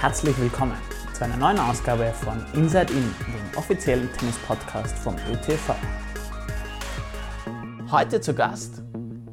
herzlich 0.00 0.40
willkommen 0.40 0.78
zu 1.12 1.24
einer 1.24 1.36
neuen 1.36 1.58
Ausgabe 1.58 2.06
von 2.14 2.42
Inside 2.54 2.90
In, 2.90 3.02
dem 3.02 3.58
offiziellen 3.58 4.10
Tennis-Podcast 4.14 4.96
vom 4.96 5.14
ÖTV. 5.30 5.74
Heute 7.90 8.18
zu 8.22 8.34
Gast 8.34 8.82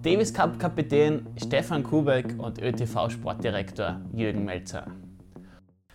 Davis 0.02 0.34
Cup 0.34 0.60
Kapitän 0.60 1.26
Stefan 1.38 1.84
Kubek 1.84 2.38
und 2.38 2.62
ÖTV 2.62 3.10
Sportdirektor 3.10 4.02
Jürgen 4.12 4.44
Melzer. 4.44 4.88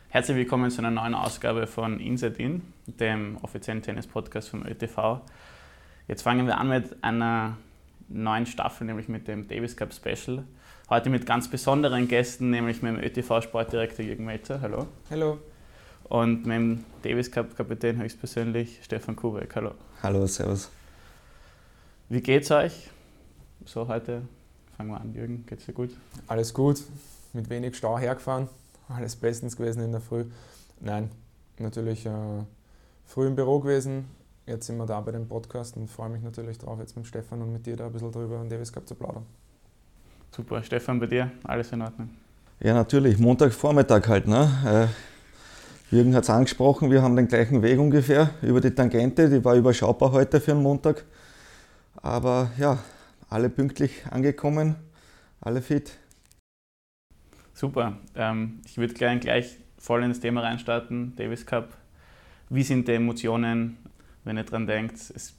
Herzlich 0.08 0.38
willkommen 0.38 0.70
zu 0.70 0.79
einer 0.79 0.91
neuen 0.91 1.14
Ausgabe 1.14 1.66
von 1.66 2.00
Inside 2.00 2.43
In, 2.43 2.62
dem 2.86 3.36
offiziellen 3.43 3.82
Tennis-Podcast 3.82 4.48
vom 4.48 4.66
ÖTV. 4.66 5.20
Jetzt 6.09 6.23
fangen 6.23 6.46
wir 6.46 6.57
an 6.57 6.70
mit 6.70 7.04
einer 7.04 7.59
neuen 8.09 8.46
Staffel, 8.46 8.86
nämlich 8.86 9.09
mit 9.09 9.29
dem 9.29 9.46
Davis 9.48 9.77
Cup 9.77 9.93
Special. 9.93 10.45
Heute 10.92 11.09
mit 11.09 11.24
ganz 11.24 11.48
besonderen 11.48 12.06
Gästen, 12.06 12.51
nämlich 12.51 12.82
mit 12.82 12.95
dem 12.95 13.02
ÖTV-Sportdirektor 13.02 14.05
Jürgen 14.05 14.27
Melzer. 14.27 14.60
Hallo. 14.60 14.88
Hallo. 15.09 15.38
Und 16.05 16.45
mit 16.45 16.55
dem 16.55 16.84
Davis 17.01 17.30
Cup-Kapitän 17.30 17.98
höchstpersönlich 17.98 18.78
Stefan 18.82 19.16
Kubek. 19.16 19.56
Hallo. 19.56 19.70
Hallo, 20.02 20.27
servus. 20.27 20.68
Wie 22.10 22.20
geht's 22.20 22.51
euch? 22.51 22.91
So 23.65 23.88
heute 23.88 24.20
fangen 24.77 24.91
wir 24.91 25.01
an. 25.01 25.15
Jürgen, 25.15 25.46
geht's 25.46 25.65
dir 25.65 25.73
gut? 25.73 25.96
Alles 26.27 26.52
gut, 26.52 26.82
mit 27.32 27.48
wenig 27.48 27.74
Stau 27.74 27.98
hergefahren. 27.98 28.51
Alles 28.87 29.16
bestens 29.16 29.56
gewesen 29.56 29.82
in 29.82 29.93
der 29.93 30.02
Früh. 30.02 30.27
Nein, 30.79 31.10
natürlich 31.59 32.04
äh, 32.04 32.10
früh 33.06 33.29
im 33.29 33.34
Büro 33.34 33.60
gewesen. 33.60 34.10
Jetzt 34.45 34.66
sind 34.66 34.77
wir 34.77 34.84
da 34.84 35.01
bei 35.01 35.12
dem 35.12 35.27
Podcast 35.27 35.74
und 35.79 35.90
freue 35.90 36.10
mich 36.10 36.20
natürlich 36.20 36.59
drauf, 36.59 36.79
jetzt 36.80 36.98
mit 36.98 37.06
Stefan 37.06 37.40
und 37.40 37.51
mit 37.51 37.65
dir 37.65 37.77
da 37.77 37.87
ein 37.87 37.93
bisschen 37.93 38.12
drüber 38.12 38.38
und 38.38 38.52
Davis 38.52 38.74
Cup 38.74 38.87
zu 38.87 38.95
plaudern. 38.95 39.24
Super. 40.34 40.62
Stefan, 40.62 40.98
bei 40.98 41.06
dir 41.06 41.30
alles 41.45 41.72
in 41.72 41.82
Ordnung? 41.82 42.09
Ja, 42.59 42.73
natürlich. 42.73 43.18
Montagvormittag 43.18 44.09
halt. 44.09 44.26
Ne? 44.26 44.88
Äh, 45.93 45.95
Jürgen 45.95 46.15
hat 46.15 46.23
es 46.24 46.30
angesprochen, 46.30 46.90
wir 46.90 47.02
haben 47.02 47.15
den 47.16 47.29
gleichen 47.29 47.60
Weg 47.60 47.79
ungefähr 47.79 48.30
über 48.40 48.62
die 48.62 48.70
Tangente. 48.70 49.29
Die 49.29 49.45
war 49.45 49.57
überschaubar 49.57 50.10
heute 50.12 50.40
für 50.40 50.52
einen 50.52 50.62
Montag. 50.62 51.04
Aber 51.96 52.51
ja, 52.57 52.79
alle 53.29 53.51
pünktlich 53.51 54.07
angekommen, 54.10 54.76
alle 55.42 55.60
fit. 55.60 55.92
Super. 57.52 57.98
Ähm, 58.14 58.62
ich 58.64 58.79
würde 58.79 58.95
gleich, 58.95 59.20
gleich 59.20 59.59
voll 59.76 60.02
ins 60.02 60.20
Thema 60.20 60.40
reinstarten. 60.40 61.14
Davis 61.14 61.45
Cup. 61.45 61.76
Wie 62.48 62.62
sind 62.62 62.88
die 62.88 62.92
Emotionen, 62.92 63.76
wenn 64.25 64.38
ihr 64.38 64.44
dran 64.44 64.66
denkt? 64.66 64.94
Es 64.94 65.34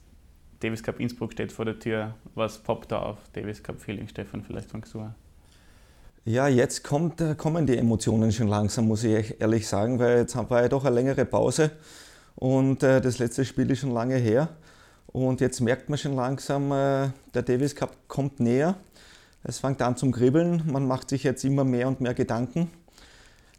Davis 0.63 0.81
Cup 0.81 0.99
Innsbruck 0.99 1.33
steht 1.33 1.51
vor 1.51 1.65
der 1.65 1.77
Tür. 1.77 2.15
Was 2.35 2.57
poppt 2.57 2.93
da 2.93 2.99
auf? 2.99 3.17
Davis 3.33 3.61
Cup 3.61 3.81
Feeling, 3.81 4.07
Stefan, 4.07 4.41
vielleicht 4.43 4.71
fangst 4.71 4.93
du 4.93 5.01
an. 5.01 5.13
Ja, 6.23 6.47
jetzt 6.47 6.85
kommt, 6.85 7.19
äh, 7.19 7.35
kommen 7.35 7.67
die 7.67 7.77
Emotionen 7.77 8.31
schon 8.31 8.47
langsam, 8.47 8.87
muss 8.87 9.03
ich 9.03 9.41
ehrlich 9.41 9.67
sagen, 9.67 9.99
weil 9.99 10.19
jetzt 10.19 10.37
war 10.37 10.61
ja 10.61 10.69
doch 10.69 10.85
eine 10.85 10.95
längere 10.95 11.25
Pause 11.25 11.71
und 12.35 12.81
äh, 12.81 13.01
das 13.01 13.19
letzte 13.19 13.43
Spiel 13.43 13.69
ist 13.71 13.79
schon 13.79 13.91
lange 13.91 14.15
her. 14.15 14.47
Und 15.07 15.41
jetzt 15.41 15.59
merkt 15.59 15.89
man 15.89 15.99
schon 15.99 16.15
langsam, 16.15 16.71
äh, 16.71 17.09
der 17.33 17.41
Davis 17.41 17.75
Cup 17.75 17.95
kommt 18.07 18.39
näher. 18.39 18.75
Es 19.43 19.59
fängt 19.59 19.81
an 19.81 19.97
zum 19.97 20.13
Kribbeln. 20.13 20.63
Man 20.71 20.87
macht 20.87 21.09
sich 21.09 21.23
jetzt 21.23 21.43
immer 21.43 21.65
mehr 21.65 21.89
und 21.89 21.99
mehr 21.99 22.13
Gedanken 22.13 22.71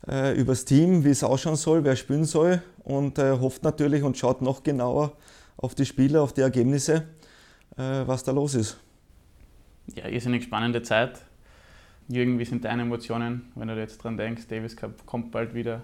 äh, 0.08 0.34
über 0.34 0.52
das 0.52 0.64
Team, 0.64 1.04
wie 1.04 1.10
es 1.10 1.22
ausschauen 1.22 1.56
soll, 1.56 1.84
wer 1.84 1.96
spielen 1.96 2.24
soll 2.24 2.62
und 2.82 3.18
äh, 3.18 3.32
hofft 3.38 3.62
natürlich 3.62 4.02
und 4.02 4.16
schaut 4.16 4.40
noch 4.40 4.62
genauer, 4.62 5.12
auf 5.56 5.74
die 5.74 5.86
Spieler, 5.86 6.22
auf 6.22 6.32
die 6.32 6.40
Ergebnisse, 6.40 7.04
äh, 7.76 8.06
was 8.06 8.24
da 8.24 8.32
los 8.32 8.54
ist. 8.54 8.78
Ja, 9.94 10.08
irrsinnig 10.08 10.44
spannende 10.44 10.82
Zeit. 10.82 11.20
Jürgen, 12.08 12.38
wie 12.38 12.44
sind 12.44 12.64
deine 12.64 12.82
Emotionen, 12.82 13.52
wenn 13.54 13.68
du 13.68 13.78
jetzt 13.78 13.98
dran 13.98 14.16
denkst, 14.16 14.46
Davis 14.48 14.76
Cup 14.76 15.06
kommt 15.06 15.30
bald 15.30 15.54
wieder? 15.54 15.82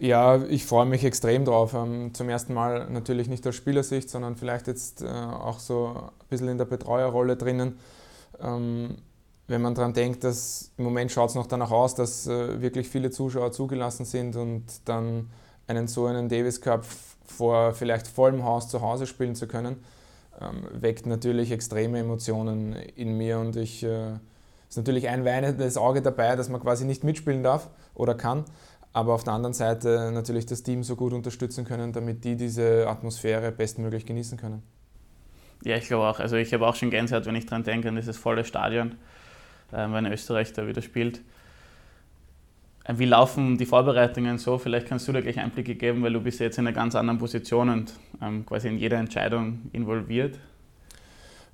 Ja, 0.00 0.44
ich 0.44 0.64
freue 0.64 0.86
mich 0.86 1.04
extrem 1.04 1.44
drauf. 1.44 1.74
Ähm, 1.74 2.14
zum 2.14 2.28
ersten 2.28 2.54
Mal 2.54 2.88
natürlich 2.90 3.28
nicht 3.28 3.46
aus 3.46 3.56
Spielersicht, 3.56 4.08
sondern 4.08 4.36
vielleicht 4.36 4.68
jetzt 4.68 5.02
äh, 5.02 5.06
auch 5.06 5.58
so 5.58 5.88
ein 5.88 6.28
bisschen 6.28 6.48
in 6.48 6.58
der 6.58 6.66
Betreuerrolle 6.66 7.36
drinnen. 7.36 7.78
Ähm, 8.40 8.98
wenn 9.48 9.62
man 9.62 9.74
daran 9.74 9.94
denkt, 9.94 10.22
dass 10.24 10.72
im 10.76 10.84
Moment 10.84 11.10
schaut 11.10 11.30
es 11.30 11.34
noch 11.34 11.46
danach 11.46 11.70
aus, 11.70 11.94
dass 11.94 12.26
äh, 12.26 12.60
wirklich 12.60 12.88
viele 12.88 13.10
Zuschauer 13.10 13.50
zugelassen 13.50 14.04
sind 14.04 14.36
und 14.36 14.64
dann 14.84 15.30
einen 15.66 15.88
so 15.88 16.06
einen 16.06 16.28
Davis 16.28 16.60
Cup 16.60 16.84
vor 17.30 17.72
vielleicht 17.72 18.06
vollem 18.06 18.44
Haus 18.44 18.68
zu 18.68 18.80
Hause 18.80 19.06
spielen 19.06 19.34
zu 19.34 19.46
können, 19.46 19.76
ähm, 20.40 20.68
weckt 20.72 21.06
natürlich 21.06 21.50
extreme 21.50 21.98
Emotionen 21.98 22.72
in 22.72 23.16
mir 23.16 23.38
und 23.38 23.56
ich 23.56 23.82
äh, 23.82 24.14
ist 24.68 24.76
natürlich 24.76 25.08
ein 25.08 25.24
weinendes 25.24 25.76
Auge 25.76 26.02
dabei, 26.02 26.36
dass 26.36 26.48
man 26.48 26.60
quasi 26.60 26.84
nicht 26.84 27.04
mitspielen 27.04 27.42
darf 27.42 27.70
oder 27.94 28.14
kann, 28.14 28.44
aber 28.92 29.14
auf 29.14 29.24
der 29.24 29.32
anderen 29.32 29.54
Seite 29.54 30.10
natürlich 30.12 30.46
das 30.46 30.62
Team 30.62 30.82
so 30.82 30.96
gut 30.96 31.12
unterstützen 31.12 31.64
können, 31.64 31.92
damit 31.92 32.24
die 32.24 32.36
diese 32.36 32.86
Atmosphäre 32.88 33.52
bestmöglich 33.52 34.06
genießen 34.06 34.38
können. 34.38 34.62
Ja, 35.64 35.76
ich 35.76 35.88
glaube 35.88 36.06
auch. 36.06 36.20
Also 36.20 36.36
ich 36.36 36.52
habe 36.54 36.66
auch 36.66 36.76
schon 36.76 36.90
Gänsehaut, 36.90 37.26
wenn 37.26 37.34
ich 37.34 37.46
daran 37.46 37.64
denke, 37.64 37.88
an 37.88 37.96
dieses 37.96 38.16
volle 38.16 38.44
Stadion, 38.44 38.92
äh, 39.72 39.90
wenn 39.90 40.06
Österreich 40.06 40.52
da 40.52 40.66
wieder 40.66 40.82
spielt. 40.82 41.20
Wie 42.90 43.04
laufen 43.04 43.58
die 43.58 43.66
Vorbereitungen 43.66 44.38
so? 44.38 44.56
Vielleicht 44.56 44.86
kannst 44.86 45.06
du 45.06 45.12
da 45.12 45.20
gleich 45.20 45.38
Einblicke 45.38 45.74
geben, 45.74 46.02
weil 46.02 46.14
du 46.14 46.20
bist 46.20 46.40
jetzt 46.40 46.56
in 46.56 46.66
einer 46.66 46.74
ganz 46.74 46.94
anderen 46.94 47.18
Position 47.18 47.68
und 47.68 47.92
ähm, 48.22 48.46
quasi 48.46 48.68
in 48.68 48.78
jeder 48.78 48.96
Entscheidung 48.96 49.60
involviert. 49.72 50.38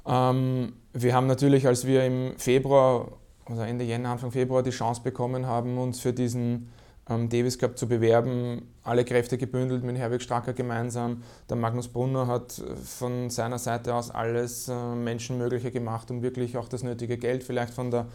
Ähm, 0.07 0.75
wir 0.93 1.13
haben 1.13 1.27
natürlich, 1.27 1.67
als 1.67 1.87
wir 1.87 2.05
im 2.05 2.35
Februar, 2.39 3.09
also 3.47 3.63
Ende 3.63 3.85
Jänner, 3.85 4.11
Anfang 4.11 4.31
Februar 4.31 4.63
die 4.63 4.71
Chance 4.71 5.03
bekommen 5.03 5.45
haben, 5.47 5.77
uns 5.77 5.99
für 5.99 6.13
diesen 6.13 6.71
ähm, 7.11 7.29
Davis 7.29 7.59
Cup 7.59 7.77
zu 7.77 7.89
bewerben, 7.89 8.63
alle 8.85 9.05
Kräfte 9.05 9.37
gebündelt 9.37 9.83
mit 9.83 9.99
Herwig 9.99 10.23
Stracker 10.23 10.53
gemeinsam. 10.53 11.25
Der 11.51 11.57
Magnus 11.57 11.89
Brunner 11.89 12.29
hat 12.29 12.63
von 12.85 13.29
seiner 13.29 13.59
Seite 13.59 13.93
aus 13.97 14.13
alles 14.13 14.69
äh, 14.69 14.95
Menschenmögliche 14.95 15.73
gemacht, 15.73 16.13
um 16.13 16.23
wirklich 16.23 16.57
auch 16.57 16.69
das 16.69 16.85
nötige 16.85 17.19
Geld 17.19 17.43
vielleicht 17.43 17.75
von 17.75 17.91
der 17.91 18.07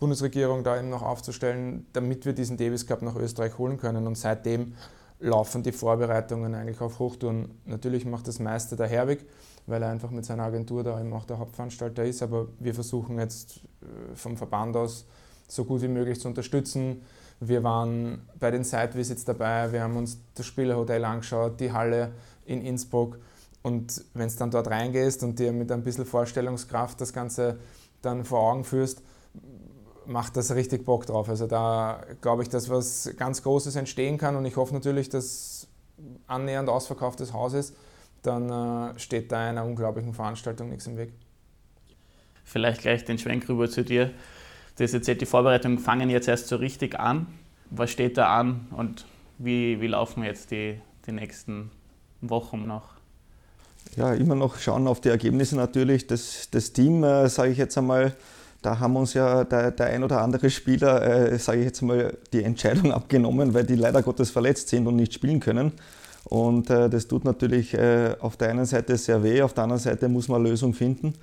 Bundesregierung 0.00 0.64
da 0.64 0.78
eben 0.78 0.88
noch 0.88 1.02
aufzustellen, 1.02 1.86
damit 1.92 2.24
wir 2.24 2.32
diesen 2.32 2.56
Davis 2.56 2.86
Cup 2.86 3.02
nach 3.02 3.16
Österreich 3.16 3.58
holen 3.58 3.76
können. 3.76 4.06
Und 4.06 4.16
seitdem 4.16 4.74
laufen 5.20 5.62
die 5.62 5.72
Vorbereitungen 5.72 6.54
eigentlich 6.54 6.80
auf 6.80 6.98
Hochtouren. 6.98 7.50
Natürlich 7.66 8.06
macht 8.06 8.26
das 8.26 8.38
meiste 8.38 8.76
der 8.76 8.88
Herwig, 8.88 9.26
weil 9.66 9.82
er 9.82 9.90
einfach 9.90 10.10
mit 10.10 10.24
seiner 10.24 10.44
Agentur 10.44 10.82
da 10.82 10.98
eben 10.98 11.12
auch 11.12 11.26
der 11.26 11.38
Hauptveranstalter 11.38 12.04
ist. 12.04 12.22
Aber 12.22 12.48
wir 12.58 12.74
versuchen 12.74 13.18
jetzt 13.18 13.60
äh, 13.82 14.16
vom 14.16 14.38
Verband 14.38 14.74
aus 14.76 15.06
so 15.46 15.64
gut 15.66 15.82
wie 15.82 15.88
möglich 15.88 16.18
zu 16.18 16.28
unterstützen. 16.28 17.02
Wir 17.38 17.62
waren 17.62 18.22
bei 18.38 18.50
den 18.50 18.64
Site 18.64 18.94
Visits 18.94 19.24
dabei, 19.24 19.72
wir 19.72 19.82
haben 19.82 19.96
uns 19.96 20.18
das 20.34 20.46
Spielerhotel 20.46 21.04
angeschaut, 21.04 21.60
die 21.60 21.72
Halle 21.72 22.12
in 22.46 22.62
Innsbruck. 22.62 23.18
Und 23.62 24.04
wenn 24.14 24.26
es 24.26 24.36
dann 24.36 24.50
dort 24.50 24.68
reingehst 24.68 25.22
und 25.22 25.38
dir 25.38 25.52
mit 25.52 25.70
ein 25.72 25.82
bisschen 25.82 26.06
Vorstellungskraft 26.06 27.00
das 27.00 27.12
Ganze 27.12 27.58
dann 28.00 28.24
vor 28.24 28.40
Augen 28.40 28.64
führst, 28.64 29.02
macht 30.10 30.36
das 30.36 30.54
richtig 30.54 30.84
Bock 30.84 31.06
drauf. 31.06 31.28
Also 31.28 31.46
da 31.46 32.02
glaube 32.20 32.42
ich, 32.42 32.48
dass 32.48 32.68
was 32.68 33.10
ganz 33.16 33.42
Großes 33.42 33.76
entstehen 33.76 34.18
kann 34.18 34.36
und 34.36 34.44
ich 34.44 34.56
hoffe 34.56 34.74
natürlich, 34.74 35.08
dass 35.08 35.68
annähernd 36.26 36.68
ausverkauftes 36.68 37.32
Haus 37.32 37.54
ist, 37.54 37.76
dann 38.22 38.50
äh, 38.50 38.98
steht 38.98 39.32
da 39.32 39.48
einer 39.48 39.64
unglaublichen 39.64 40.12
Veranstaltung 40.12 40.68
nichts 40.68 40.86
im 40.86 40.96
Weg. 40.96 41.12
Vielleicht 42.44 42.82
gleich 42.82 43.04
den 43.04 43.18
Schwenk 43.18 43.48
rüber 43.48 43.70
zu 43.70 43.84
dir. 43.84 44.10
Das 44.76 44.92
jetzt 44.92 45.08
die 45.08 45.26
Vorbereitungen 45.26 45.78
fangen 45.78 46.10
jetzt 46.10 46.26
erst 46.26 46.48
so 46.48 46.56
richtig 46.56 46.98
an. 46.98 47.26
Was 47.70 47.90
steht 47.90 48.18
da 48.18 48.36
an 48.36 48.66
und 48.76 49.06
wie, 49.38 49.80
wie 49.80 49.86
laufen 49.86 50.24
jetzt 50.24 50.50
die, 50.50 50.80
die 51.06 51.12
nächsten 51.12 51.70
Wochen 52.20 52.66
noch? 52.66 52.94
Ja, 53.96 54.12
immer 54.12 54.34
noch 54.34 54.58
schauen 54.58 54.88
auf 54.88 55.00
die 55.00 55.08
Ergebnisse 55.08 55.56
natürlich. 55.56 56.06
Das, 56.06 56.48
das 56.50 56.72
Team, 56.72 57.04
äh, 57.04 57.28
sage 57.28 57.52
ich 57.52 57.58
jetzt 57.58 57.78
einmal, 57.78 58.16
da 58.62 58.78
haben 58.78 58.96
uns 58.96 59.14
ja 59.14 59.44
der, 59.44 59.70
der 59.70 59.86
ein 59.86 60.04
oder 60.04 60.20
andere 60.20 60.50
Spieler, 60.50 61.02
äh, 61.02 61.38
sage 61.38 61.60
ich 61.60 61.66
jetzt 61.66 61.82
mal, 61.82 62.16
die 62.32 62.44
Entscheidung 62.44 62.92
abgenommen, 62.92 63.54
weil 63.54 63.64
die 63.64 63.74
leider 63.74 64.02
Gottes 64.02 64.30
verletzt 64.30 64.68
sind 64.68 64.86
und 64.86 64.96
nicht 64.96 65.14
spielen 65.14 65.40
können. 65.40 65.72
Und 66.24 66.68
äh, 66.68 66.90
das 66.90 67.08
tut 67.08 67.24
natürlich 67.24 67.72
äh, 67.74 68.14
auf 68.20 68.36
der 68.36 68.50
einen 68.50 68.66
Seite 68.66 68.96
sehr 68.98 69.22
weh, 69.22 69.42
auf 69.42 69.54
der 69.54 69.64
anderen 69.64 69.80
Seite 69.80 70.08
muss 70.08 70.28
man 70.28 70.40
eine 70.40 70.50
Lösung 70.50 70.74
finden. 70.74 71.14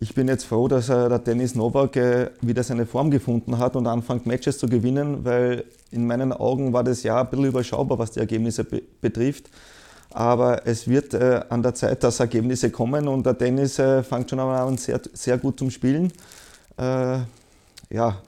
Ich 0.00 0.14
bin 0.14 0.28
jetzt 0.28 0.44
froh, 0.44 0.68
dass 0.68 0.88
äh, 0.88 1.08
der 1.08 1.18
Dennis 1.18 1.56
Novak 1.56 1.96
äh, 1.96 2.30
wieder 2.40 2.62
seine 2.62 2.86
Form 2.86 3.10
gefunden 3.10 3.58
hat 3.58 3.74
und 3.74 3.88
anfängt 3.88 4.26
Matches 4.26 4.58
zu 4.58 4.68
gewinnen, 4.68 5.24
weil 5.24 5.64
in 5.90 6.06
meinen 6.06 6.32
Augen 6.32 6.72
war 6.72 6.84
das 6.84 7.02
Jahr 7.02 7.22
ein 7.22 7.30
bisschen 7.30 7.46
überschaubar, 7.46 7.98
was 7.98 8.12
die 8.12 8.20
Ergebnisse 8.20 8.62
be 8.62 8.82
betrifft. 9.00 9.50
Aber 10.10 10.66
es 10.66 10.86
wird 10.86 11.14
äh, 11.14 11.40
an 11.48 11.62
der 11.64 11.74
Zeit, 11.74 12.04
dass 12.04 12.20
Ergebnisse 12.20 12.70
kommen 12.70 13.08
und 13.08 13.26
der 13.26 13.34
Dennis 13.34 13.74
fängt 13.74 14.30
schon 14.30 14.38
an 14.38 14.78
sehr, 14.78 15.00
sehr 15.12 15.36
gut 15.36 15.58
zum 15.58 15.70
Spielen 15.70 16.06
äh, 16.06 16.37
ja, 16.78 18.22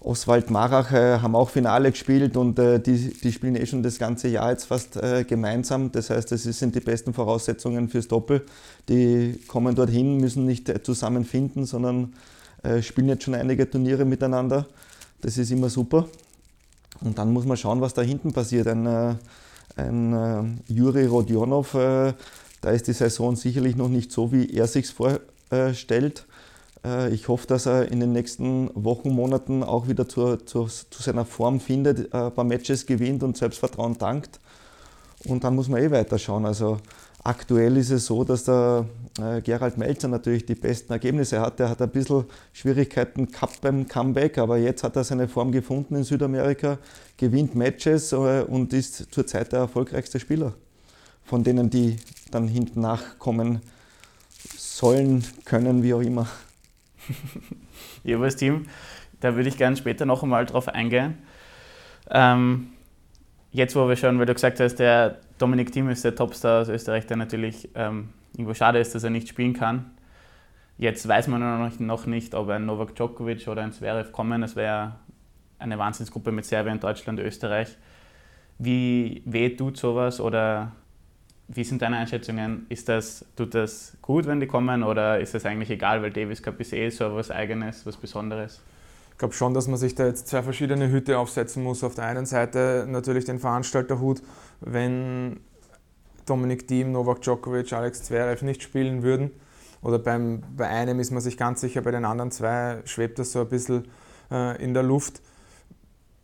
Oswald 0.00 0.48
Marach 0.50 0.92
äh, 0.92 1.18
haben 1.18 1.34
auch 1.34 1.50
Finale 1.50 1.90
gespielt 1.90 2.36
und 2.36 2.58
äh, 2.60 2.78
die, 2.78 3.12
die 3.12 3.32
spielen 3.32 3.56
eh 3.56 3.66
schon 3.66 3.82
das 3.82 3.98
ganze 3.98 4.28
Jahr 4.28 4.52
jetzt 4.52 4.66
fast 4.66 4.96
äh, 4.96 5.24
gemeinsam. 5.24 5.90
Das 5.90 6.10
heißt, 6.10 6.30
das 6.30 6.44
sind 6.44 6.76
die 6.76 6.80
besten 6.80 7.12
Voraussetzungen 7.12 7.88
fürs 7.88 8.06
Doppel. 8.06 8.46
Die 8.88 9.40
kommen 9.48 9.74
dorthin, 9.74 10.18
müssen 10.18 10.46
nicht 10.46 10.68
äh, 10.68 10.82
zusammenfinden, 10.82 11.66
sondern 11.66 12.14
äh, 12.62 12.80
spielen 12.80 13.08
jetzt 13.08 13.24
schon 13.24 13.34
einige 13.34 13.68
Turniere 13.68 14.04
miteinander. 14.04 14.66
Das 15.20 15.36
ist 15.36 15.50
immer 15.50 15.68
super. 15.68 16.08
Und 17.00 17.18
dann 17.18 17.32
muss 17.32 17.44
man 17.44 17.56
schauen, 17.56 17.80
was 17.80 17.92
da 17.92 18.02
hinten 18.02 18.32
passiert. 18.32 18.68
Ein, 18.68 18.86
äh, 18.86 19.14
ein 19.74 20.12
äh, 20.68 20.72
Juri 20.72 21.06
Rodionov, 21.06 21.74
äh, 21.74 22.14
da 22.60 22.70
ist 22.70 22.86
die 22.86 22.92
Saison 22.92 23.34
sicherlich 23.34 23.74
noch 23.74 23.88
nicht 23.88 24.12
so, 24.12 24.30
wie 24.30 24.48
er 24.54 24.68
sich 24.68 24.88
vorstellt. 24.88 26.24
Äh, 26.84 27.12
ich 27.14 27.28
hoffe, 27.28 27.46
dass 27.46 27.66
er 27.66 27.90
in 27.90 28.00
den 28.00 28.12
nächsten 28.12 28.70
Wochen, 28.74 29.10
Monaten 29.10 29.62
auch 29.62 29.88
wieder 29.88 30.08
zur, 30.08 30.44
zur, 30.46 30.68
zu 30.68 31.02
seiner 31.02 31.24
Form 31.24 31.60
findet, 31.60 32.12
ein 32.12 32.32
paar 32.32 32.44
Matches 32.44 32.86
gewinnt 32.86 33.22
und 33.22 33.36
Selbstvertrauen 33.36 33.98
tankt. 33.98 34.40
Und 35.24 35.44
dann 35.44 35.54
muss 35.54 35.68
man 35.68 35.82
eh 35.82 35.90
weiterschauen. 35.90 36.46
Also 36.46 36.78
aktuell 37.24 37.76
ist 37.76 37.90
es 37.90 38.06
so, 38.06 38.22
dass 38.22 38.44
der 38.44 38.86
äh, 39.20 39.40
Gerald 39.40 39.76
Melzer 39.76 40.08
natürlich 40.08 40.46
die 40.46 40.54
besten 40.54 40.92
Ergebnisse 40.92 41.40
hat. 41.40 41.58
Er 41.60 41.70
hat 41.70 41.82
ein 41.82 41.90
bisschen 41.90 42.24
Schwierigkeiten 42.52 43.30
gehabt 43.30 43.60
beim 43.60 43.88
Comeback, 43.88 44.38
aber 44.38 44.58
jetzt 44.58 44.84
hat 44.84 44.96
er 44.96 45.04
seine 45.04 45.28
Form 45.28 45.50
gefunden 45.50 45.96
in 45.96 46.04
Südamerika, 46.04 46.78
gewinnt 47.16 47.54
Matches 47.54 48.12
äh, 48.12 48.42
und 48.42 48.72
ist 48.72 49.12
zurzeit 49.12 49.52
der 49.52 49.60
erfolgreichste 49.60 50.20
Spieler. 50.20 50.54
Von 51.24 51.42
denen, 51.44 51.68
die 51.68 51.96
dann 52.30 52.48
hinten 52.48 52.80
nachkommen 52.80 53.60
sollen, 54.56 55.24
können, 55.44 55.82
wie 55.82 55.92
auch 55.92 56.00
immer. 56.00 56.28
Jeweils 58.04 58.36
Team, 58.36 58.66
da 59.20 59.34
würde 59.34 59.48
ich 59.48 59.56
gerne 59.56 59.76
später 59.76 60.06
noch 60.06 60.22
einmal 60.22 60.46
drauf 60.46 60.68
eingehen. 60.68 61.18
Ähm, 62.10 62.68
jetzt, 63.50 63.76
wo 63.76 63.88
wir 63.88 63.96
schon, 63.96 64.18
weil 64.18 64.26
du 64.26 64.34
gesagt 64.34 64.60
hast, 64.60 64.76
der 64.76 65.18
Dominik 65.38 65.72
Thiem 65.72 65.88
ist 65.88 66.04
der 66.04 66.14
Topstar 66.14 66.62
aus 66.62 66.68
Österreich, 66.68 67.06
der 67.06 67.16
natürlich 67.16 67.68
ähm, 67.74 68.10
irgendwo 68.32 68.54
schade 68.54 68.78
ist, 68.78 68.94
dass 68.94 69.04
er 69.04 69.10
nicht 69.10 69.28
spielen 69.28 69.52
kann. 69.52 69.90
Jetzt 70.76 71.08
weiß 71.08 71.26
man 71.26 71.72
noch 71.80 72.06
nicht, 72.06 72.34
ob 72.34 72.48
ein 72.50 72.66
Novak 72.66 72.94
Djokovic 72.94 73.48
oder 73.48 73.62
ein 73.62 73.72
Zverev 73.72 74.12
kommen. 74.12 74.40
Das 74.40 74.54
wäre 74.54 74.94
eine 75.58 75.76
Wahnsinnsgruppe 75.76 76.30
mit 76.30 76.44
Serbien, 76.44 76.78
Deutschland, 76.78 77.18
Österreich. 77.18 77.76
Wie 78.58 79.22
weh 79.24 79.50
tut 79.50 79.76
sowas 79.76 80.20
oder 80.20 80.72
wie 81.48 81.64
sind 81.64 81.80
deine 81.80 81.96
Einschätzungen? 81.96 82.66
Ist 82.68 82.88
das, 82.88 83.24
tut 83.34 83.54
das 83.54 83.96
gut, 84.02 84.26
wenn 84.26 84.38
die 84.38 84.46
kommen 84.46 84.82
oder 84.82 85.18
ist 85.18 85.34
das 85.34 85.46
eigentlich 85.46 85.70
egal, 85.70 86.02
weil 86.02 86.10
Davis 86.10 86.42
Cup 86.42 86.60
ist 86.60 86.72
eh 86.74 86.90
so 86.90 87.14
was 87.14 87.30
Eigenes, 87.30 87.86
was 87.86 87.96
Besonderes? 87.96 88.60
Ich 89.12 89.18
glaube 89.18 89.34
schon, 89.34 89.54
dass 89.54 89.66
man 89.66 89.78
sich 89.78 89.94
da 89.94 90.06
jetzt 90.06 90.28
zwei 90.28 90.42
verschiedene 90.42 90.90
Hüte 90.90 91.18
aufsetzen 91.18 91.64
muss. 91.64 91.82
Auf 91.82 91.94
der 91.94 92.04
einen 92.04 92.26
Seite 92.26 92.86
natürlich 92.88 93.24
den 93.24 93.40
Veranstalterhut, 93.40 94.22
wenn 94.60 95.40
Dominik 96.26 96.68
Thiem, 96.68 96.92
Novak 96.92 97.22
Djokovic, 97.22 97.72
Alex 97.72 98.04
Zverev 98.04 98.44
nicht 98.44 98.62
spielen 98.62 99.02
würden. 99.02 99.30
Oder 99.82 99.98
beim, 99.98 100.42
bei 100.56 100.68
einem 100.68 101.00
ist 101.00 101.10
man 101.10 101.20
sich 101.20 101.36
ganz 101.36 101.60
sicher, 101.60 101.80
bei 101.80 101.90
den 101.90 102.04
anderen 102.04 102.30
zwei 102.30 102.82
schwebt 102.84 103.18
das 103.18 103.32
so 103.32 103.40
ein 103.40 103.48
bisschen 103.48 103.88
äh, 104.30 104.62
in 104.62 104.74
der 104.74 104.82
Luft. 104.82 105.22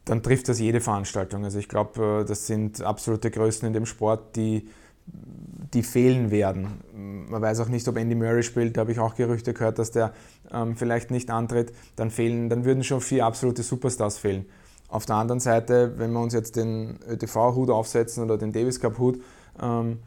Dann 0.04 0.22
trifft 0.22 0.48
das 0.48 0.60
jede 0.60 0.80
Veranstaltung. 0.80 1.44
Also 1.44 1.58
ich 1.58 1.68
glaube, 1.68 2.20
äh, 2.22 2.24
das 2.28 2.46
sind 2.46 2.82
absolute 2.82 3.30
Größen 3.30 3.66
in 3.66 3.72
dem 3.72 3.86
Sport, 3.86 4.36
die 4.36 4.68
die 5.06 5.82
fehlen 5.82 6.30
werden. 6.30 6.80
Man 7.28 7.42
weiß 7.42 7.60
auch 7.60 7.68
nicht, 7.68 7.86
ob 7.88 7.96
Andy 7.96 8.14
Murray 8.14 8.42
spielt, 8.42 8.76
da 8.76 8.82
habe 8.82 8.92
ich 8.92 8.98
auch 8.98 9.16
Gerüchte 9.16 9.52
gehört, 9.52 9.78
dass 9.78 9.90
der 9.90 10.12
ähm, 10.52 10.76
vielleicht 10.76 11.10
nicht 11.10 11.30
antritt. 11.30 11.72
Dann, 11.96 12.10
fehlen, 12.10 12.48
dann 12.48 12.64
würden 12.64 12.84
schon 12.84 13.00
vier 13.00 13.26
absolute 13.26 13.62
Superstars 13.62 14.18
fehlen. 14.18 14.46
Auf 14.88 15.06
der 15.06 15.16
anderen 15.16 15.40
Seite, 15.40 15.94
wenn 15.98 16.12
wir 16.12 16.20
uns 16.20 16.32
jetzt 16.32 16.56
den 16.56 16.98
ÖTV-Hut 17.08 17.70
aufsetzen 17.70 18.22
oder 18.22 18.38
den 18.38 18.52
Davis 18.52 18.78
Cup-Hut, 18.80 19.20
ähm, 19.60 19.98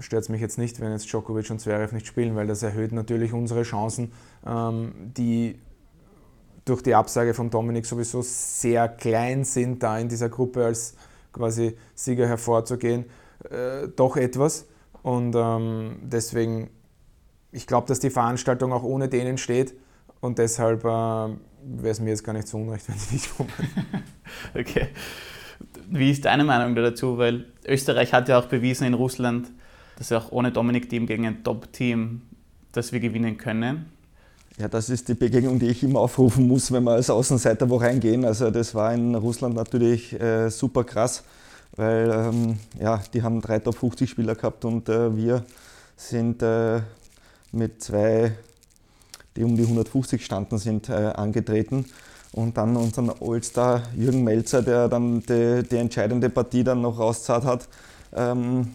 stört 0.00 0.24
es 0.24 0.28
mich 0.28 0.40
jetzt 0.40 0.58
nicht, 0.58 0.80
wenn 0.80 0.90
jetzt 0.90 1.06
Djokovic 1.06 1.50
und 1.50 1.60
Zverev 1.60 1.94
nicht 1.94 2.06
spielen, 2.06 2.34
weil 2.34 2.46
das 2.46 2.62
erhöht 2.62 2.92
natürlich 2.92 3.32
unsere 3.32 3.62
Chancen, 3.62 4.12
ähm, 4.44 4.92
die 5.16 5.60
durch 6.64 6.82
die 6.82 6.94
Absage 6.94 7.34
von 7.34 7.50
Dominik 7.50 7.86
sowieso 7.86 8.22
sehr 8.22 8.88
klein 8.88 9.44
sind, 9.44 9.82
da 9.82 9.98
in 9.98 10.08
dieser 10.08 10.28
Gruppe 10.28 10.64
als 10.64 10.94
quasi 11.32 11.76
Sieger 11.94 12.26
hervorzugehen 12.26 13.04
äh, 13.50 13.88
doch 13.94 14.16
etwas. 14.16 14.66
Und 15.02 15.34
ähm, 15.36 15.96
deswegen, 16.02 16.70
ich 17.50 17.66
glaube, 17.66 17.88
dass 17.88 18.00
die 18.00 18.10
Veranstaltung 18.10 18.72
auch 18.72 18.82
ohne 18.82 19.08
denen 19.08 19.38
steht. 19.38 19.74
Und 20.20 20.38
deshalb 20.38 20.84
äh, 20.84 20.88
wäre 20.88 21.38
es 21.82 22.00
mir 22.00 22.10
jetzt 22.10 22.24
gar 22.24 22.32
nicht 22.32 22.48
so 22.48 22.58
unrecht, 22.58 22.88
wenn 22.88 22.98
sie 22.98 23.14
nicht 23.14 23.36
kommen. 23.36 23.50
okay. 24.54 24.88
Wie 25.88 26.10
ist 26.10 26.24
deine 26.24 26.44
Meinung 26.44 26.74
dazu? 26.74 27.18
Weil 27.18 27.46
Österreich 27.66 28.12
hat 28.12 28.28
ja 28.28 28.38
auch 28.38 28.46
bewiesen 28.46 28.86
in 28.86 28.94
Russland, 28.94 29.50
dass 29.98 30.10
wir 30.10 30.18
auch 30.18 30.32
ohne 30.32 30.50
Dominik-Team 30.52 31.06
gegen 31.06 31.26
ein 31.26 31.44
Top-Team, 31.44 32.22
dass 32.72 32.92
wir 32.92 33.00
gewinnen 33.00 33.36
können. 33.36 33.86
Ja, 34.58 34.68
das 34.68 34.90
ist 34.90 35.08
die 35.08 35.14
Begegnung, 35.14 35.58
die 35.58 35.66
ich 35.66 35.82
immer 35.82 36.00
aufrufen 36.00 36.46
muss, 36.46 36.70
wenn 36.72 36.84
wir 36.84 36.92
als 36.92 37.10
Außenseiter 37.10 37.68
wo 37.68 37.76
reingehen. 37.76 38.24
Also 38.24 38.50
das 38.50 38.74
war 38.74 38.92
in 38.92 39.14
Russland 39.14 39.54
natürlich 39.54 40.18
äh, 40.20 40.50
super 40.50 40.84
krass 40.84 41.24
weil 41.76 42.10
ähm, 42.10 42.58
ja, 42.80 43.02
die 43.12 43.22
haben 43.22 43.40
drei 43.40 43.58
Top 43.58 43.76
50 43.76 44.08
Spieler 44.08 44.34
gehabt 44.34 44.64
und 44.64 44.88
äh, 44.88 45.14
wir 45.16 45.44
sind 45.96 46.42
äh, 46.42 46.80
mit 47.52 47.82
zwei, 47.82 48.32
die 49.36 49.44
um 49.44 49.56
die 49.56 49.62
150 49.62 50.24
standen 50.24 50.58
sind, 50.58 50.88
äh, 50.88 51.12
angetreten. 51.14 51.86
Und 52.32 52.56
dann 52.56 52.76
unseren 52.76 53.10
All-Star 53.20 53.82
Jürgen 53.94 54.24
Melzer, 54.24 54.62
der 54.62 54.88
dann 54.88 55.20
die, 55.20 55.62
die, 55.70 55.76
entscheidende 55.76 56.30
Partie 56.30 56.64
dann 56.64 56.80
noch 56.80 56.98
rauszahlt 56.98 57.44
hat. 57.44 57.68
Ähm, 58.14 58.72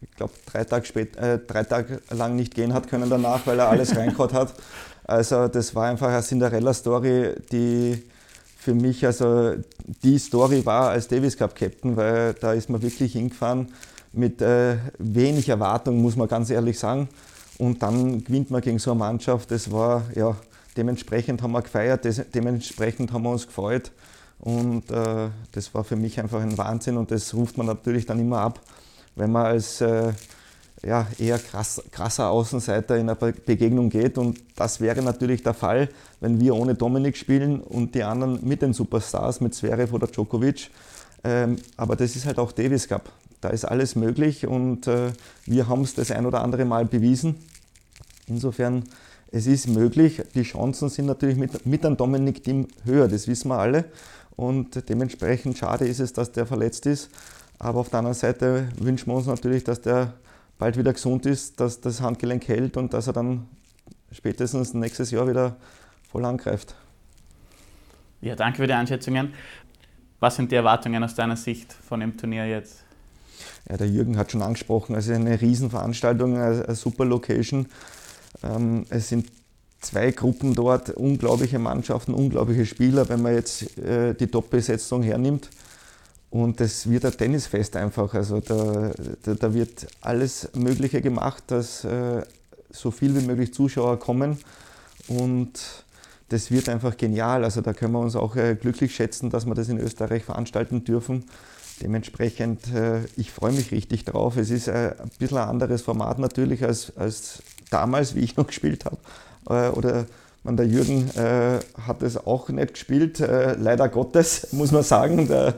ich 0.00 0.10
glaube, 0.12 0.32
drei, 0.46 0.64
Tage 0.64 1.00
äh, 1.16 1.38
drei 1.38 1.62
Tage 1.62 2.00
lang 2.10 2.34
nicht 2.34 2.54
gehen 2.54 2.74
hat 2.74 2.88
können 2.88 3.08
danach, 3.08 3.46
weil 3.46 3.58
er 3.58 3.68
alles 3.68 3.96
reingehauen 3.96 4.32
hat. 4.32 4.54
Also 5.04 5.48
das 5.48 5.74
war 5.74 5.88
einfach 5.88 6.08
eine 6.08 6.22
Cinderella-Story, 6.22 7.36
die 7.52 8.02
für 8.68 8.74
mich 8.74 9.06
also 9.06 9.54
die 10.02 10.18
Story 10.18 10.66
war 10.66 10.90
als 10.90 11.08
Davis 11.08 11.38
Cup 11.38 11.54
Captain, 11.54 11.96
weil 11.96 12.34
da 12.34 12.52
ist 12.52 12.68
man 12.68 12.82
wirklich 12.82 13.14
hingefahren 13.14 13.68
mit 14.12 14.42
äh, 14.42 14.76
wenig 14.98 15.48
Erwartung, 15.48 16.02
muss 16.02 16.16
man 16.16 16.28
ganz 16.28 16.50
ehrlich 16.50 16.78
sagen. 16.78 17.08
Und 17.56 17.82
dann 17.82 18.22
gewinnt 18.22 18.50
man 18.50 18.60
gegen 18.60 18.78
so 18.78 18.90
eine 18.90 18.98
Mannschaft. 18.98 19.50
Das 19.52 19.72
war, 19.72 20.02
ja, 20.14 20.36
dementsprechend 20.76 21.40
haben 21.40 21.52
wir 21.52 21.62
gefeiert, 21.62 22.06
dementsprechend 22.34 23.10
haben 23.10 23.22
wir 23.22 23.30
uns 23.30 23.46
gefreut. 23.46 23.90
Und 24.38 24.90
äh, 24.90 25.30
das 25.52 25.72
war 25.72 25.82
für 25.82 25.96
mich 25.96 26.20
einfach 26.20 26.42
ein 26.42 26.58
Wahnsinn 26.58 26.98
und 26.98 27.10
das 27.10 27.32
ruft 27.32 27.56
man 27.56 27.64
natürlich 27.64 28.04
dann 28.04 28.20
immer 28.20 28.40
ab, 28.40 28.60
wenn 29.16 29.32
man 29.32 29.46
als 29.46 29.80
äh, 29.80 30.12
ja, 30.84 31.06
eher 31.18 31.38
krass, 31.38 31.82
krasser 31.90 32.30
Außenseiter 32.30 32.96
in 32.96 33.08
einer 33.08 33.14
Begegnung 33.14 33.90
geht. 33.90 34.18
Und 34.18 34.40
das 34.56 34.80
wäre 34.80 35.02
natürlich 35.02 35.42
der 35.42 35.54
Fall, 35.54 35.88
wenn 36.20 36.40
wir 36.40 36.54
ohne 36.54 36.74
Dominik 36.74 37.16
spielen 37.16 37.60
und 37.60 37.94
die 37.94 38.02
anderen 38.02 38.46
mit 38.46 38.62
den 38.62 38.72
Superstars, 38.72 39.40
mit 39.40 39.54
Zverev 39.54 39.92
oder 39.92 40.06
Djokovic. 40.06 40.70
Ähm, 41.24 41.56
aber 41.76 41.96
das 41.96 42.14
ist 42.14 42.26
halt 42.26 42.38
auch 42.38 42.52
Davis 42.52 42.86
Cup. 42.88 43.10
Da 43.40 43.50
ist 43.50 43.64
alles 43.64 43.96
möglich 43.96 44.46
und 44.46 44.86
äh, 44.86 45.12
wir 45.46 45.68
haben 45.68 45.82
es 45.82 45.94
das 45.94 46.10
ein 46.10 46.26
oder 46.26 46.42
andere 46.42 46.64
Mal 46.64 46.84
bewiesen. 46.84 47.36
Insofern, 48.26 48.84
es 49.30 49.46
ist 49.46 49.68
möglich. 49.68 50.22
Die 50.34 50.42
Chancen 50.42 50.88
sind 50.88 51.06
natürlich 51.06 51.36
mit, 51.36 51.66
mit 51.66 51.84
einem 51.84 51.96
Dominik-Team 51.96 52.68
höher, 52.84 53.08
das 53.08 53.28
wissen 53.28 53.48
wir 53.48 53.58
alle. 53.58 53.84
Und 54.36 54.88
dementsprechend 54.88 55.58
schade 55.58 55.86
ist 55.86 56.00
es, 56.00 56.12
dass 56.12 56.32
der 56.32 56.46
verletzt 56.46 56.86
ist. 56.86 57.10
Aber 57.58 57.80
auf 57.80 57.90
der 57.90 58.00
anderen 58.00 58.14
Seite 58.14 58.68
wünschen 58.78 59.08
wir 59.08 59.16
uns 59.16 59.26
natürlich, 59.26 59.64
dass 59.64 59.80
der 59.80 60.14
bald 60.58 60.76
wieder 60.76 60.92
gesund 60.92 61.26
ist, 61.26 61.60
dass 61.60 61.80
das 61.80 62.00
Handgelenk 62.00 62.46
hält 62.48 62.76
und 62.76 62.92
dass 62.92 63.06
er 63.06 63.12
dann 63.12 63.46
spätestens 64.12 64.74
nächstes 64.74 65.10
Jahr 65.10 65.28
wieder 65.28 65.56
voll 66.10 66.24
angreift. 66.24 66.74
Ja, 68.20 68.34
danke 68.34 68.58
für 68.58 68.66
die 68.66 68.72
Einschätzungen. 68.72 69.32
Was 70.20 70.36
sind 70.36 70.50
die 70.50 70.56
Erwartungen 70.56 71.02
aus 71.04 71.14
deiner 71.14 71.36
Sicht 71.36 71.72
von 71.72 72.00
dem 72.00 72.16
Turnier 72.16 72.46
jetzt? 72.46 72.82
Ja, 73.68 73.76
der 73.76 73.88
Jürgen 73.88 74.18
hat 74.18 74.32
schon 74.32 74.42
angesprochen, 74.42 74.96
also 74.96 75.12
eine 75.12 75.40
Riesenveranstaltung, 75.40 76.36
eine 76.36 76.74
super 76.74 77.04
Location. 77.04 77.66
Ähm, 78.42 78.84
es 78.88 79.08
sind 79.08 79.26
zwei 79.80 80.10
Gruppen 80.10 80.54
dort, 80.54 80.90
unglaubliche 80.90 81.60
Mannschaften, 81.60 82.14
unglaubliche 82.14 82.66
Spieler, 82.66 83.08
wenn 83.08 83.22
man 83.22 83.34
jetzt 83.34 83.78
äh, 83.78 84.14
die 84.14 84.26
Top-Besetzung 84.26 85.02
hernimmt. 85.02 85.50
Und 86.30 86.60
es 86.60 86.88
wird 86.88 87.04
ein 87.04 87.12
Tennisfest 87.12 87.76
einfach. 87.76 88.12
Also 88.14 88.40
da, 88.40 88.90
da, 89.22 89.34
da 89.34 89.54
wird 89.54 89.86
alles 90.00 90.50
Mögliche 90.54 91.00
gemacht, 91.00 91.44
dass 91.46 91.84
äh, 91.84 92.22
so 92.70 92.90
viel 92.90 93.16
wie 93.16 93.26
möglich 93.26 93.54
Zuschauer 93.54 93.98
kommen. 93.98 94.38
Und 95.08 95.52
das 96.28 96.50
wird 96.50 96.68
einfach 96.68 96.96
genial. 96.96 97.44
Also 97.44 97.62
da 97.62 97.72
können 97.72 97.92
wir 97.92 98.00
uns 98.00 98.14
auch 98.14 98.36
äh, 98.36 98.54
glücklich 98.54 98.94
schätzen, 98.94 99.30
dass 99.30 99.46
wir 99.46 99.54
das 99.54 99.68
in 99.68 99.78
Österreich 99.78 100.24
veranstalten 100.24 100.84
dürfen. 100.84 101.24
Dementsprechend, 101.80 102.74
äh, 102.74 103.04
ich 103.16 103.30
freue 103.30 103.52
mich 103.52 103.70
richtig 103.70 104.04
drauf. 104.04 104.36
Es 104.36 104.50
ist 104.50 104.68
äh, 104.68 104.94
ein 104.98 105.10
bisschen 105.18 105.38
ein 105.38 105.48
anderes 105.48 105.80
Format 105.80 106.18
natürlich 106.18 106.62
als, 106.62 106.94
als 106.96 107.42
damals, 107.70 108.14
wie 108.14 108.20
ich 108.20 108.36
noch 108.36 108.46
gespielt 108.48 108.84
habe. 108.84 108.98
Äh, 109.48 109.70
oder 109.70 110.04
man, 110.44 110.58
der 110.58 110.66
Jürgen 110.66 111.08
äh, 111.16 111.60
hat 111.86 112.02
es 112.02 112.18
auch 112.18 112.48
nicht 112.50 112.74
gespielt, 112.74 113.18
leider 113.18 113.88
Gottes, 113.88 114.48
muss 114.52 114.72
man 114.72 114.82
sagen. 114.82 115.28
Der, 115.28 115.54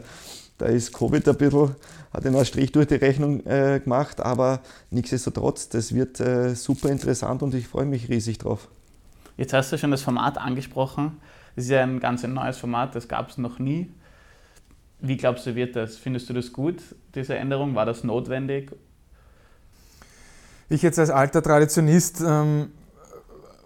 da 0.61 0.67
ist 0.67 0.93
Covid 0.93 1.27
ein 1.29 1.37
bisschen, 1.37 1.75
hat 2.13 2.27
einen 2.27 2.45
Strich 2.45 2.73
durch 2.73 2.87
die 2.87 2.97
Rechnung 2.97 3.45
äh, 3.47 3.81
gemacht, 3.83 4.21
aber 4.21 4.61
nichtsdestotrotz, 4.91 5.69
das 5.69 5.95
wird 5.95 6.21
äh, 6.21 6.55
super 6.55 6.91
interessant 6.91 7.43
und 7.43 7.55
ich 7.55 7.67
freue 7.67 7.87
mich 7.87 8.09
riesig 8.09 8.39
drauf. 8.39 8.69
Jetzt 9.37 9.53
hast 9.53 9.73
du 9.73 9.79
schon 9.79 9.91
das 9.91 10.03
Format 10.03 10.37
angesprochen. 10.37 11.19
Das 11.57 11.65
ist 11.65 11.71
ja 11.71 11.83
ein 11.83 11.99
ganz 11.99 12.23
neues 12.23 12.59
Format, 12.59 12.95
das 12.95 13.09
gab 13.09 13.31
es 13.31 13.39
noch 13.39 13.59
nie. 13.59 13.91
Wie 15.01 15.17
glaubst 15.17 15.47
du, 15.47 15.55
wird 15.55 15.77
das? 15.77 15.97
Findest 15.97 16.29
du 16.29 16.35
das 16.35 16.53
gut, 16.53 16.83
diese 17.15 17.35
Änderung? 17.37 17.75
War 17.75 17.87
das 17.87 18.05
notwendig? 18.05 18.71
Ich 20.69 20.83
jetzt 20.83 20.99
als 20.99 21.11
alter 21.11 21.43
Traditionist 21.43 22.21
ähm, 22.21 22.71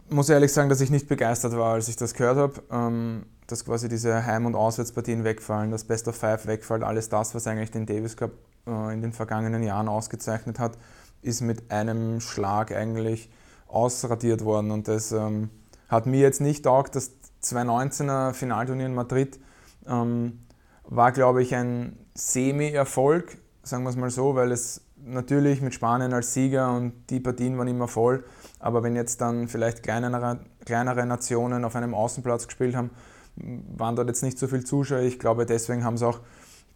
muss 0.09 0.29
ehrlich 0.29 0.53
sagen, 0.53 0.69
dass 0.69 0.81
ich 0.81 0.91
nicht 0.91 1.09
begeistert 1.09 1.57
war, 1.57 1.75
als 1.75 1.89
ich 1.89 1.97
das 1.97 2.15
gehört 2.15 2.37
habe, 2.37 2.63
ähm, 2.71 3.27
dass 3.47 3.65
quasi 3.65 3.89
diese 3.89 4.25
Heim- 4.27 4.47
und 4.47 4.55
Auswärtspartien 4.55 5.25
wegfallen, 5.25 5.71
das 5.71 5.85
Best 5.85 6.09
of 6.09 6.17
Five 6.17 6.47
wegfällt, 6.47 6.83
alles 6.83 7.09
das, 7.09 7.35
was 7.35 7.47
eigentlich 7.47 7.71
den 7.71 7.87
Davis 7.87 8.17
Cup 8.17 8.33
äh, 8.67 8.93
in 8.93 9.03
den 9.03 9.13
vergangenen 9.13 9.63
Jahren 9.63 9.89
ausgezeichnet 9.89 10.59
hat, 10.59 10.79
ist 11.23 11.41
mit 11.41 11.71
einem 11.71 12.21
Schlag 12.21 12.73
eigentlich 12.73 13.31
ausradiert 13.67 14.45
worden. 14.45 14.71
Und 14.71 14.89
das 14.89 15.13
ähm, 15.13 15.51
hat 15.89 16.07
mir 16.07 16.21
jetzt 16.21 16.41
nicht 16.41 16.65
taugt. 16.65 16.97
Das 16.97 17.13
2019er 17.43 18.33
Finalturnier 18.33 18.87
in 18.87 18.95
Madrid 18.95 19.39
ähm, 19.87 20.45
war, 20.85 21.13
glaube 21.13 21.43
ich, 21.43 21.55
ein 21.55 21.99
Semi-Erfolg, 22.15 23.39
sagen 23.63 23.85
wir 23.85 23.91
es 23.91 23.97
mal 23.97 24.11
so, 24.11 24.35
weil 24.35 24.53
es 24.53 24.83
natürlich 24.97 25.61
mit 25.61 25.75
Spanien 25.75 26.13
als 26.13 26.33
Sieger 26.33 26.75
und 26.75 26.93
die 27.11 27.21
Partien 27.21 27.59
waren 27.59 27.69
immer 27.69 27.89
voll. 27.89 28.25
Aber 28.59 28.83
wenn 28.83 28.97
jetzt 28.97 29.21
dann 29.21 29.49
vielleicht 29.49 29.83
kleinere, 29.83 30.41
kleinere 30.65 31.05
Nationen 31.05 31.65
auf 31.65 31.77
einem 31.77 31.95
Außenplatz 31.95 32.47
gespielt 32.47 32.75
haben, 32.75 32.91
waren 33.37 33.97
dort 33.97 34.09
jetzt 34.09 34.23
nicht 34.23 34.39
so 34.39 34.47
viele 34.47 34.65
Zuschauer. 34.65 35.01
Ich 35.01 35.19
glaube, 35.19 35.47
deswegen 35.47 35.85
haben 35.85 35.97
sie 35.97 36.07
auch 36.07 36.21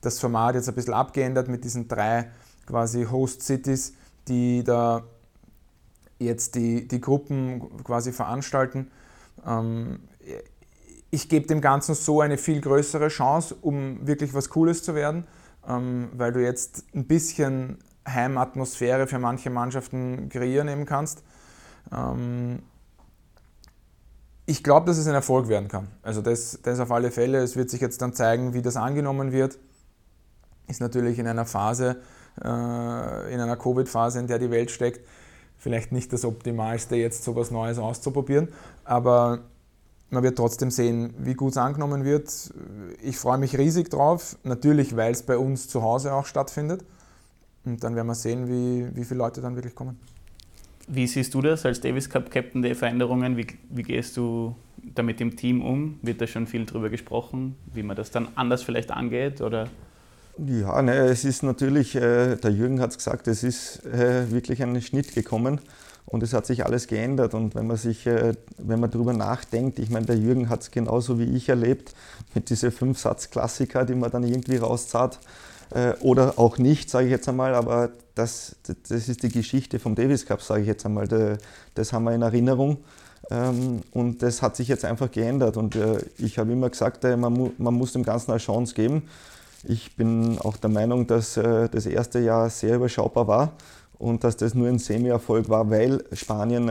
das 0.01 0.19
Format 0.19 0.55
jetzt 0.55 0.69
ein 0.69 0.75
bisschen 0.75 0.95
abgeändert 0.95 1.49
mit 1.49 1.65
diesen 1.65 1.89
drei 1.89 2.31
quasi 2.67 3.05
Host 3.05 3.43
Cities, 3.43 3.95
die 4.29 4.63
da 4.65 5.05
jetzt 6.19 6.55
die, 6.55 6.87
die 6.87 7.01
Gruppen 7.01 7.83
quasi 7.85 8.13
veranstalten. 8.13 8.91
Ähm, 9.47 10.01
ich 11.11 11.29
gebe 11.29 11.47
dem 11.47 11.61
Ganzen 11.61 11.95
so 11.95 12.21
eine 12.21 12.37
viel 12.37 12.61
größere 12.61 13.09
Chance, 13.09 13.57
um 13.61 14.07
wirklich 14.07 14.35
was 14.35 14.51
Cooles 14.51 14.83
zu 14.83 14.95
werden, 14.95 15.27
ähm, 15.67 16.11
weil 16.13 16.33
du 16.33 16.43
jetzt 16.43 16.85
ein 16.95 17.07
bisschen 17.07 17.79
Heimatmosphäre 18.07 19.07
für 19.07 19.19
manche 19.19 19.51
Mannschaften 19.51 20.29
kreieren 20.29 20.69
eben 20.69 20.85
kannst. 20.85 21.23
Ich 24.51 24.65
glaube, 24.65 24.87
dass 24.87 24.97
es 24.97 25.07
ein 25.07 25.13
Erfolg 25.13 25.49
werden 25.49 25.69
kann. 25.69 25.89
Also 26.03 26.23
das, 26.23 26.59
das 26.63 26.81
auf 26.81 26.91
alle 26.91 27.11
Fälle. 27.11 27.43
Es 27.43 27.55
wird 27.55 27.69
sich 27.69 27.83
jetzt 27.83 28.01
dann 28.01 28.15
zeigen, 28.15 28.55
wie 28.55 28.63
das 28.63 28.77
angenommen 28.77 29.31
wird. 29.31 29.59
Ist 30.69 30.81
natürlich 30.81 31.19
in 31.19 31.27
einer 31.27 31.45
Phase, 31.45 31.97
äh, 32.43 33.35
in 33.35 33.41
einer 33.41 33.59
Covid-Phase, 33.59 34.19
in 34.19 34.27
der 34.27 34.39
die 34.39 34.51
Welt 34.51 34.71
steckt, 34.71 35.07
vielleicht 35.59 35.93
nicht 35.93 36.15
das 36.15 36.25
Optimalste, 36.25 36.97
jetzt 36.97 37.25
so 37.25 37.33
etwas 37.33 37.51
Neues 37.51 37.79
auszuprobieren. 37.79 38.49
Aber 38.85 39.41
man 40.09 40.23
wird 40.23 40.39
trotzdem 40.39 40.71
sehen, 40.71 41.13
wie 41.19 41.35
gut 41.35 41.51
es 41.51 41.59
angenommen 41.59 42.07
wird. 42.07 42.33
Ich 43.03 43.19
freue 43.19 43.37
mich 43.37 43.59
riesig 43.59 43.91
drauf, 43.91 44.39
natürlich, 44.45 44.97
weil 44.97 45.13
es 45.13 45.25
bei 45.25 45.37
uns 45.37 45.69
zu 45.69 45.83
Hause 45.83 46.15
auch 46.15 46.25
stattfindet. 46.25 46.87
Und 47.67 47.85
dann 47.85 47.95
werden 47.95 48.07
wir 48.07 48.15
sehen, 48.15 48.49
wie, 48.49 48.97
wie 48.97 49.05
viele 49.05 49.19
Leute 49.19 49.43
dann 49.43 49.57
wirklich 49.57 49.75
kommen. 49.75 50.01
Wie 50.91 51.07
siehst 51.07 51.35
du 51.35 51.43
das 51.43 51.67
als 51.67 51.81
Davis 51.81 52.09
Cup 52.09 52.31
Captain, 52.31 52.63
die 52.63 52.75
Veränderungen? 52.75 53.37
Wie, 53.37 53.47
wie 53.69 53.83
gehst 53.83 54.17
du 54.17 54.57
damit 54.95 55.21
im 55.21 55.37
Team 55.37 55.63
um? 55.63 55.99
Wird 56.01 56.21
da 56.21 56.27
schon 56.27 56.47
viel 56.47 56.65
drüber 56.65 56.89
gesprochen, 56.89 57.57
wie 57.75 57.83
man 57.83 57.95
das 57.95 58.11
dann 58.11 58.29
anders 58.37 58.63
vielleicht 58.63 58.91
angeht? 58.91 59.43
Oder? 59.43 59.69
Ja, 60.39 60.81
ne, 60.81 60.95
es 60.95 61.25
ist 61.25 61.43
natürlich, 61.43 61.95
äh, 61.95 62.37
der 62.37 62.53
Jürgen 62.53 62.81
hat 62.81 62.91
es 62.91 62.97
gesagt, 62.97 63.29
es 63.29 63.43
ist 63.43 63.85
äh, 63.85 64.31
wirklich 64.31 64.63
ein 64.63 64.81
Schnitt 64.81 65.15
gekommen 65.15 65.61
und 66.07 66.23
es 66.23 66.33
hat 66.33 66.47
sich 66.47 66.65
alles 66.65 66.87
geändert. 66.87 67.35
Und 67.35 67.55
wenn 67.55 67.67
man 67.67 67.77
sich, 67.77 68.07
äh, 68.07 68.33
wenn 68.57 68.81
man 68.81 68.91
darüber 68.91 69.13
nachdenkt, 69.13 69.79
ich 69.79 69.91
meine, 69.91 70.07
der 70.07 70.17
Jürgen 70.17 70.49
hat 70.49 70.63
es 70.63 70.71
genauso 70.71 71.19
wie 71.19 71.37
ich 71.37 71.51
erlebt, 71.51 71.93
mit 72.35 72.49
diesen 72.49 72.71
Fünf-Satz-Klassiker, 72.71 73.85
die 73.85 73.95
man 73.95 74.11
dann 74.11 74.23
irgendwie 74.23 74.57
rauszahlt 74.57 75.19
äh, 75.71 75.93
oder 76.01 76.39
auch 76.39 76.59
nicht, 76.59 76.91
sage 76.91 77.07
ich 77.07 77.11
jetzt 77.11 77.29
einmal, 77.29 77.55
aber 77.55 77.91
das, 78.15 78.57
das 78.89 79.09
ist 79.09 79.23
die 79.23 79.29
Geschichte 79.29 79.79
vom 79.79 79.95
Davis 79.95 80.27
Cup, 80.27 80.43
sage 80.43 80.63
ich 80.63 80.67
jetzt 80.67 80.85
einmal. 80.85 81.39
Das 81.75 81.93
haben 81.93 82.05
wir 82.05 82.15
in 82.15 82.23
Erinnerung. 82.23 82.79
Ähm, 83.31 83.83
und 83.93 84.23
das 84.23 84.43
hat 84.43 84.57
sich 84.57 84.69
jetzt 84.69 84.85
einfach 84.85 85.11
geändert. 85.11 85.57
Und 85.57 85.77
äh, 85.77 85.99
ich 86.19 86.39
habe 86.39 86.53
immer 86.53 86.71
gesagt, 86.71 87.05
äh, 87.05 87.17
man, 87.17 87.53
man 87.59 87.75
muss 87.75 87.93
dem 87.93 88.03
Ganzen 88.03 88.31
eine 88.31 88.41
Chance 88.41 88.75
geben. 88.75 89.03
Ich 89.65 89.97
bin 89.97 90.39
auch 90.39 90.57
der 90.57 90.71
Meinung, 90.71 91.09
dass 91.09 91.35
das 91.35 91.85
erste 91.85 92.21
Jahr 92.21 92.49
sehr 92.49 92.77
überschaubar 92.77 93.27
war 93.27 93.53
und 93.99 94.23
dass 94.23 94.37
das 94.37 94.55
nur 94.55 94.69
ein 94.69 94.79
Semi-Erfolg 94.79 95.49
war, 95.49 95.69
weil 95.69 96.05
Spanien 96.13 96.71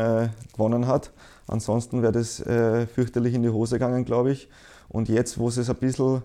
gewonnen 0.53 0.87
hat. 0.87 1.11
Ansonsten 1.47 2.01
wäre 2.01 2.13
das 2.13 2.41
fürchterlich 2.95 3.33
in 3.33 3.43
die 3.43 3.49
Hose 3.49 3.75
gegangen, 3.75 4.05
glaube 4.05 4.31
ich. 4.31 4.47
Und 4.87 5.09
jetzt, 5.09 5.37
wo 5.37 5.49
es 5.49 5.69
ein 5.69 5.75
bisschen 5.75 6.23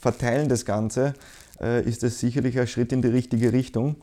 verteilen 0.00 0.48
das 0.48 0.64
Ganze, 0.64 1.14
äh, 1.60 1.82
ist 1.82 2.04
es 2.04 2.18
sicherlich 2.20 2.58
ein 2.58 2.66
Schritt 2.66 2.92
in 2.92 3.02
die 3.02 3.08
richtige 3.08 3.52
Richtung. 3.52 3.96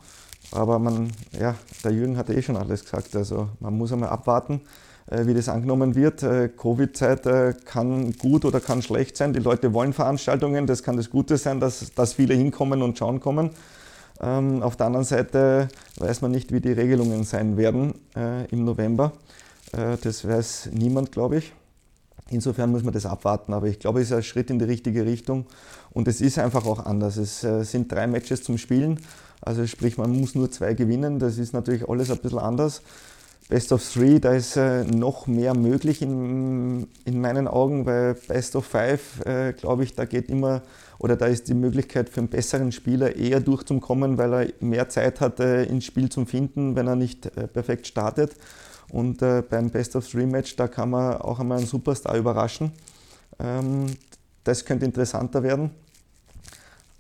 Aber 0.52 0.78
man, 0.80 1.12
ja, 1.40 1.56
der 1.84 1.92
Jürgen 1.92 2.18
hat 2.18 2.30
eh 2.30 2.42
schon 2.42 2.58
alles 2.58 2.84
gesagt. 2.84 3.16
Also 3.16 3.50
man 3.60 3.78
muss 3.78 3.92
einmal 3.92 4.10
abwarten, 4.10 4.62
äh, 5.08 5.26
wie 5.26 5.34
das 5.34 5.50
angenommen 5.50 5.96
wird. 5.96 6.22
Äh, 6.24 6.50
Covid-Zeit 6.50 7.66
kann 7.66 8.14
gut 8.14 8.46
oder 8.46 8.60
kann 8.60 8.82
schlecht 8.82 9.18
sein. 9.18 9.34
Die 9.34 9.40
Leute 9.40 9.74
wollen 9.74 9.94
Veranstaltungen. 9.94 10.68
Das 10.68 10.84
kann 10.84 10.98
das 10.98 11.10
Gute 11.10 11.38
sein, 11.38 11.60
dass, 11.60 11.94
dass 11.94 12.14
viele 12.14 12.36
hinkommen 12.36 12.82
und 12.82 12.98
schauen 12.98 13.20
kommen. 13.20 13.52
Ähm, 14.22 14.62
auf 14.62 14.76
der 14.76 14.86
anderen 14.88 15.06
Seite 15.06 15.68
weiß 15.98 16.22
man 16.22 16.32
nicht, 16.32 16.52
wie 16.52 16.62
die 16.62 16.72
Regelungen 16.72 17.24
sein 17.24 17.58
werden 17.58 17.96
im 18.52 18.64
November. 18.64 19.14
das 19.72 20.28
weiß 20.28 20.70
niemand, 20.72 21.12
glaube 21.12 21.38
ich. 21.38 21.54
Insofern 22.32 22.72
muss 22.72 22.84
man 22.84 22.94
das 22.94 23.06
abwarten, 23.06 23.54
aber 23.54 23.68
ich 23.68 23.78
glaube, 23.78 24.02
es 24.02 24.10
ist 24.10 24.18
ein 24.18 24.24
Schritt 24.24 24.50
in 24.50 24.58
die 24.58 24.66
richtige 24.66 25.06
Richtung 25.06 25.46
und 25.92 26.08
es 26.08 26.22
ist 26.22 26.40
einfach 26.40 26.66
auch 26.66 26.84
anders. 26.84 27.18
Es 27.18 27.44
äh, 27.44 27.64
sind 27.64 27.92
drei 27.92 28.08
Matches 28.08 28.42
zum 28.42 28.58
Spielen, 28.58 29.00
also 29.42 29.68
sprich, 29.68 30.00
man 30.00 30.12
muss 30.12 30.34
nur 30.34 30.50
zwei 30.50 30.74
gewinnen, 30.74 31.20
das 31.20 31.38
ist 31.38 31.54
natürlich 31.54 31.88
alles 31.88 32.10
ein 32.10 32.18
bisschen 32.18 32.40
anders. 32.40 32.82
Best 33.48 33.72
of 33.72 33.88
Three, 33.88 34.18
da 34.18 34.34
ist 34.34 34.58
äh, 34.58 34.86
noch 34.86 35.28
mehr 35.28 35.54
möglich 35.54 36.02
in, 36.02 36.88
in 37.06 37.22
meinen 37.22 37.48
Augen, 37.48 37.86
weil 37.86 38.16
Best 38.16 38.56
of 38.56 38.66
Five, 38.66 39.24
äh, 39.24 39.54
glaube 39.54 39.84
ich, 39.84 39.94
da 39.94 40.06
geht 40.06 40.32
immer 40.32 40.64
oder 40.98 41.16
da 41.16 41.28
ist 41.28 41.48
die 41.48 41.54
Möglichkeit 41.54 42.10
für 42.10 42.22
einen 42.22 42.30
besseren 42.30 42.72
Spieler 42.72 43.16
eher 43.16 43.40
durchzukommen, 43.40 44.18
weil 44.18 44.34
er 44.34 44.48
mehr 44.62 44.90
Zeit 44.90 45.22
hat, 45.22 45.40
ins 45.40 45.86
Spiel 45.86 46.10
zu 46.10 46.26
finden, 46.26 46.76
wenn 46.76 46.88
er 46.88 46.96
nicht 46.96 47.30
perfekt 47.54 47.86
startet. 47.86 48.32
Und 48.90 49.22
äh, 49.22 49.42
beim 49.42 49.70
Best 49.70 49.96
of 49.96 50.08
Three 50.08 50.26
Match, 50.26 50.56
da 50.56 50.68
kann 50.68 50.90
man 50.90 51.18
auch 51.18 51.40
einmal 51.40 51.58
einen 51.58 51.68
Superstar 51.68 52.16
überraschen. 52.16 52.72
Ähm, 53.40 53.88
das 54.44 54.66
könnte 54.66 54.86
interessanter 54.86 55.44
werden. 55.44 55.72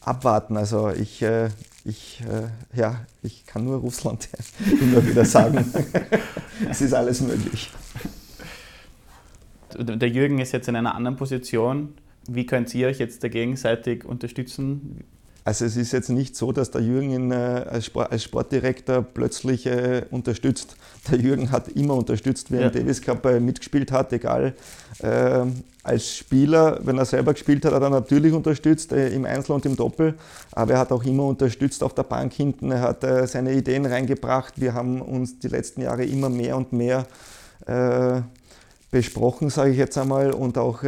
Abwarten, 0.01 0.58
also 0.58 0.89
ich, 0.89 1.22
äh, 1.22 1.50
ich, 1.84 2.22
äh, 2.22 2.77
ja, 2.77 3.06
ich 3.24 3.46
kann 3.46 3.63
nur 3.63 3.77
Russland 3.77 4.30
immer 4.82 5.06
wieder 5.06 5.25
sagen. 5.25 5.65
es 6.70 6.82
ist 6.82 6.94
alles 6.94 7.22
möglich. 7.22 7.72
Der 9.77 10.10
Jürgen 10.10 10.39
ist 10.39 10.51
jetzt 10.51 10.68
in 10.68 10.75
einer 10.75 10.96
anderen 10.96 11.18
Position. 11.18 11.96
Wie 12.27 12.46
könnt 12.46 12.74
ihr 12.74 12.88
euch 12.88 13.00
jetzt 13.00 13.24
da 13.24 13.27
gegenseitig 13.27 14.06
unterstützen? 14.06 15.04
Also 15.48 15.66
es 15.66 15.78
ist 15.78 15.92
jetzt 15.92 16.10
nicht 16.10 16.36
so, 16.36 16.52
dass 16.52 16.72
der 16.72 16.82
Jürgen 16.82 17.12
ihn 17.12 17.32
äh, 17.32 17.36
als, 17.70 17.86
Sport, 17.86 18.12
als, 18.12 18.24
Sportdirektor 18.24 19.04
plötzlich 19.04 19.68
äh, 19.68 20.04
unterstützt. 20.10 20.75
Der 21.12 21.20
Jürgen 21.20 21.52
hat 21.52 21.68
immer 21.68 21.94
unterstützt, 21.94 22.48
wer 22.50 22.62
ja. 22.62 22.68
im 22.68 22.74
Davis 22.74 23.00
Cup 23.00 23.24
äh, 23.28 23.40
mitgespielt 23.40 23.92
hat, 23.92 24.12
egal. 24.12 24.56
Als 25.84 26.16
Spieler, 26.16 26.80
wenn 26.84 26.98
er 26.98 27.04
selber 27.04 27.34
gespielt 27.34 27.66
hat, 27.66 27.74
hat 27.74 27.82
er 27.82 27.90
natürlich 27.90 28.32
unterstützt 28.32 28.94
im 28.94 29.25
Einzel 29.25 29.52
und 29.52 29.66
im 29.66 29.75
Doppel, 29.75 30.14
aber 30.54 30.72
er 30.72 30.80
hat 30.80 30.92
auch 30.94 31.04
immer 31.04 31.25
unterstützt 31.25 31.84
auf 31.84 31.94
der 31.94 32.04
Bank 32.04 32.32
hinten. 32.32 32.72
Er 32.72 32.80
hat 32.80 33.06
seine 33.28 33.54
Ideen 33.54 33.86
reingebracht. 33.86 34.54
Wir 34.56 34.74
haben 34.74 35.02
uns 35.02 35.38
die 35.38 35.50
letzten 35.50 35.82
Jahre 35.82 36.06
immer 36.06 36.30
mehr 36.30 36.56
und 36.56 36.72
mehr 36.72 37.06
besprochen, 38.90 39.50
sage 39.50 39.72
ich 39.72 39.78
jetzt 39.78 39.98
einmal, 39.98 40.32
und 40.32 40.58
auch 40.58 40.82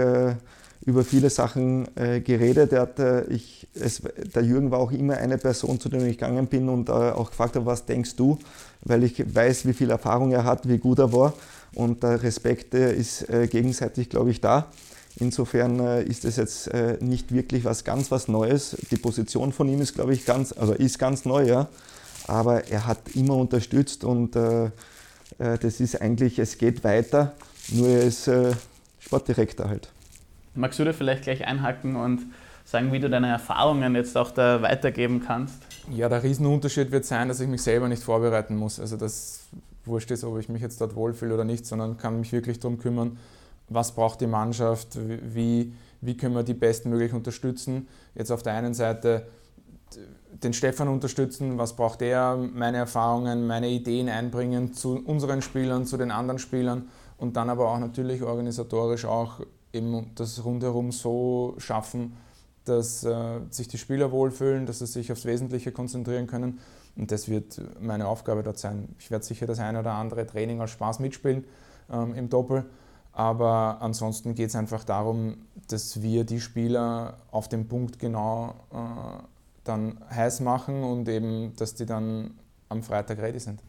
über 0.86 1.04
viele 1.04 1.30
Sachen 1.30 1.88
äh, 1.98 2.22
geredet. 2.22 2.72
Hat, 2.74 3.00
äh, 3.00 3.26
ich, 3.26 3.68
es, 3.74 4.02
der 4.36 4.44
Jürgen 4.44 4.72
war 4.72 4.80
auch 4.80 4.92
immer 4.92 5.18
eine 5.18 5.38
Person, 5.38 5.80
zu 5.80 5.90
der 5.90 6.02
ich 6.04 6.18
gegangen 6.18 6.48
bin 6.48 6.70
und 6.70 6.90
äh, 6.90 6.92
auch 6.92 7.30
gefragt 7.30 7.56
habe, 7.56 7.66
was 7.66 7.86
denkst 7.86 8.16
du? 8.16 8.38
Weil 8.82 9.04
ich 9.04 9.36
weiß, 9.36 9.66
wie 9.66 9.74
viel 9.74 9.90
Erfahrung 9.90 10.32
er 10.32 10.44
hat, 10.44 10.68
wie 10.68 10.78
gut 10.78 11.00
er 11.00 11.12
war. 11.12 11.34
Und 11.76 12.04
der 12.04 12.24
Respekt 12.24 12.74
ist 12.74 13.30
äh, 13.30 13.48
gegenseitig, 13.48 14.10
glaube 14.10 14.32
ich, 14.32 14.40
da. 14.40 14.68
Insofern 15.20 15.80
äh, 15.80 16.04
ist 16.04 16.26
es 16.26 16.38
jetzt 16.38 16.68
äh, 16.68 16.98
nicht 17.02 17.34
wirklich 17.34 17.66
was 17.66 17.84
ganz 17.84 18.12
was 18.12 18.28
Neues. 18.28 18.78
Die 18.92 18.98
Position 18.98 19.52
von 19.52 19.68
ihm 19.68 19.82
ist, 19.82 19.96
glaube 19.96 20.14
ich, 20.14 20.26
ganz, 20.26 20.54
also 20.54 20.74
ist 20.74 21.00
ganz 21.00 21.26
neu, 21.26 21.46
ja. 21.46 21.68
Aber 22.28 22.68
er 22.68 22.86
hat 22.86 23.00
immer 23.16 23.36
unterstützt 23.36 24.04
und 24.04 24.36
das 24.36 25.80
ist 25.80 26.02
eigentlich, 26.02 26.40
es 26.40 26.58
geht 26.58 26.84
weiter, 26.84 27.36
nur 27.70 27.88
er 27.88 28.04
ist 28.04 28.30
Sportdirektor 29.00 29.70
halt. 29.70 29.88
Magst 30.58 30.80
du 30.80 30.84
da 30.84 30.92
vielleicht 30.92 31.24
gleich 31.24 31.46
einhaken 31.46 31.96
und 31.96 32.26
sagen, 32.66 32.92
wie 32.92 33.00
du 33.00 33.10
deine 33.10 33.30
Erfahrungen 33.30 33.96
jetzt 33.96 34.18
auch 34.18 34.32
da 34.32 34.62
weitergeben 34.62 35.24
kannst? 35.26 35.62
Ja, 35.90 36.10
der 36.10 36.24
Riesenunterschied 36.24 36.92
wird 36.92 37.06
sein, 37.06 37.28
dass 37.28 37.40
ich 37.40 37.48
mich 37.48 37.62
selber 37.62 37.88
nicht 37.88 38.04
vorbereiten 38.04 38.56
muss. 38.56 38.80
Also 38.80 38.98
das 38.98 39.46
wurscht 39.86 40.12
ist, 40.12 40.24
ob 40.24 40.38
ich 40.40 40.50
mich 40.50 40.62
jetzt 40.62 40.82
dort 40.82 40.96
wohlfühle 40.96 41.34
oder 41.34 41.46
nicht, 41.46 41.66
sondern 41.66 41.98
kann 41.98 42.20
mich 42.20 42.32
wirklich 42.34 42.60
darum 42.60 42.78
kümmern, 42.78 43.18
was 43.70 43.94
braucht 43.94 44.20
die 44.20 44.28
Mannschaft, 44.28 44.98
wie, 44.98 45.74
wie 46.02 46.18
können 46.18 46.36
wir 46.36 46.44
die 46.44 46.54
bestmöglich 46.54 47.14
unterstützen. 47.14 47.88
Jetzt 48.16 48.32
auf 48.32 48.44
der 48.44 48.54
einen 48.54 48.74
Seite 48.74 49.28
den 50.44 50.54
Stefan 50.54 50.88
unterstützen, 50.88 51.58
was 51.58 51.76
braucht 51.76 52.02
er, 52.02 52.36
meine 52.36 52.78
Erfahrungen, 52.78 53.48
meine 53.48 53.70
Ideen 53.70 54.10
einbringen 54.10 54.74
zu 54.74 54.98
unseren 55.06 55.42
Spielern, 55.42 55.86
zu 55.86 55.98
den 55.98 56.12
anderen 56.12 56.40
Spielern 56.40 56.88
und 57.18 57.38
dann 57.38 57.50
aber 57.50 57.70
auch 57.72 57.80
natürlich 57.80 58.24
organisatorisch 58.24 59.06
auch 59.06 59.40
eben 59.74 60.12
das 60.16 60.44
rundherum 60.44 60.92
so 60.92 61.56
schaffen, 61.58 62.14
dass 62.66 63.04
äh, 63.04 63.40
sich 63.50 63.68
die 63.68 63.78
Spieler 63.78 64.12
wohlfühlen, 64.12 64.66
dass 64.66 64.80
sie 64.80 64.88
sich 64.88 65.12
aufs 65.12 65.26
Wesentliche 65.26 65.72
konzentrieren 65.72 66.28
können. 66.28 66.60
Und 66.96 67.12
das 67.12 67.30
wird 67.30 67.62
meine 67.80 68.08
Aufgabe 68.08 68.44
dort 68.44 68.58
sein. 68.58 68.90
Ich 69.00 69.12
werde 69.12 69.24
sicher 69.24 69.46
das 69.46 69.60
eine 69.60 69.80
oder 69.80 69.94
andere 69.94 70.26
Training 70.26 70.62
als 70.62 70.72
Spaß 70.72 71.00
mitspielen 71.00 71.46
ähm, 71.92 72.14
im 72.16 72.30
Doppel. 72.30 72.66
Aber 73.14 73.78
ansonsten 73.82 74.36
geht 74.36 74.50
es 74.50 74.56
einfach 74.56 74.84
darum, 74.84 75.38
dass 75.70 76.02
wir 76.02 76.24
die 76.24 76.40
Spieler 76.40 77.18
auf 77.32 77.50
den 77.50 77.68
Punkt 77.68 78.00
genau 78.00 78.54
äh, 78.72 79.24
dann 79.64 79.98
heiß 80.10 80.40
machen 80.42 80.84
und 80.84 81.10
eben, 81.10 81.56
dass 81.56 81.74
die 81.74 81.86
dann 81.86 82.32
am 82.70 82.84
Freitag 82.84 83.20
ready 83.20 83.40
sind. 83.40 83.62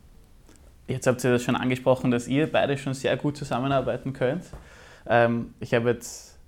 Jetzt 0.87 1.07
habt 1.07 1.23
ihr 1.25 1.33
das 1.33 1.43
schon 1.43 1.57
angesprochen, 1.57 2.11
dass 2.11 2.28
ihr 2.28 2.50
beide 2.50 2.78
schon 2.78 2.95
sehr 2.95 3.17
gut 3.17 3.37
zusammenarbeiten 3.37 4.12
könnt. 4.12 4.45
Ähm, 5.09 5.55
ich 5.61 5.75
habe 5.75 5.91
jetzt 5.91 6.38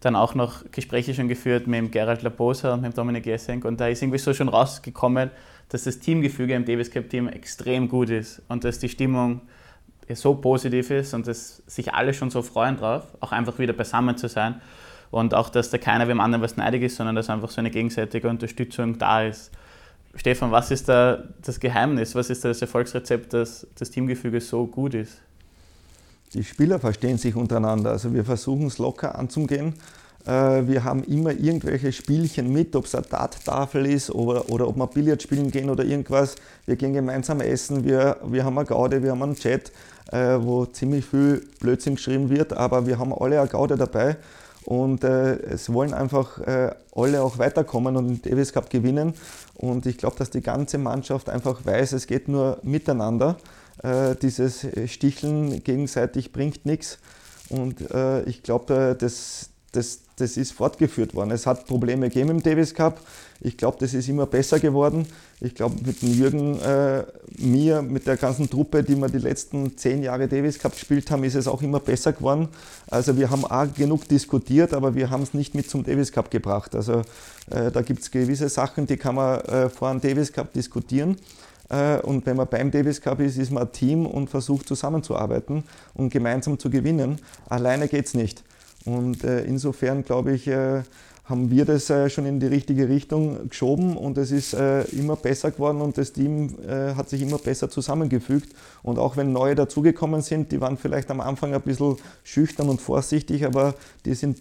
dann 0.00 0.16
auch 0.16 0.34
noch 0.34 0.64
Gespräche 0.72 1.14
schon 1.14 1.28
geführt 1.28 1.66
mit 1.66 1.78
dem 1.78 1.90
Gerald 1.90 2.22
Laposa 2.22 2.74
und 2.74 2.82
mit 2.82 2.92
dem 2.92 2.96
Dominik 2.96 3.26
Jessenk 3.26 3.64
und 3.64 3.80
da 3.80 3.88
ist 3.88 4.02
irgendwie 4.02 4.18
so 4.18 4.32
schon 4.32 4.48
rausgekommen, 4.48 5.30
dass 5.68 5.84
das 5.84 5.98
Teamgefüge 5.98 6.54
im 6.54 6.64
Davis 6.64 6.90
Cup 6.90 7.08
Team 7.08 7.28
extrem 7.28 7.88
gut 7.88 8.10
ist 8.10 8.42
und 8.48 8.64
dass 8.64 8.78
die 8.78 8.88
Stimmung 8.88 9.42
so 10.12 10.34
positiv 10.34 10.90
ist 10.90 11.14
und 11.14 11.26
dass 11.26 11.62
sich 11.66 11.92
alle 11.92 12.14
schon 12.14 12.30
so 12.30 12.42
freuen 12.42 12.76
drauf, 12.76 13.04
auch 13.20 13.32
einfach 13.32 13.58
wieder 13.58 13.72
beisammen 13.72 14.16
zu 14.16 14.28
sein 14.28 14.60
und 15.10 15.34
auch, 15.34 15.50
dass 15.50 15.70
da 15.70 15.78
keiner 15.78 16.06
dem 16.06 16.20
anderen 16.20 16.42
was 16.42 16.56
neidig 16.56 16.82
ist, 16.82 16.96
sondern 16.96 17.14
dass 17.14 17.30
einfach 17.30 17.50
so 17.50 17.60
eine 17.60 17.70
gegenseitige 17.70 18.28
Unterstützung 18.28 18.98
da 18.98 19.22
ist. 19.22 19.52
Stefan, 20.14 20.50
was 20.50 20.70
ist 20.70 20.88
da 20.88 21.22
das 21.44 21.60
Geheimnis? 21.60 22.14
Was 22.14 22.30
ist 22.30 22.44
da 22.44 22.48
das 22.48 22.60
Erfolgsrezept, 22.60 23.32
dass 23.32 23.66
das 23.76 23.90
Teamgefüge 23.90 24.40
so 24.40 24.66
gut 24.66 24.94
ist? 24.94 25.20
Die 26.34 26.44
Spieler 26.44 26.78
verstehen 26.78 27.18
sich 27.18 27.34
untereinander. 27.34 27.90
Also 27.90 28.14
wir 28.14 28.24
versuchen 28.24 28.66
es 28.66 28.78
locker 28.78 29.18
anzugehen. 29.18 29.74
Äh, 30.26 30.66
wir 30.66 30.84
haben 30.84 31.02
immer 31.04 31.32
irgendwelche 31.32 31.92
Spielchen 31.92 32.52
mit, 32.52 32.76
ob 32.76 32.84
es 32.84 32.94
eine 32.94 33.06
Darttafel 33.06 33.86
ist 33.86 34.10
oder, 34.10 34.48
oder 34.50 34.68
ob 34.68 34.76
wir 34.76 34.86
Billard 34.86 35.22
spielen 35.22 35.50
gehen 35.50 35.70
oder 35.70 35.84
irgendwas. 35.84 36.36
Wir 36.66 36.76
gehen 36.76 36.92
gemeinsam 36.92 37.40
essen, 37.40 37.84
wir, 37.84 38.18
wir 38.24 38.44
haben 38.44 38.58
eine 38.58 38.66
Gaude, 38.66 39.02
wir 39.02 39.10
haben 39.10 39.22
einen 39.22 39.34
Chat, 39.34 39.72
äh, 40.12 40.36
wo 40.38 40.66
ziemlich 40.66 41.04
viel 41.04 41.46
Blödsinn 41.58 41.96
geschrieben 41.96 42.30
wird, 42.30 42.52
aber 42.52 42.86
wir 42.86 42.98
haben 42.98 43.12
alle 43.12 43.40
eine 43.40 43.48
Gaude 43.48 43.76
dabei 43.76 44.16
und 44.64 45.04
äh, 45.04 45.36
es 45.36 45.72
wollen 45.72 45.94
einfach 45.94 46.38
äh, 46.40 46.70
alle 46.94 47.22
auch 47.22 47.38
weiterkommen 47.38 47.96
und 47.96 48.08
den 48.08 48.22
Davis 48.30 48.52
Cup 48.52 48.68
gewinnen. 48.68 49.14
Und 49.54 49.86
ich 49.86 49.98
glaube, 49.98 50.16
dass 50.16 50.30
die 50.30 50.42
ganze 50.42 50.78
Mannschaft 50.78 51.28
einfach 51.28 51.64
weiß, 51.64 51.92
es 51.92 52.06
geht 52.06 52.28
nur 52.28 52.58
miteinander. 52.62 53.36
Äh, 53.82 54.16
dieses 54.16 54.66
Sticheln 54.86 55.62
gegenseitig 55.64 56.32
bringt 56.32 56.66
nichts. 56.66 56.98
Und 57.50 57.90
äh, 57.90 58.22
ich 58.22 58.42
glaube, 58.42 58.96
das, 58.98 59.50
das, 59.72 60.00
das 60.16 60.36
ist 60.36 60.52
fortgeführt 60.52 61.14
worden. 61.14 61.30
Es 61.32 61.46
hat 61.46 61.66
Probleme 61.66 62.08
gegeben 62.08 62.30
im 62.30 62.42
Davis 62.42 62.74
Cup. 62.74 63.00
Ich 63.40 63.56
glaube, 63.56 63.78
das 63.80 63.94
ist 63.94 64.08
immer 64.08 64.26
besser 64.26 64.60
geworden. 64.60 65.06
Ich 65.40 65.54
glaube, 65.54 65.76
mit 65.84 66.02
dem 66.02 66.12
Jürgen, 66.12 66.60
äh, 66.60 67.04
mir, 67.38 67.82
mit 67.82 68.06
der 68.06 68.16
ganzen 68.16 68.50
Truppe, 68.50 68.82
die 68.82 68.94
wir 68.96 69.08
die 69.08 69.18
letzten 69.18 69.76
zehn 69.76 70.02
Jahre 70.02 70.28
Davis 70.28 70.58
Cup 70.58 70.72
gespielt 70.72 71.10
haben, 71.10 71.24
ist 71.24 71.34
es 71.34 71.48
auch 71.48 71.62
immer 71.62 71.80
besser 71.80 72.12
geworden. 72.12 72.48
Also 72.88 73.16
wir 73.16 73.30
haben 73.30 73.44
auch 73.44 73.72
genug 73.74 74.06
diskutiert, 74.06 74.74
aber 74.74 74.94
wir 74.94 75.10
haben 75.10 75.22
es 75.22 75.34
nicht 75.34 75.54
mit 75.54 75.70
zum 75.70 75.84
Davis 75.84 76.12
Cup 76.12 76.30
gebracht. 76.30 76.74
Also 76.74 77.02
äh, 77.50 77.70
da 77.72 77.80
gibt 77.82 78.02
es 78.02 78.10
gewisse 78.10 78.48
Sachen, 78.48 78.86
die 78.86 78.96
kann 78.96 79.14
man 79.14 79.40
äh, 79.40 79.68
vor 79.70 79.88
einem 79.88 80.00
Davis 80.00 80.32
Cup 80.32 80.52
diskutieren. 80.52 81.16
Äh, 81.70 81.98
und 82.00 82.26
wenn 82.26 82.36
man 82.36 82.48
beim 82.48 82.70
Davis 82.70 83.00
Cup 83.00 83.20
ist, 83.20 83.38
ist 83.38 83.50
man 83.50 83.62
ein 83.62 83.72
Team 83.72 84.06
und 84.06 84.28
versucht 84.28 84.68
zusammenzuarbeiten 84.68 85.64
und 85.94 86.10
gemeinsam 86.10 86.58
zu 86.58 86.68
gewinnen. 86.68 87.18
Alleine 87.48 87.88
geht 87.88 88.06
es 88.06 88.14
nicht. 88.14 88.42
Und 88.84 89.24
äh, 89.24 89.42
insofern 89.44 90.04
glaube 90.04 90.32
ich, 90.32 90.48
äh, 90.48 90.82
haben 91.24 91.48
wir 91.48 91.64
das 91.64 91.92
schon 92.12 92.26
in 92.26 92.40
die 92.40 92.48
richtige 92.48 92.88
Richtung 92.88 93.48
geschoben 93.48 93.96
und 93.96 94.18
es 94.18 94.32
ist 94.32 94.52
immer 94.52 95.14
besser 95.14 95.52
geworden 95.52 95.80
und 95.80 95.96
das 95.96 96.12
Team 96.12 96.56
hat 96.68 97.08
sich 97.08 97.22
immer 97.22 97.38
besser 97.38 97.70
zusammengefügt. 97.70 98.52
Und 98.82 98.98
auch 98.98 99.16
wenn 99.16 99.32
neue 99.32 99.54
dazugekommen 99.54 100.22
sind, 100.22 100.50
die 100.50 100.60
waren 100.60 100.76
vielleicht 100.76 101.08
am 101.08 101.20
Anfang 101.20 101.54
ein 101.54 101.60
bisschen 101.60 101.98
schüchtern 102.24 102.68
und 102.68 102.80
vorsichtig, 102.80 103.46
aber 103.46 103.76
die 104.06 104.14
sind 104.14 104.38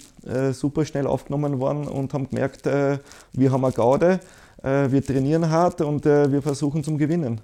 super 0.51 0.83
schnell 0.83 1.05
aufgenommen 1.05 1.59
worden 1.59 1.87
und 1.87 2.11
haben 2.15 2.27
gemerkt, 2.27 2.65
wir 2.65 3.51
haben 3.51 3.65
eine 3.65 3.73
Gaude, 3.73 4.19
wir 4.61 5.05
trainieren 5.05 5.49
hart 5.49 5.81
und 5.81 6.05
wir 6.05 6.41
versuchen 6.41 6.83
zum 6.83 6.97
Gewinnen. 6.97 7.39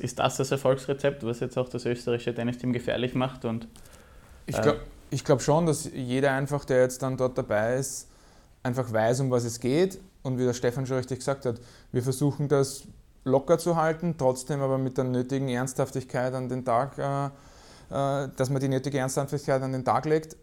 Ist 0.00 0.18
das 0.18 0.36
das 0.36 0.50
Erfolgsrezept, 0.50 1.24
was 1.24 1.40
jetzt 1.40 1.58
auch 1.58 1.68
das 1.68 1.84
österreichische 1.84 2.34
Tennisteam 2.34 2.72
gefährlich 2.72 3.14
macht? 3.14 3.44
Und, 3.44 3.68
ich 4.46 4.60
glaube 4.60 4.80
glaub 5.10 5.42
schon, 5.42 5.66
dass 5.66 5.90
jeder 5.92 6.32
einfach, 6.32 6.64
der 6.64 6.82
jetzt 6.82 7.02
dann 7.02 7.16
dort 7.16 7.36
dabei 7.36 7.76
ist, 7.76 8.08
einfach 8.62 8.92
weiß, 8.92 9.20
um 9.20 9.30
was 9.30 9.44
es 9.44 9.60
geht. 9.60 10.00
Und 10.22 10.38
wie 10.38 10.44
der 10.44 10.54
Stefan 10.54 10.86
schon 10.86 10.98
richtig 10.98 11.18
gesagt 11.18 11.46
hat, 11.46 11.60
wir 11.92 12.02
versuchen 12.02 12.48
das 12.48 12.84
locker 13.24 13.58
zu 13.58 13.76
halten, 13.76 14.14
trotzdem 14.18 14.60
aber 14.60 14.78
mit 14.78 14.96
der 14.96 15.04
nötigen 15.04 15.48
Ernsthaftigkeit 15.48 16.34
an 16.34 16.48
den 16.48 16.64
Tag, 16.64 16.98
äh, 16.98 17.26
äh, 17.26 18.28
dass 18.36 18.50
man 18.50 18.60
die 18.60 18.68
nötige 18.68 18.98
Ernsthaftigkeit 18.98 19.62
an 19.62 19.72
den 19.72 19.84
Tag 19.84 20.04
legt, 20.04 20.36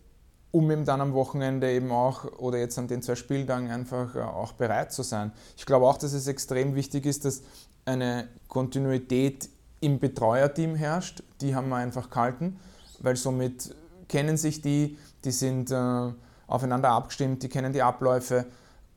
um 0.52 0.72
eben 0.72 0.86
dann 0.86 1.02
am 1.02 1.14
Wochenende 1.14 1.72
eben 1.72 1.92
auch 1.92 2.26
oder 2.40 2.58
jetzt 2.58 2.78
an 2.80 2.88
den 2.88 3.02
zwei 3.02 3.16
Spieltagen 3.16 3.70
einfach 3.70 4.16
äh, 4.16 4.22
auch 4.22 4.54
bereit 4.54 4.92
zu 4.92 5.04
sein. 5.04 5.32
Ich 5.58 5.66
glaube 5.66 5.86
auch, 5.86 5.98
dass 5.98 6.14
es 6.14 6.28
extrem 6.28 6.76
wichtig 6.76 7.06
ist, 7.06 7.26
dass 7.26 7.42
eine 7.86 8.28
Kontinuität 8.48 9.50
im 9.80 10.00
Betreuerteam 10.00 10.76
herrscht. 10.76 11.24
Die 11.42 11.56
haben 11.56 11.70
wir 11.70 11.76
einfach 11.76 12.10
gehalten, 12.10 12.60
weil 13.00 13.16
somit 13.16 13.76
kennen 14.08 14.38
sich 14.38 14.62
die, 14.62 14.98
die 15.24 15.32
sind 15.32 15.72
äh, 15.72 16.12
aufeinander 16.48 16.90
abgestimmt, 16.90 17.44
die 17.44 17.50
kennen 17.50 17.74
die 17.74 17.82
Abläufe. 17.82 18.46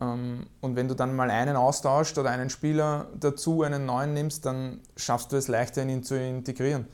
Ähm, 0.01 0.47
und 0.61 0.77
wenn 0.77 0.89
du 0.89 0.95
dann 0.95 1.15
mal 1.15 1.31
einen 1.31 1.57
austauscht 1.57 2.17
oder 2.19 2.31
einen 2.31 2.51
Spieler 2.51 3.09
dazu, 3.19 3.63
einen 3.63 3.87
neuen 3.87 4.15
nimmst, 4.15 4.47
dann 4.47 4.81
schaffst 4.97 5.33
du 5.33 5.37
es 5.37 5.49
leichter, 5.49 5.83
ihn 5.83 6.03
zu 6.03 6.19
integrieren. 6.19 6.87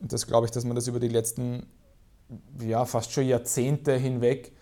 Und 0.00 0.12
das 0.12 0.26
glaube 0.26 0.46
ich, 0.46 0.50
dass 0.50 0.64
wir 0.64 0.74
das 0.74 0.86
über 0.88 1.00
die 1.00 1.08
letzten 1.08 1.66
ja, 2.60 2.84
fast 2.84 3.12
schon 3.12 3.26
Jahrzehnte 3.26 3.92
hinweg 3.94 4.52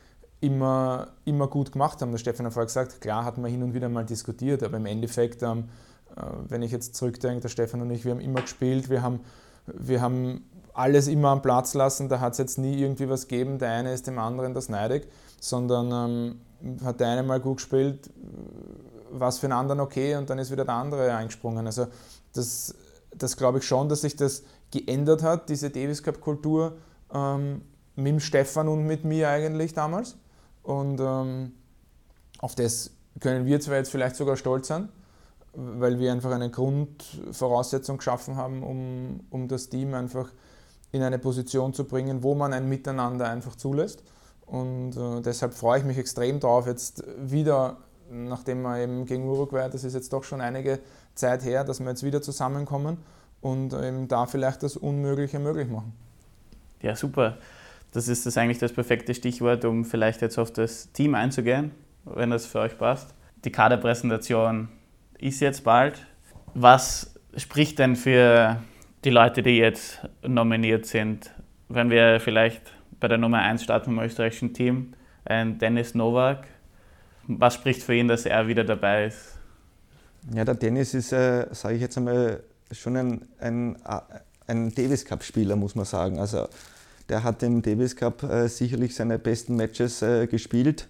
immer, 0.40 1.08
immer 1.24 1.46
gut 1.46 1.72
gemacht 1.72 2.02
haben. 2.02 2.10
Der 2.10 2.18
Stefan 2.18 2.46
hat 2.46 2.52
vorher 2.52 2.66
gesagt, 2.66 3.00
klar 3.00 3.24
hat 3.24 3.38
man 3.38 3.50
hin 3.50 3.62
und 3.62 3.74
wieder 3.74 3.88
mal 3.88 4.04
diskutiert, 4.04 4.62
aber 4.62 4.76
im 4.76 4.86
Endeffekt, 4.86 5.42
ähm, 5.42 5.68
äh, 6.16 6.22
wenn 6.48 6.62
ich 6.62 6.72
jetzt 6.72 6.96
zurückdenke, 6.96 7.40
der 7.40 7.48
Stefan 7.48 7.80
und 7.80 7.90
ich, 7.90 8.04
wir 8.04 8.12
haben 8.12 8.20
immer 8.20 8.42
gespielt, 8.42 8.90
wir 8.90 9.02
haben, 9.02 9.20
wir 9.66 10.00
haben 10.00 10.44
alles 10.74 11.06
immer 11.06 11.28
am 11.28 11.42
Platz 11.42 11.74
lassen, 11.74 12.08
da 12.08 12.20
hat 12.20 12.32
es 12.32 12.38
jetzt 12.38 12.58
nie 12.58 12.80
irgendwie 12.80 13.08
was 13.08 13.28
gegeben, 13.28 13.58
der 13.58 13.70
eine 13.70 13.92
ist 13.92 14.06
dem 14.06 14.18
anderen 14.18 14.52
das 14.52 14.68
neidig, 14.68 15.08
sondern 15.38 16.40
ähm, 16.62 16.80
hat 16.84 17.00
der 17.00 17.08
eine 17.08 17.22
mal 17.22 17.40
gut 17.40 17.58
gespielt, 17.58 18.10
was 19.12 19.38
für 19.38 19.46
den 19.46 19.52
anderen 19.52 19.80
okay 19.80 20.16
und 20.16 20.28
dann 20.30 20.38
ist 20.38 20.50
wieder 20.50 20.64
der 20.64 20.74
andere 20.74 21.14
eingesprungen. 21.14 21.66
Also 21.66 21.86
das, 22.32 22.74
das 23.14 23.36
glaube 23.36 23.58
ich 23.58 23.64
schon, 23.64 23.88
dass 23.88 24.00
sich 24.00 24.16
das 24.16 24.42
geändert 24.70 25.22
hat, 25.22 25.48
diese 25.50 25.70
Davis 25.70 26.02
Cup 26.02 26.20
Kultur 26.20 26.78
ähm, 27.12 27.62
mit 27.96 28.06
dem 28.08 28.20
Stefan 28.20 28.68
und 28.68 28.86
mit 28.86 29.04
mir 29.04 29.28
eigentlich 29.28 29.74
damals. 29.74 30.16
Und 30.62 31.00
ähm, 31.00 31.52
auf 32.38 32.54
das 32.54 32.92
können 33.20 33.46
wir 33.46 33.60
zwar 33.60 33.76
jetzt 33.76 33.90
vielleicht 33.90 34.16
sogar 34.16 34.36
stolz 34.36 34.68
sein, 34.68 34.88
weil 35.54 35.98
wir 35.98 36.12
einfach 36.12 36.30
eine 36.30 36.50
Grundvoraussetzung 36.50 37.98
geschaffen 37.98 38.36
haben, 38.36 38.62
um, 38.62 39.20
um 39.30 39.48
das 39.48 39.68
Team 39.68 39.94
einfach 39.94 40.30
in 40.92 41.02
eine 41.02 41.18
Position 41.18 41.72
zu 41.72 41.84
bringen, 41.84 42.22
wo 42.22 42.34
man 42.34 42.52
ein 42.52 42.68
Miteinander 42.68 43.28
einfach 43.28 43.56
zulässt. 43.56 44.02
Und 44.46 44.96
äh, 44.96 45.22
deshalb 45.22 45.54
freue 45.54 45.78
ich 45.78 45.84
mich 45.84 45.98
extrem 45.98 46.40
darauf, 46.40 46.66
jetzt 46.66 47.04
wieder, 47.18 47.78
nachdem 48.10 48.62
wir 48.62 48.78
eben 48.78 49.06
gegen 49.06 49.24
Uruguay, 49.24 49.68
das 49.70 49.84
ist 49.84 49.94
jetzt 49.94 50.12
doch 50.12 50.24
schon 50.24 50.40
einige 50.40 50.80
Zeit 51.14 51.44
her, 51.44 51.64
dass 51.64 51.80
wir 51.80 51.88
jetzt 51.88 52.02
wieder 52.02 52.20
zusammenkommen 52.20 52.98
und 53.40 53.72
eben 53.72 54.08
da 54.08 54.26
vielleicht 54.26 54.62
das 54.62 54.76
Unmögliche 54.76 55.38
möglich 55.38 55.68
machen. 55.68 55.94
Ja, 56.82 56.96
super. 56.96 57.38
Das 57.92 58.08
ist 58.08 58.26
das 58.26 58.36
eigentlich 58.36 58.58
das 58.58 58.72
perfekte 58.72 59.14
Stichwort, 59.14 59.64
um 59.64 59.84
vielleicht 59.84 60.22
jetzt 60.22 60.38
auf 60.38 60.52
das 60.52 60.92
Team 60.92 61.14
einzugehen, 61.14 61.72
wenn 62.04 62.30
das 62.30 62.46
für 62.46 62.60
euch 62.60 62.76
passt. 62.76 63.14
Die 63.44 63.52
Kaderpräsentation 63.52 64.68
ist 65.18 65.40
jetzt 65.40 65.64
bald. 65.64 66.06
Was 66.54 67.14
spricht 67.36 67.78
denn 67.78 67.96
für 67.96 68.62
die 69.04 69.10
Leute, 69.10 69.42
die 69.42 69.58
jetzt 69.58 70.00
nominiert 70.26 70.86
sind, 70.86 71.30
wenn 71.68 71.90
wir 71.90 72.20
vielleicht 72.20 72.62
bei 73.00 73.08
der 73.08 73.18
Nummer 73.18 73.38
1 73.38 73.62
starten 73.64 73.86
vom 73.86 73.98
österreichischen 74.00 74.54
Team, 74.54 74.94
Dennis 75.28 75.94
Nowak. 75.94 76.46
Was 77.26 77.54
spricht 77.54 77.82
für 77.82 77.94
ihn, 77.94 78.08
dass 78.08 78.26
er 78.26 78.46
wieder 78.46 78.64
dabei 78.64 79.06
ist? 79.06 79.38
Ja, 80.32 80.44
der 80.44 80.54
Dennis 80.54 80.94
ist, 80.94 81.12
äh, 81.12 81.46
sage 81.50 81.76
ich 81.76 81.80
jetzt 81.80 81.96
einmal, 81.96 82.42
schon 82.70 82.96
ein, 82.96 83.28
ein, 83.40 83.76
ein 84.46 84.74
Davis 84.74 85.04
Cup-Spieler, 85.04 85.56
muss 85.56 85.74
man 85.74 85.84
sagen. 85.84 86.18
Also 86.18 86.48
der 87.08 87.24
hat 87.24 87.42
im 87.42 87.62
Davis 87.62 87.96
Cup 87.96 88.22
äh, 88.22 88.48
sicherlich 88.48 88.94
seine 88.94 89.18
besten 89.18 89.56
Matches 89.56 90.02
äh, 90.02 90.26
gespielt. 90.26 90.88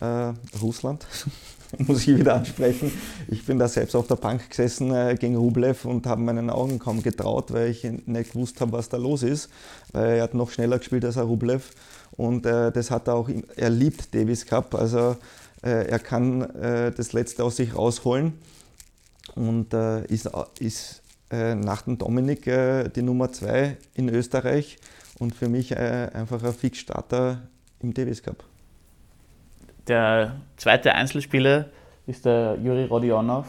Äh, 0.00 0.32
Russland, 0.60 1.06
muss 1.78 2.06
ich 2.06 2.18
wieder 2.18 2.36
ansprechen. 2.36 2.92
Ich 3.28 3.44
bin 3.44 3.58
da 3.58 3.68
selbst 3.68 3.94
auf 3.94 4.06
der 4.06 4.16
Bank 4.16 4.48
gesessen 4.48 4.94
äh, 4.94 5.16
gegen 5.18 5.36
Rublev 5.36 5.84
und 5.84 6.06
habe 6.06 6.20
meinen 6.20 6.50
Augen 6.50 6.78
kaum 6.78 7.02
getraut, 7.02 7.52
weil 7.52 7.70
ich 7.70 7.84
nicht 7.84 8.32
gewusst 8.32 8.60
habe, 8.60 8.72
was 8.72 8.88
da 8.88 8.96
los 8.96 9.22
ist. 9.22 9.50
Weil 9.92 10.18
er 10.18 10.22
hat 10.22 10.34
noch 10.34 10.50
schneller 10.50 10.78
gespielt 10.78 11.04
als 11.04 11.18
Rublev 11.18 11.70
und 12.12 12.46
äh, 12.46 12.72
das 12.72 12.90
hat 12.90 13.08
er 13.08 13.14
auch, 13.14 13.28
er 13.56 13.70
liebt 13.70 14.14
Davis 14.14 14.46
Cup, 14.46 14.74
also 14.74 15.16
äh, 15.62 15.86
er 15.88 15.98
kann 15.98 16.48
das 16.96 17.12
Letzte 17.12 17.44
aus 17.44 17.56
sich 17.56 17.76
rausholen 17.76 18.32
und 19.34 19.74
ist, 19.74 20.28
ist 20.58 21.02
äh, 21.30 21.54
nach 21.54 21.82
dem 21.82 21.98
Dominik 21.98 22.44
die 22.44 23.02
Nummer 23.02 23.32
zwei 23.32 23.76
in 23.94 24.08
Österreich 24.08 24.78
und 25.18 25.34
für 25.34 25.48
mich 25.48 25.76
einfach 25.76 26.42
ein 26.42 26.52
Fixstarter 26.52 27.42
im 27.80 27.92
Davis 27.92 28.22
Cup. 28.22 28.44
Der 29.86 30.36
zweite 30.56 30.94
Einzelspieler 30.94 31.66
ist 32.06 32.24
der 32.24 32.58
Juri 32.62 32.84
Rodionov. 32.84 33.46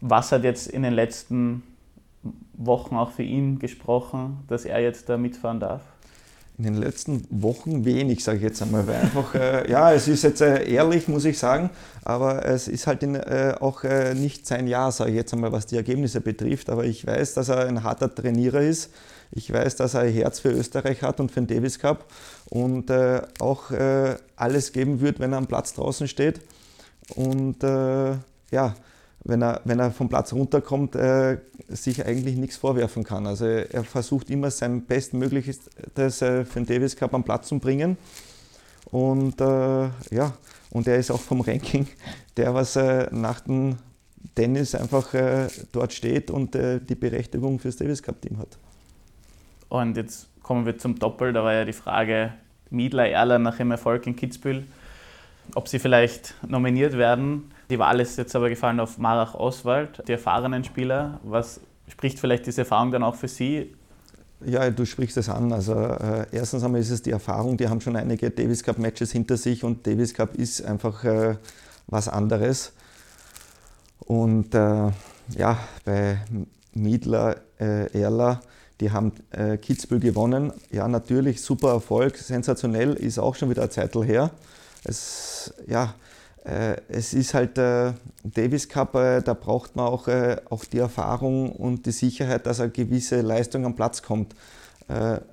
Was 0.00 0.32
hat 0.32 0.44
jetzt 0.44 0.68
in 0.68 0.82
den 0.82 0.92
letzten 0.92 1.62
Wochen 2.54 2.96
auch 2.96 3.10
für 3.10 3.22
ihn 3.22 3.58
gesprochen, 3.58 4.44
dass 4.48 4.64
er 4.64 4.80
jetzt 4.80 5.08
da 5.08 5.16
mitfahren 5.16 5.60
darf? 5.60 5.82
In 6.58 6.64
den 6.64 6.74
letzten 6.76 7.22
Wochen 7.28 7.84
wenig, 7.84 8.24
sage 8.24 8.38
ich 8.38 8.42
jetzt 8.42 8.62
einmal, 8.62 8.86
weil 8.86 8.96
einfach, 8.96 9.34
äh, 9.34 9.70
ja, 9.70 9.92
es 9.92 10.08
ist 10.08 10.22
jetzt 10.22 10.40
äh, 10.40 10.66
ehrlich, 10.66 11.06
muss 11.06 11.26
ich 11.26 11.38
sagen, 11.38 11.68
aber 12.02 12.46
es 12.46 12.66
ist 12.66 12.86
halt 12.86 13.02
in, 13.02 13.14
äh, 13.14 13.54
auch 13.60 13.84
äh, 13.84 14.14
nicht 14.14 14.46
sein 14.46 14.66
Jahr, 14.66 14.90
sage 14.90 15.10
ich 15.10 15.16
jetzt 15.16 15.34
einmal, 15.34 15.52
was 15.52 15.66
die 15.66 15.76
Ergebnisse 15.76 16.22
betrifft, 16.22 16.70
aber 16.70 16.84
ich 16.84 17.06
weiß, 17.06 17.34
dass 17.34 17.50
er 17.50 17.66
ein 17.66 17.82
harter 17.82 18.14
Trainierer 18.14 18.62
ist, 18.62 18.90
ich 19.32 19.52
weiß, 19.52 19.76
dass 19.76 19.92
er 19.92 20.02
ein 20.02 20.12
Herz 20.14 20.40
für 20.40 20.50
Österreich 20.50 21.02
hat 21.02 21.20
und 21.20 21.30
für 21.30 21.42
den 21.42 21.54
Davis 21.54 21.78
Cup 21.78 22.06
und 22.48 22.88
äh, 22.88 23.20
auch 23.38 23.70
äh, 23.70 24.16
alles 24.36 24.72
geben 24.72 25.02
wird, 25.02 25.20
wenn 25.20 25.32
er 25.32 25.38
am 25.38 25.46
Platz 25.46 25.74
draußen 25.74 26.08
steht. 26.08 26.40
Und 27.14 27.62
ja, 27.62 28.74
wenn 29.26 29.42
er, 29.42 29.60
wenn 29.64 29.80
er 29.80 29.90
vom 29.90 30.08
Platz 30.08 30.32
runterkommt, 30.32 30.94
äh, 30.94 31.38
sich 31.68 32.04
eigentlich 32.04 32.36
nichts 32.36 32.56
vorwerfen 32.56 33.02
kann. 33.02 33.26
Also 33.26 33.46
er 33.46 33.84
versucht 33.84 34.30
immer 34.30 34.50
sein 34.50 34.86
Bestmögliches 34.86 35.60
äh, 35.96 36.10
für 36.10 36.44
den 36.54 36.66
Davis 36.66 36.96
Cup 36.96 37.12
am 37.12 37.24
Platz 37.24 37.48
zu 37.48 37.58
bringen. 37.58 37.96
Und 38.90 39.40
äh, 39.40 39.88
ja, 40.10 40.32
und 40.70 40.86
er 40.86 40.96
ist 40.96 41.10
auch 41.10 41.20
vom 41.20 41.40
Ranking 41.40 41.86
der, 42.36 42.54
was 42.54 42.76
äh, 42.76 43.08
nach 43.10 43.40
dem 43.40 43.76
Tennis 44.34 44.74
einfach 44.74 45.12
äh, 45.14 45.48
dort 45.72 45.92
steht 45.92 46.30
und 46.30 46.54
äh, 46.54 46.80
die 46.80 46.94
Berechtigung 46.94 47.58
fürs 47.58 47.76
Davis 47.76 48.02
Cup 48.02 48.20
Team 48.22 48.38
hat. 48.38 48.58
Und 49.68 49.96
jetzt 49.96 50.28
kommen 50.42 50.66
wir 50.66 50.78
zum 50.78 50.98
Doppel. 50.98 51.32
Da 51.32 51.42
war 51.42 51.52
ja 51.52 51.64
die 51.64 51.72
Frage 51.72 52.32
Miedler, 52.70 53.08
Erler 53.08 53.40
nach 53.40 53.56
dem 53.56 53.72
Erfolg 53.72 54.06
in 54.06 54.14
Kitzbühel, 54.14 54.64
ob 55.54 55.66
sie 55.66 55.80
vielleicht 55.80 56.34
nominiert 56.46 56.96
werden. 56.96 57.50
Die 57.70 57.78
Wahl 57.78 58.00
ist 58.00 58.16
jetzt 58.16 58.36
aber 58.36 58.48
gefallen 58.48 58.78
auf 58.80 58.98
Marach 58.98 59.34
Oswald, 59.34 60.02
die 60.06 60.12
erfahrenen 60.12 60.62
Spieler. 60.62 61.20
Was 61.24 61.60
spricht 61.88 62.18
vielleicht 62.18 62.46
diese 62.46 62.62
Erfahrung 62.62 62.92
dann 62.92 63.02
auch 63.02 63.16
für 63.16 63.28
Sie? 63.28 63.74
Ja, 64.44 64.70
du 64.70 64.84
sprichst 64.84 65.16
es 65.16 65.28
an. 65.28 65.52
Also 65.52 65.74
äh, 65.74 66.26
erstens 66.30 66.62
einmal 66.62 66.80
ist 66.80 66.90
es 66.90 67.02
die 67.02 67.10
Erfahrung, 67.10 67.56
die 67.56 67.68
haben 67.68 67.80
schon 67.80 67.96
einige 67.96 68.30
Davis 68.30 68.62
Cup 68.62 68.78
Matches 68.78 69.10
hinter 69.12 69.36
sich 69.36 69.64
und 69.64 69.86
Davis 69.86 70.14
Cup 70.14 70.34
ist 70.34 70.64
einfach 70.64 71.02
äh, 71.04 71.36
was 71.86 72.08
anderes. 72.08 72.72
Und 74.00 74.54
äh, 74.54 74.90
ja, 75.36 75.58
bei 75.84 76.18
Miedler, 76.74 77.36
äh, 77.58 77.98
Erler, 77.98 78.42
die 78.80 78.90
haben 78.90 79.12
äh, 79.30 79.56
Kitzbühel 79.56 80.00
gewonnen. 80.00 80.52
Ja, 80.70 80.86
natürlich 80.86 81.40
super 81.40 81.70
Erfolg, 81.70 82.16
sensationell, 82.18 82.92
ist 82.92 83.18
auch 83.18 83.34
schon 83.34 83.50
wieder 83.50 83.62
ein 83.62 83.70
Zeitl 83.70 84.04
her. 84.04 84.30
Es, 84.84 85.54
ja, 85.66 85.94
es 86.88 87.12
ist 87.12 87.34
halt 87.34 87.56
der 87.56 87.94
Davis 88.22 88.68
Cup, 88.68 88.94
äh, 88.94 89.20
da 89.20 89.34
braucht 89.34 89.74
man 89.74 89.86
auch, 89.86 90.06
äh, 90.06 90.36
auch 90.48 90.64
die 90.64 90.78
Erfahrung 90.78 91.50
und 91.50 91.86
die 91.86 91.90
Sicherheit, 91.90 92.46
dass 92.46 92.60
eine 92.60 92.70
gewisse 92.70 93.20
Leistung 93.20 93.64
am 93.64 93.74
Platz 93.74 94.02
kommt. 94.02 94.34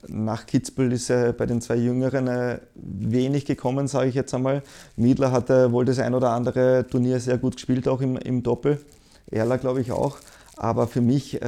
Nach 0.07 0.47
Kitzbühel 0.47 0.93
ist 0.93 1.09
bei 1.09 1.45
den 1.45 1.61
zwei 1.61 1.75
Jüngeren 1.75 2.59
wenig 2.73 3.45
gekommen, 3.45 3.87
sage 3.87 4.09
ich 4.09 4.15
jetzt 4.15 4.33
einmal. 4.33 4.63
Miedler 4.95 5.31
hat 5.31 5.49
wohl 5.49 5.85
das 5.85 5.99
ein 5.99 6.15
oder 6.15 6.31
andere 6.31 6.87
Turnier 6.89 7.19
sehr 7.19 7.37
gut 7.37 7.57
gespielt, 7.57 7.87
auch 7.87 8.01
im, 8.01 8.17
im 8.17 8.41
Doppel. 8.41 8.83
Erler 9.29 9.59
glaube 9.59 9.81
ich 9.81 9.91
auch. 9.91 10.17
Aber 10.57 10.87
für 10.87 11.01
mich 11.01 11.39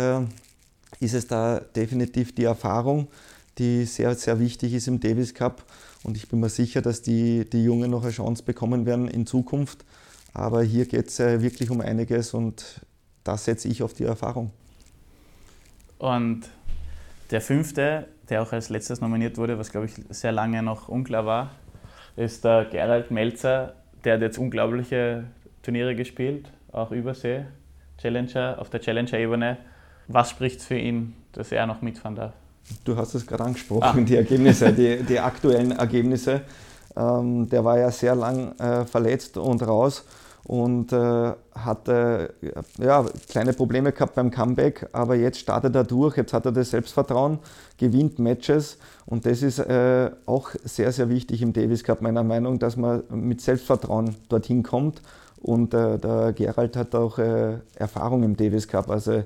ist 1.00 1.14
es 1.16 1.26
da 1.26 1.60
definitiv 1.76 2.36
die 2.36 2.44
Erfahrung, 2.44 3.08
die 3.58 3.86
sehr, 3.86 4.14
sehr 4.14 4.40
wichtig 4.40 4.76
ist 4.76 4.88
im 4.88 5.00
Davis 5.00 5.34
Cup. 5.34 5.64
Und 6.06 6.18
ich 6.18 6.30
bin 6.30 6.40
mir 6.40 6.50
sicher, 6.50 6.84
dass 6.84 7.02
die, 7.02 7.50
die 7.50 7.64
Jungen 7.64 7.90
noch 7.90 8.04
eine 8.04 8.12
Chance 8.12 8.44
bekommen 8.44 8.86
werden 8.86 9.08
in 9.08 9.26
Zukunft. 9.26 9.84
Aber 10.34 10.62
hier 10.62 10.86
geht 10.86 11.08
es 11.08 11.20
äh, 11.20 11.42
wirklich 11.42 11.72
um 11.72 11.82
einiges 11.82 12.34
und 12.34 12.82
da 13.24 13.38
setze 13.38 13.68
ich 13.68 13.82
auf 13.82 13.94
die 13.94 14.04
Erfahrung. 14.04 14.52
Und 15.98 16.42
der 17.32 17.42
fünfte, 17.42 18.08
der 18.30 18.44
auch 18.44 18.52
als 18.52 18.70
letztes 18.70 19.02
nominiert 19.02 19.38
wurde, 19.38 19.58
was 19.58 19.72
glaube 19.72 19.88
ich 19.88 19.94
sehr 20.10 20.32
lange 20.32 20.62
noch 20.62 20.90
unklar 20.90 21.26
war, 21.26 21.52
ist 22.16 22.46
der 22.46 22.66
Gerald 22.66 23.10
Melzer. 23.10 23.74
Der 24.04 24.16
hat 24.16 24.22
jetzt 24.22 24.38
unglaubliche 24.38 25.24
Turniere 25.64 25.96
gespielt, 25.96 26.52
auch 26.72 26.92
Übersee, 26.92 27.46
Challenger, 27.98 28.58
auf 28.60 28.70
der 28.70 28.80
Challenger-Ebene. 28.80 29.58
Was 30.08 30.30
spricht 30.30 30.62
für 30.62 30.78
ihn, 30.78 31.16
dass 31.32 31.52
er 31.52 31.66
noch 31.66 31.82
mitfahren 31.82 32.16
darf? 32.16 32.34
Du 32.84 32.96
hast 32.96 33.14
es 33.16 33.26
gerade 33.26 33.44
angesprochen, 33.44 33.84
ah. 33.84 33.94
die 34.08 34.16
Ergebnisse, 34.16 34.72
die, 34.74 35.04
die 35.04 35.20
aktuellen 35.20 35.72
Ergebnisse. 35.72 36.42
Ähm, 36.96 37.50
der 37.50 37.64
war 37.64 37.78
ja 37.78 37.92
sehr 37.92 38.16
lang 38.16 38.58
äh, 38.60 38.86
verletzt 38.86 39.38
und 39.38 39.62
raus 39.68 40.04
und 40.46 40.94
äh, 40.94 41.34
hatte 41.54 42.34
ja, 42.78 43.04
kleine 43.28 43.54
Probleme 43.54 43.92
gehabt 43.92 44.16
beim 44.16 44.30
Comeback, 44.30 44.88
aber 44.94 45.16
jetzt 45.16 45.40
startet 45.40 45.76
er 45.76 45.84
durch, 45.84 46.18
jetzt 46.18 46.34
hat 46.34 46.46
er 46.46 46.52
das 46.52 46.70
Selbstvertrauen, 46.70 47.40
gewinnt 47.78 48.20
Matches 48.20 48.78
und 49.08 49.26
das 49.26 49.42
ist 49.42 49.60
äh, 49.60 50.12
auch 50.26 50.52
sehr, 50.64 50.92
sehr 50.92 51.10
wichtig 51.10 51.42
im 51.42 51.52
Davis 51.52 51.84
Cup 51.84 52.02
meiner 52.02 52.24
Meinung, 52.24 52.60
dass 52.60 52.78
man 52.78 53.04
mit 53.10 53.42
Selbstvertrauen 53.42 54.16
dorthin 54.30 54.62
kommt 54.62 55.02
und 55.42 55.74
äh, 55.74 55.98
der 55.98 56.34
Gerald 56.34 56.78
hat 56.78 56.94
auch 56.94 57.18
äh, 57.18 57.58
Erfahrung 57.76 58.22
im 58.24 58.38
Davis 58.38 58.68
Cup, 58.68 58.90
also 58.90 59.24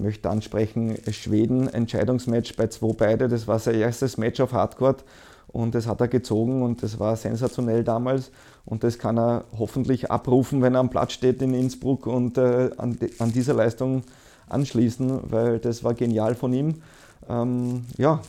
möchte 0.00 0.28
ansprechen, 0.28 0.96
Schweden, 1.10 1.68
Entscheidungsmatch 1.68 2.56
bei 2.56 2.66
2 2.66 2.94
beide. 2.94 3.28
Das 3.28 3.46
war 3.46 3.58
sein 3.58 3.76
erstes 3.76 4.16
Match 4.16 4.40
auf 4.40 4.52
Hardcourt 4.52 5.04
und 5.48 5.74
das 5.74 5.86
hat 5.86 6.00
er 6.00 6.08
gezogen 6.08 6.62
und 6.62 6.82
das 6.82 6.98
war 6.98 7.16
sensationell 7.16 7.84
damals. 7.84 8.30
Und 8.64 8.84
das 8.84 8.98
kann 8.98 9.18
er 9.18 9.44
hoffentlich 9.58 10.10
abrufen, 10.10 10.62
wenn 10.62 10.74
er 10.74 10.80
am 10.80 10.90
Platz 10.90 11.12
steht 11.12 11.42
in 11.42 11.54
Innsbruck 11.54 12.06
und 12.06 12.38
äh, 12.38 12.70
an, 12.76 12.98
an, 13.18 13.32
dieser 13.32 13.54
Leistung 13.54 14.02
anschließen, 14.48 15.30
weil 15.30 15.58
das 15.58 15.82
war 15.82 15.94
genial 15.94 16.34
von 16.34 16.52
ihm. 16.52 16.82
Ähm, 17.28 17.84
ja, 17.96 18.20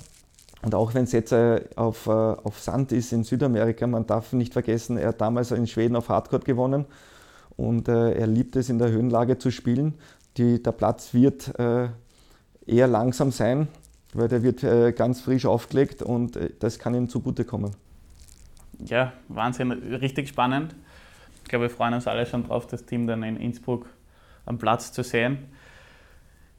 und 0.64 0.76
auch 0.76 0.94
wenn 0.94 1.04
es 1.04 1.12
jetzt 1.12 1.32
äh, 1.32 1.62
auf, 1.76 2.08
äh, 2.08 2.12
auf 2.12 2.60
Sand 2.60 2.92
ist 2.92 3.12
in 3.14 3.24
Südamerika, 3.24 3.88
man 3.88 4.06
darf 4.06 4.34
nicht 4.34 4.54
vergessen, 4.54 4.98
er 4.98 5.10
hat 5.10 5.22
damals 5.22 5.52
in 5.52 5.68
Schweden 5.68 5.96
auf 5.96 6.10
Hardcourt 6.10 6.46
gewonnen 6.46 6.86
und 7.58 7.88
äh, 7.88 8.14
er 8.14 8.28
liebt 8.28 8.56
es 8.56 8.70
in 8.70 8.80
der 8.80 8.92
Höhenlage 8.92 9.38
zu 9.38 9.52
spielen. 9.52 9.96
Die, 10.38 10.62
der 10.62 10.72
Platz 10.72 11.14
wird 11.14 11.58
äh, 11.60 11.90
eher 12.66 12.88
langsam 12.88 13.32
sein, 13.32 13.68
weil 14.14 14.28
der 14.28 14.44
wird 14.44 14.64
äh, 14.64 14.92
ganz 14.94 15.22
frisch 15.22 15.46
aufgelegt 15.46 16.02
und 16.02 16.36
äh, 16.36 16.52
das 16.60 16.80
kann 16.80 16.94
ihm 16.94 17.10
zugutekommen. 17.10 17.72
Ja, 18.86 19.14
Wahnsinn, 19.28 19.72
richtig 19.72 20.30
spannend. 20.30 20.76
Ich 21.44 21.50
glaube, 21.50 21.66
wir 21.66 21.70
freuen 21.70 21.94
uns 21.94 22.08
alle 22.08 22.26
schon 22.26 22.46
drauf, 22.46 22.68
das 22.68 22.86
Team 22.86 23.08
dann 23.08 23.24
in 23.24 23.36
Innsbruck 23.38 23.88
am 24.46 24.58
Platz 24.58 24.92
zu 24.92 25.04
sehen. 25.04 25.40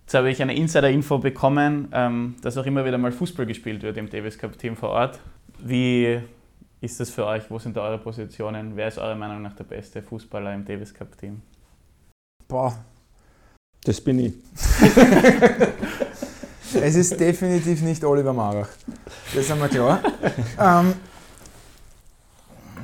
Jetzt 0.02 0.14
habe 0.14 0.30
ich 0.30 0.42
eine 0.42 0.54
Insider-Info 0.54 1.18
bekommen, 1.18 1.88
ähm, 1.92 2.36
dass 2.42 2.58
auch 2.58 2.66
immer 2.66 2.84
wieder 2.84 2.98
mal 2.98 3.12
Fußball 3.12 3.46
gespielt 3.46 3.82
wird 3.82 3.96
im 3.96 4.10
Davis 4.10 4.36
Cup-Team 4.36 4.76
vor 4.76 4.90
Ort. 4.90 5.20
Wie 5.58 6.20
ist 6.80 7.00
das 7.00 7.10
für 7.10 7.24
euch? 7.24 7.50
Wo 7.50 7.58
sind 7.58 7.76
da 7.76 7.82
eure 7.82 7.98
Positionen? 7.98 8.76
Wer 8.76 8.88
ist 8.88 8.98
eurer 8.98 9.14
Meinung 9.14 9.40
nach 9.40 9.54
der 9.54 9.64
beste 9.64 10.02
Fußballer 10.02 10.52
im 10.54 10.64
Davis 10.64 10.92
Cup-Team? 10.92 11.40
Boah, 12.48 12.84
das 13.84 14.00
bin 14.00 14.18
ich. 14.18 14.34
es 16.74 16.94
ist 16.94 17.18
definitiv 17.18 17.82
nicht 17.82 18.04
Oliver 18.04 18.32
Marach. 18.32 18.68
Das 19.34 19.44
ist 19.44 19.50
einmal 19.50 19.68
klar. 19.68 20.00
ähm, 20.58 20.94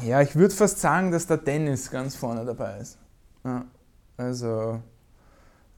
ja, 0.04 0.22
ich 0.22 0.34
würde 0.34 0.54
fast 0.54 0.80
sagen, 0.80 1.11
dass 1.11 1.26
der 1.26 1.38
Dennis 1.38 1.90
ganz 1.90 2.16
vorne 2.16 2.44
dabei 2.44 2.78
ist. 2.78 2.98
Ja, 3.44 3.64
also, 4.16 4.80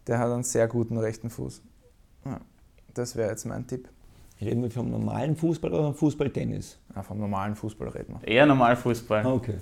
der 0.06 0.18
hat 0.18 0.30
einen 0.30 0.42
sehr 0.42 0.68
guten 0.68 0.98
rechten 0.98 1.30
Fuß. 1.30 1.62
Ja, 2.24 2.40
das 2.94 3.16
wäre 3.16 3.30
jetzt 3.30 3.46
mein 3.46 3.66
Tipp. 3.66 3.88
Reden 4.40 4.62
wir 4.62 4.70
vom 4.70 4.90
normalen 4.90 5.36
Fußball 5.36 5.72
oder 5.72 5.84
vom 5.84 5.94
Fußball-Tennis? 5.94 6.78
Ja, 6.96 7.02
vom 7.02 7.18
normalen 7.18 7.54
Fußball 7.54 7.88
reden 7.88 8.16
wir. 8.18 8.26
Eher 8.26 8.46
normal 8.46 8.76
Fußball. 8.76 9.24
Ah, 9.24 9.32
okay. 9.32 9.56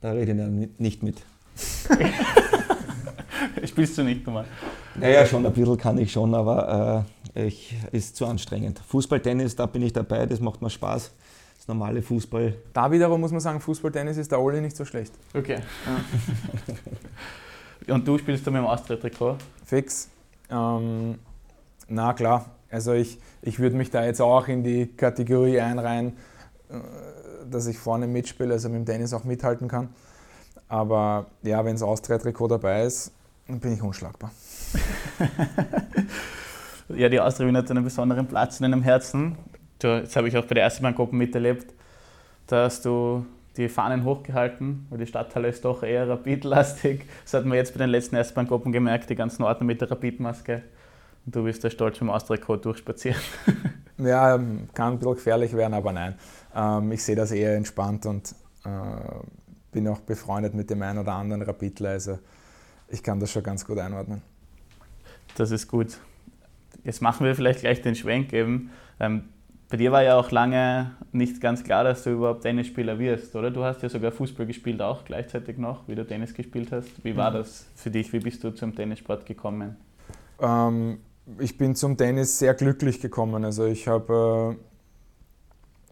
Da 0.00 0.12
rede 0.12 0.32
ich 0.32 0.38
dann 0.38 0.68
nicht 0.78 1.02
mit. 1.02 1.20
Spielst 3.64 3.98
du 3.98 4.04
nicht 4.04 4.24
normal? 4.24 4.44
Naja, 4.94 5.26
schon 5.26 5.46
ein 5.46 5.52
bisschen 5.52 5.76
kann 5.76 5.98
ich 5.98 6.12
schon, 6.12 6.34
aber 6.34 7.04
ich, 7.34 7.76
ist 7.92 8.16
zu 8.16 8.26
anstrengend. 8.26 8.80
Fußball, 8.88 9.20
Tennis, 9.20 9.56
da 9.56 9.66
bin 9.66 9.82
ich 9.82 9.92
dabei, 9.92 10.26
das 10.26 10.40
macht 10.40 10.62
mir 10.62 10.70
Spaß. 10.70 11.12
Das 11.56 11.68
normale 11.68 12.00
Fußball. 12.00 12.54
Da 12.72 12.90
wiederum 12.90 13.20
muss 13.20 13.32
man 13.32 13.40
sagen, 13.40 13.60
Fußball, 13.60 13.92
Tennis 13.92 14.16
ist 14.16 14.32
der 14.32 14.40
Oli 14.40 14.62
nicht 14.62 14.76
so 14.76 14.84
schlecht. 14.84 15.12
Okay. 15.34 15.58
Ja. 15.86 16.74
Und 17.94 18.08
du 18.08 18.18
spielst 18.18 18.46
da 18.46 18.50
mit 18.50 18.60
dem 18.60 18.66
Austria-Trikot? 18.66 19.36
Fix. 19.64 20.08
Ähm, 20.50 21.18
na 21.88 22.12
klar, 22.14 22.46
also 22.70 22.92
ich, 22.92 23.18
ich 23.42 23.58
würde 23.58 23.76
mich 23.76 23.90
da 23.90 24.04
jetzt 24.04 24.20
auch 24.20 24.48
in 24.48 24.62
die 24.62 24.86
Kategorie 24.86 25.60
einreihen, 25.60 26.16
äh, 26.70 26.74
dass 27.50 27.66
ich 27.66 27.78
vorne 27.78 28.06
mitspiele, 28.06 28.52
also 28.52 28.68
mit 28.68 28.78
dem 28.78 28.86
Tennis 28.86 29.12
auch 29.12 29.24
mithalten 29.24 29.68
kann. 29.68 29.88
Aber 30.68 31.26
ja, 31.42 31.64
wenn 31.64 31.72
das 31.72 31.82
Austria-Trikot 31.82 32.48
dabei 32.48 32.84
ist, 32.84 33.12
dann 33.48 33.60
bin 33.60 33.74
ich 33.74 33.82
unschlagbar. 33.82 34.30
ja, 36.88 37.08
die 37.08 37.20
Austria 37.20 37.48
Wien 37.48 37.56
hat 37.56 37.70
einen 37.70 37.84
besonderen 37.84 38.26
Platz 38.26 38.60
in 38.60 38.70
deinem 38.70 38.82
Herzen. 38.82 39.36
Das 39.78 40.14
habe 40.16 40.28
ich 40.28 40.36
auch 40.36 40.44
bei 40.44 40.54
der 40.54 40.64
ersten 40.64 40.82
Bahngruppe 40.82 41.16
miterlebt. 41.16 41.72
Da 42.46 42.64
hast 42.64 42.84
du 42.84 43.24
die 43.56 43.68
Fahnen 43.68 44.04
hochgehalten, 44.04 44.86
weil 44.90 44.98
die 44.98 45.06
Stadthalle 45.06 45.48
ist 45.48 45.64
doch 45.64 45.82
eher 45.82 46.08
rapidlastig. 46.08 47.06
Das 47.24 47.34
hat 47.34 47.44
man 47.44 47.56
jetzt 47.56 47.72
bei 47.72 47.78
den 47.78 47.90
letzten 47.90 48.16
Erstbahngruppen 48.16 48.72
gemerkt, 48.72 49.10
die 49.10 49.16
ganzen 49.16 49.42
Ordner 49.42 49.66
mit 49.66 49.80
der 49.80 49.90
Rapidmaske. 49.90 50.62
Und 51.26 51.36
du 51.36 51.44
bist 51.44 51.62
da 51.64 51.70
stolz 51.70 51.98
dem 51.98 52.10
Austria-Code 52.10 52.62
durchspaziert. 52.62 53.20
Ja, 54.02 54.38
kann 54.72 54.94
ein 54.94 54.98
bisschen 54.98 55.14
gefährlich 55.14 55.52
werden, 55.52 55.74
aber 55.74 55.92
nein. 55.92 56.14
Ähm, 56.54 56.90
ich 56.90 57.04
sehe 57.04 57.16
das 57.16 57.32
eher 57.32 57.56
entspannt 57.56 58.06
und 58.06 58.34
äh, 58.64 58.68
bin 59.72 59.86
auch 59.88 60.00
befreundet 60.00 60.54
mit 60.54 60.70
dem 60.70 60.80
einen 60.80 61.00
oder 61.00 61.12
anderen 61.12 61.42
Rapidler. 61.42 61.90
Also 61.90 62.18
ich 62.88 63.02
kann 63.02 63.20
das 63.20 63.30
schon 63.30 63.42
ganz 63.42 63.62
gut 63.62 63.78
einordnen. 63.78 64.22
Das 65.36 65.50
ist 65.50 65.68
gut. 65.68 65.98
Jetzt 66.84 67.02
machen 67.02 67.26
wir 67.26 67.34
vielleicht 67.34 67.60
gleich 67.60 67.82
den 67.82 67.94
Schwenk 67.94 68.32
eben. 68.32 68.70
Ähm, 68.98 69.24
bei 69.68 69.76
dir 69.76 69.92
war 69.92 70.02
ja 70.02 70.16
auch 70.16 70.30
lange 70.32 70.90
nicht 71.12 71.40
ganz 71.40 71.62
klar, 71.62 71.84
dass 71.84 72.02
du 72.02 72.10
überhaupt 72.10 72.42
Tennisspieler 72.42 72.98
wirst, 72.98 73.36
oder? 73.36 73.50
Du 73.50 73.62
hast 73.62 73.82
ja 73.82 73.88
sogar 73.88 74.10
Fußball 74.10 74.44
gespielt 74.44 74.82
auch 74.82 75.04
gleichzeitig 75.04 75.58
noch, 75.58 75.86
wie 75.86 75.94
du 75.94 76.04
Tennis 76.04 76.34
gespielt 76.34 76.72
hast. 76.72 77.04
Wie 77.04 77.16
war 77.16 77.30
mhm. 77.30 77.34
das 77.34 77.66
für 77.76 77.90
dich? 77.90 78.12
Wie 78.12 78.18
bist 78.18 78.42
du 78.42 78.50
zum 78.50 78.74
Tennissport 78.74 79.26
gekommen? 79.26 79.76
Ähm, 80.40 80.98
ich 81.38 81.56
bin 81.56 81.76
zum 81.76 81.96
Tennis 81.96 82.38
sehr 82.38 82.54
glücklich 82.54 83.00
gekommen. 83.00 83.44
Also 83.44 83.66
ich 83.66 83.86
habe 83.86 84.56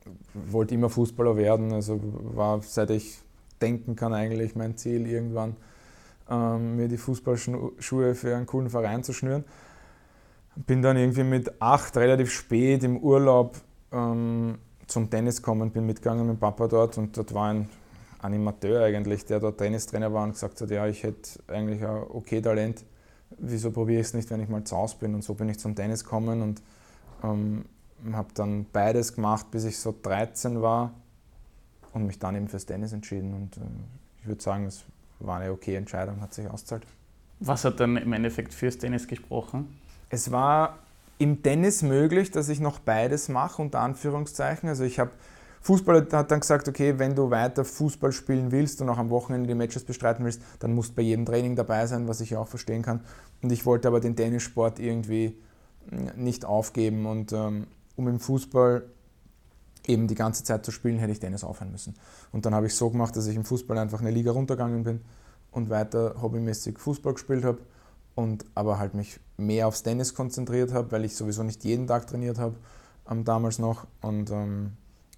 äh, 0.04 0.52
wollte 0.52 0.74
immer 0.74 0.90
Fußballer 0.90 1.36
werden. 1.36 1.72
Also 1.72 2.00
war 2.02 2.60
seit 2.62 2.90
ich 2.90 3.18
denken 3.60 3.96
kann 3.96 4.12
eigentlich 4.12 4.56
mein 4.56 4.76
Ziel 4.76 5.06
irgendwann 5.06 5.56
ähm, 6.30 6.76
mir 6.76 6.88
die 6.88 6.96
Fußballschuhe 6.96 8.14
für 8.14 8.36
einen 8.36 8.46
coolen 8.46 8.70
Verein 8.70 9.02
zu 9.02 9.12
schnüren. 9.12 9.44
Bin 10.56 10.82
dann 10.82 10.96
irgendwie 10.96 11.24
mit 11.24 11.60
acht 11.60 11.96
relativ 11.96 12.32
spät 12.32 12.82
im 12.84 12.98
Urlaub 12.98 13.56
ähm, 13.92 14.58
zum 14.86 15.10
Tennis 15.10 15.36
gekommen, 15.38 15.70
bin 15.70 15.86
mitgegangen 15.86 16.26
mit 16.26 16.40
Papa 16.40 16.66
dort 16.66 16.98
und 16.98 17.16
dort 17.16 17.32
war 17.34 17.50
ein 17.50 17.68
Animateur 18.20 18.84
eigentlich, 18.84 19.24
der 19.26 19.38
dort 19.38 19.58
Tennistrainer 19.58 20.12
war 20.12 20.24
und 20.24 20.32
gesagt 20.32 20.60
hat, 20.60 20.70
ja, 20.70 20.86
ich 20.86 21.02
hätte 21.02 21.40
eigentlich 21.46 21.84
ein 21.84 22.02
okay 22.08 22.40
Talent, 22.40 22.84
wieso 23.38 23.70
probiere 23.70 24.00
ich 24.00 24.08
es 24.08 24.14
nicht, 24.14 24.30
wenn 24.30 24.40
ich 24.40 24.48
mal 24.48 24.64
zu 24.64 24.76
Hause 24.76 24.96
bin 24.98 25.14
und 25.14 25.22
so 25.22 25.34
bin 25.34 25.48
ich 25.48 25.58
zum 25.58 25.76
Tennis 25.76 26.02
gekommen 26.02 26.42
und 26.42 26.62
ähm, 27.22 27.64
habe 28.12 28.28
dann 28.34 28.66
beides 28.72 29.14
gemacht, 29.14 29.50
bis 29.50 29.64
ich 29.64 29.78
so 29.78 29.94
13 30.02 30.60
war 30.62 30.92
und 31.92 32.06
mich 32.06 32.18
dann 32.18 32.34
eben 32.34 32.48
fürs 32.48 32.66
Tennis 32.66 32.92
entschieden 32.92 33.34
und 33.34 33.56
äh, 33.56 33.60
ich 34.22 34.26
würde 34.26 34.42
sagen, 34.42 34.66
es 34.66 34.84
war 35.20 35.40
eine 35.40 35.52
okay 35.52 35.74
Entscheidung, 35.74 36.20
hat 36.20 36.34
sich 36.34 36.48
ausgezahlt. 36.48 36.84
Was 37.40 37.64
hat 37.64 37.80
dann 37.80 37.96
im 37.96 38.12
Endeffekt 38.12 38.52
fürs 38.52 38.78
Tennis 38.78 39.06
gesprochen? 39.06 39.78
Es 40.10 40.30
war 40.30 40.78
im 41.18 41.42
Tennis 41.42 41.82
möglich, 41.82 42.30
dass 42.30 42.48
ich 42.48 42.60
noch 42.60 42.78
beides 42.78 43.28
mache, 43.28 43.62
unter 43.62 43.80
Anführungszeichen. 43.80 44.68
Also 44.68 44.84
ich 44.84 44.98
habe 44.98 45.10
Fußball 45.60 46.06
hat 46.12 46.30
dann 46.30 46.40
gesagt, 46.40 46.68
okay, 46.68 46.98
wenn 46.98 47.14
du 47.14 47.30
weiter 47.30 47.64
Fußball 47.64 48.12
spielen 48.12 48.52
willst 48.52 48.80
und 48.80 48.88
auch 48.88 48.98
am 48.98 49.10
Wochenende 49.10 49.48
die 49.48 49.54
Matches 49.54 49.84
bestreiten 49.84 50.24
willst, 50.24 50.40
dann 50.60 50.74
musst 50.74 50.90
du 50.90 50.94
bei 50.94 51.02
jedem 51.02 51.26
Training 51.26 51.56
dabei 51.56 51.86
sein, 51.86 52.08
was 52.08 52.20
ich 52.20 52.36
auch 52.36 52.48
verstehen 52.48 52.82
kann. 52.82 53.00
Und 53.42 53.52
ich 53.52 53.66
wollte 53.66 53.88
aber 53.88 54.00
den 54.00 54.16
Tennissport 54.16 54.78
irgendwie 54.78 55.36
nicht 56.16 56.44
aufgeben 56.44 57.06
und 57.06 57.32
ähm, 57.32 57.66
um 57.96 58.08
im 58.08 58.20
Fußball 58.20 58.84
eben 59.88 60.06
die 60.06 60.14
ganze 60.14 60.44
Zeit 60.44 60.64
zu 60.64 60.70
spielen, 60.70 60.98
hätte 60.98 61.12
ich 61.12 61.18
Tennis 61.18 61.42
aufhören 61.42 61.72
müssen. 61.72 61.94
Und 62.30 62.46
dann 62.46 62.54
habe 62.54 62.66
ich 62.66 62.74
so 62.74 62.90
gemacht, 62.90 63.16
dass 63.16 63.26
ich 63.26 63.34
im 63.34 63.44
Fußball 63.44 63.76
einfach 63.78 64.00
eine 64.00 64.10
Liga 64.10 64.30
runtergegangen 64.30 64.84
bin 64.84 65.00
und 65.50 65.70
weiter 65.70 66.16
hobbymäßig 66.20 66.78
Fußball 66.78 67.14
gespielt 67.14 67.44
habe 67.44 67.58
und 68.14 68.44
aber 68.54 68.78
halt 68.78 68.94
mich 68.94 69.18
mehr 69.36 69.66
aufs 69.66 69.82
Tennis 69.82 70.14
konzentriert 70.14 70.72
habe, 70.72 70.92
weil 70.92 71.04
ich 71.04 71.16
sowieso 71.16 71.42
nicht 71.42 71.64
jeden 71.64 71.86
Tag 71.86 72.06
trainiert 72.06 72.38
habe 72.38 72.54
ähm, 73.10 73.24
damals 73.24 73.58
noch 73.58 73.86
und 74.02 74.30
ähm, 74.30 74.72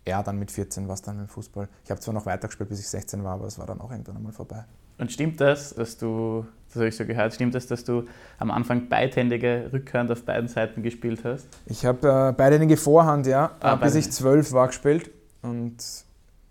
ja, 0.07 0.23
dann 0.23 0.39
mit 0.39 0.51
14 0.51 0.89
war 0.89 0.95
es 0.95 1.03
dann 1.03 1.19
dem 1.19 1.29
Fußball. 1.29 1.69
Ich 1.85 1.91
habe 1.91 2.01
zwar 2.01 2.15
noch 2.15 2.27
weitergespielt, 2.27 2.69
bis 2.69 2.81
ich 2.81 2.89
16 2.89 3.23
war, 3.23 3.35
aber 3.35 3.47
es 3.47 3.59
war 3.59 3.67
dann 3.67 3.81
auch 3.81 3.91
irgendwann 3.91 4.17
einmal 4.17 4.33
vorbei. 4.33 4.65
Und 5.01 5.11
stimmt 5.11 5.41
das, 5.41 5.75
dass 5.75 5.97
du, 5.97 6.45
das 6.69 6.77
habe 6.77 6.89
ich 6.89 6.97
so 6.97 7.07
gehört, 7.07 7.33
stimmt 7.33 7.55
das, 7.55 7.67
dass 7.67 7.85
du 7.85 8.05
am 8.39 8.51
Anfang 8.51 8.89
beidhändige 8.91 9.71
Rückhand 9.73 10.11
auf 10.13 10.25
beiden 10.25 10.47
Seiten 10.47 10.83
gespielt 10.83 11.25
hast? 11.25 11.49
Ich 11.65 11.87
habe 11.87 12.31
äh, 12.31 12.33
beidhändige 12.33 12.77
Vorhand, 12.77 13.27
ja, 13.27 13.53
ah, 13.61 13.77
bis 13.77 13.95
ich 13.95 14.11
zwölf 14.11 14.53
war 14.53 14.67
gespielt 14.67 15.11
und 15.41 15.77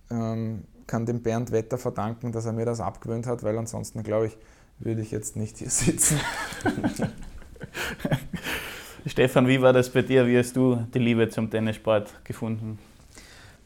ähm, 0.10 0.64
kann 0.88 1.06
dem 1.06 1.22
Bernd 1.22 1.52
Wetter 1.52 1.78
verdanken, 1.78 2.32
dass 2.32 2.48
er 2.48 2.54
mir 2.54 2.66
das 2.66 2.82
abgewöhnt 2.82 3.28
hat, 3.28 3.44
weil 3.44 3.56
ansonsten, 3.56 4.02
glaube 4.02 4.28
ich, 4.28 4.38
würde 4.80 5.02
ich 5.02 5.12
jetzt 5.12 5.36
nicht 5.36 5.60
hier 5.60 5.70
sitzen. 5.70 6.20
Stefan, 9.06 9.48
wie 9.48 9.62
war 9.62 9.74
das 9.74 9.92
bei 9.92 10.02
dir? 10.02 10.26
Wie 10.26 10.38
hast 10.40 10.56
du 10.56 10.76
die 10.92 11.00
Liebe 11.00 11.30
zum 11.30 11.52
Tennissport 11.52 12.12
gefunden? 12.24 12.80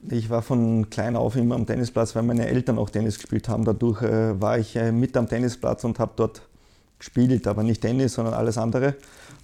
Ich 0.09 0.29
war 0.29 0.41
von 0.41 0.89
klein 0.89 1.15
auf 1.15 1.35
immer 1.35 1.55
am 1.55 1.65
Tennisplatz, 1.65 2.15
weil 2.15 2.23
meine 2.23 2.47
Eltern 2.47 2.77
auch 2.77 2.89
Tennis 2.89 3.17
gespielt 3.17 3.47
haben. 3.47 3.63
Dadurch 3.63 4.01
äh, 4.01 4.39
war 4.39 4.57
ich 4.57 4.75
äh, 4.75 4.91
mit 4.91 5.15
am 5.15 5.29
Tennisplatz 5.29 5.83
und 5.85 5.97
habe 5.99 6.11
dort 6.15 6.41
gespielt, 6.99 7.47
aber 7.47 7.63
nicht 7.63 7.81
Tennis, 7.81 8.13
sondern 8.13 8.33
alles 8.33 8.57
andere. 8.57 8.95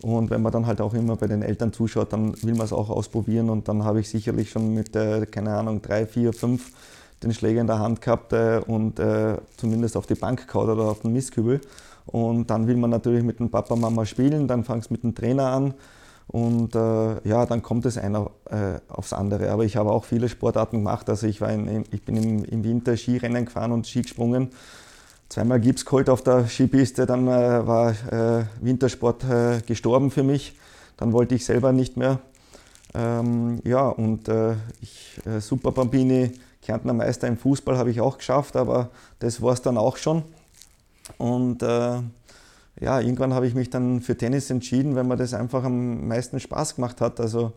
Und 0.02 0.30
wenn 0.30 0.42
man 0.42 0.52
dann 0.52 0.66
halt 0.66 0.82
auch 0.82 0.94
immer 0.94 1.16
bei 1.16 1.28
den 1.28 1.44
Eltern 1.44 1.72
zuschaut, 1.72 2.12
dann 2.12 2.34
will 2.44 2.56
man 2.56 2.66
es 2.66 2.74
auch 2.74 2.90
ausprobieren. 2.90 3.50
Und 3.50 3.68
dann 3.68 3.84
habe 3.84 4.02
ich 4.02 4.10
sicherlich 4.10 4.50
schon 4.50 4.74
mit, 4.74 4.96
äh, 4.96 5.26
keine 5.26 5.56
Ahnung, 5.56 5.82
drei, 5.82 6.06
vier, 6.06 6.34
fünf 6.34 6.72
den 7.24 7.34
Schläger 7.34 7.62
in 7.62 7.68
der 7.68 7.80
Hand 7.80 8.02
gehabt 8.02 8.34
äh, 8.34 8.62
und 8.66 9.00
äh, 9.00 9.38
zumindest 9.58 9.98
auf 9.98 10.08
die 10.08 10.16
Bank 10.16 10.48
gehauen 10.48 10.70
oder 10.70 10.84
auf 10.84 11.02
den 11.02 11.14
Mistkübel. 11.14 11.62
Und 12.06 12.50
dann 12.50 12.68
will 12.68 12.78
man 12.78 12.90
natürlich 12.90 13.24
mit 13.24 13.40
dem 13.40 13.50
Papa, 13.50 13.76
Mama 13.76 14.06
spielen, 14.06 14.48
dann 14.48 14.64
fangst 14.64 14.90
mit 14.90 15.04
dem 15.04 15.16
Trainer 15.16 15.48
an 15.52 15.74
und 16.32 16.76
äh, 16.76 17.28
ja, 17.28 17.48
dann 17.48 17.64
kommt 17.64 17.88
es 17.88 17.98
einer 17.98 18.30
äh, 18.46 18.80
aufs 18.88 19.14
andere. 19.14 19.50
Aber 19.50 19.66
ich 19.66 19.76
habe 19.78 19.92
auch 19.92 20.06
viele 20.06 20.30
Sportarten 20.30 20.78
gemacht. 20.78 21.10
Also 21.10 21.26
ich, 21.26 21.42
war 21.42 21.52
in, 21.52 21.86
ich 21.90 22.04
bin 22.04 22.18
im, 22.18 22.44
im, 22.46 22.64
Winter 22.64 22.96
Skirennen 22.96 23.46
gefahren 23.46 23.72
und 23.72 23.88
Ski 23.88 24.04
gesprungen. 24.04 24.50
Zweimal 25.28 25.60
Gips 25.60 25.86
geholt 25.86 26.08
auf 26.08 26.22
der 26.22 26.48
Skipiste, 26.48 27.08
dann 27.08 27.28
äh, 27.28 27.68
war 27.68 27.92
äh, 28.12 28.46
Wintersport 28.62 29.24
äh, 29.24 29.62
gestorben 29.66 30.12
für 30.12 30.22
mich. 30.22 30.56
Dann 30.98 31.14
wollte 31.14 31.34
ich 31.34 31.46
selber 31.46 31.72
nicht 31.72 31.98
mehr. 31.98 32.20
Ähm, 32.94 33.60
ja, 33.64 33.88
und 33.88 34.28
äh, 34.28 34.54
ich, 34.82 35.20
Super 35.40 35.72
Bambini, 35.72 36.34
Kärntner 36.62 36.94
Meister 36.94 37.28
im 37.28 37.38
Fußball 37.38 37.78
habe 37.78 37.90
ich 37.90 38.02
auch 38.02 38.18
geschafft, 38.18 38.56
aber 38.56 38.90
das 39.18 39.42
war 39.42 39.54
es 39.54 39.62
dann 39.64 39.78
auch 39.78 39.98
schon. 39.98 40.24
Und 41.18 41.64
ja, 42.80 43.00
irgendwann 43.00 43.34
habe 43.34 43.48
ich 43.48 43.56
mich 43.56 43.70
dann 43.70 44.02
für 44.02 44.18
Tennis 44.18 44.50
entschieden, 44.50 44.96
weil 44.96 45.04
mir 45.04 45.18
das 45.18 45.34
einfach 45.34 45.64
am 45.64 46.08
meisten 46.08 46.40
Spaß 46.40 46.76
gemacht 46.76 47.02
hat. 47.02 47.20
Also 47.20 47.54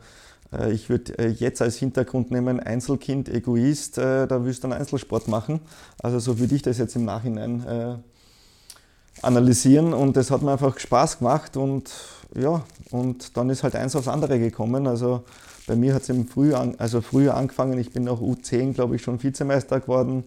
äh, 0.52 0.72
ich 0.72 0.88
würde 0.88 1.18
äh, 1.18 1.28
jetzt 1.28 1.62
als 1.62 1.76
Hintergrund 1.76 2.30
nehmen, 2.30 2.60
Einzelkind, 2.60 3.28
Egoist, 3.28 3.98
äh, 3.98 4.26
da 4.26 4.44
willst 4.44 4.64
du 4.64 4.68
einen 4.68 4.80
Einzelsport 4.80 5.28
machen. 5.28 5.60
Also 6.02 6.18
so 6.18 6.38
würde 6.38 6.54
ich 6.54 6.62
das 6.62 6.78
jetzt 6.78 6.96
im 6.96 7.04
Nachhinein 7.04 7.64
äh, 7.66 7.94
analysieren 9.22 9.92
und 9.94 10.16
das 10.16 10.30
hat 10.30 10.42
mir 10.42 10.52
einfach 10.52 10.78
Spaß 10.78 11.18
gemacht 11.18 11.56
und 11.56 11.90
ja, 12.34 12.64
und 12.90 13.36
dann 13.36 13.50
ist 13.50 13.62
halt 13.62 13.76
eins 13.76 13.94
aufs 13.94 14.08
andere 14.08 14.38
gekommen. 14.38 14.86
Also 14.86 15.22
bei 15.66 15.76
mir 15.76 15.94
hat 15.94 16.02
es 16.02 16.08
im 16.08 16.26
Frühjahr, 16.26 16.72
also 16.78 17.00
früher 17.00 17.36
angefangen, 17.36 17.78
ich 17.78 17.92
bin 17.92 18.08
auch 18.08 18.20
U10, 18.20 18.72
glaube 18.72 18.96
ich, 18.96 19.02
schon 19.02 19.22
Vizemeister 19.22 19.80
geworden, 19.80 20.24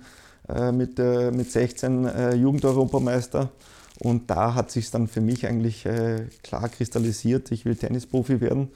äh, 0.48 0.72
mit, 0.72 1.00
äh, 1.00 1.32
mit 1.32 1.52
16 1.52 2.38
Jugendeuropameister. 2.40 3.50
Und 4.00 4.30
da 4.30 4.56
hat 4.56 4.72
sich 4.72 4.92
dann 4.92 5.08
für 5.08 5.22
mich 5.22 5.48
eigentlich 5.48 5.86
äh, 5.86 6.28
klar 6.44 6.68
kristallisiert, 6.70 7.52
ich 7.52 7.66
will 7.66 7.76
Tennisprofi 7.76 8.42
werden, 8.42 8.70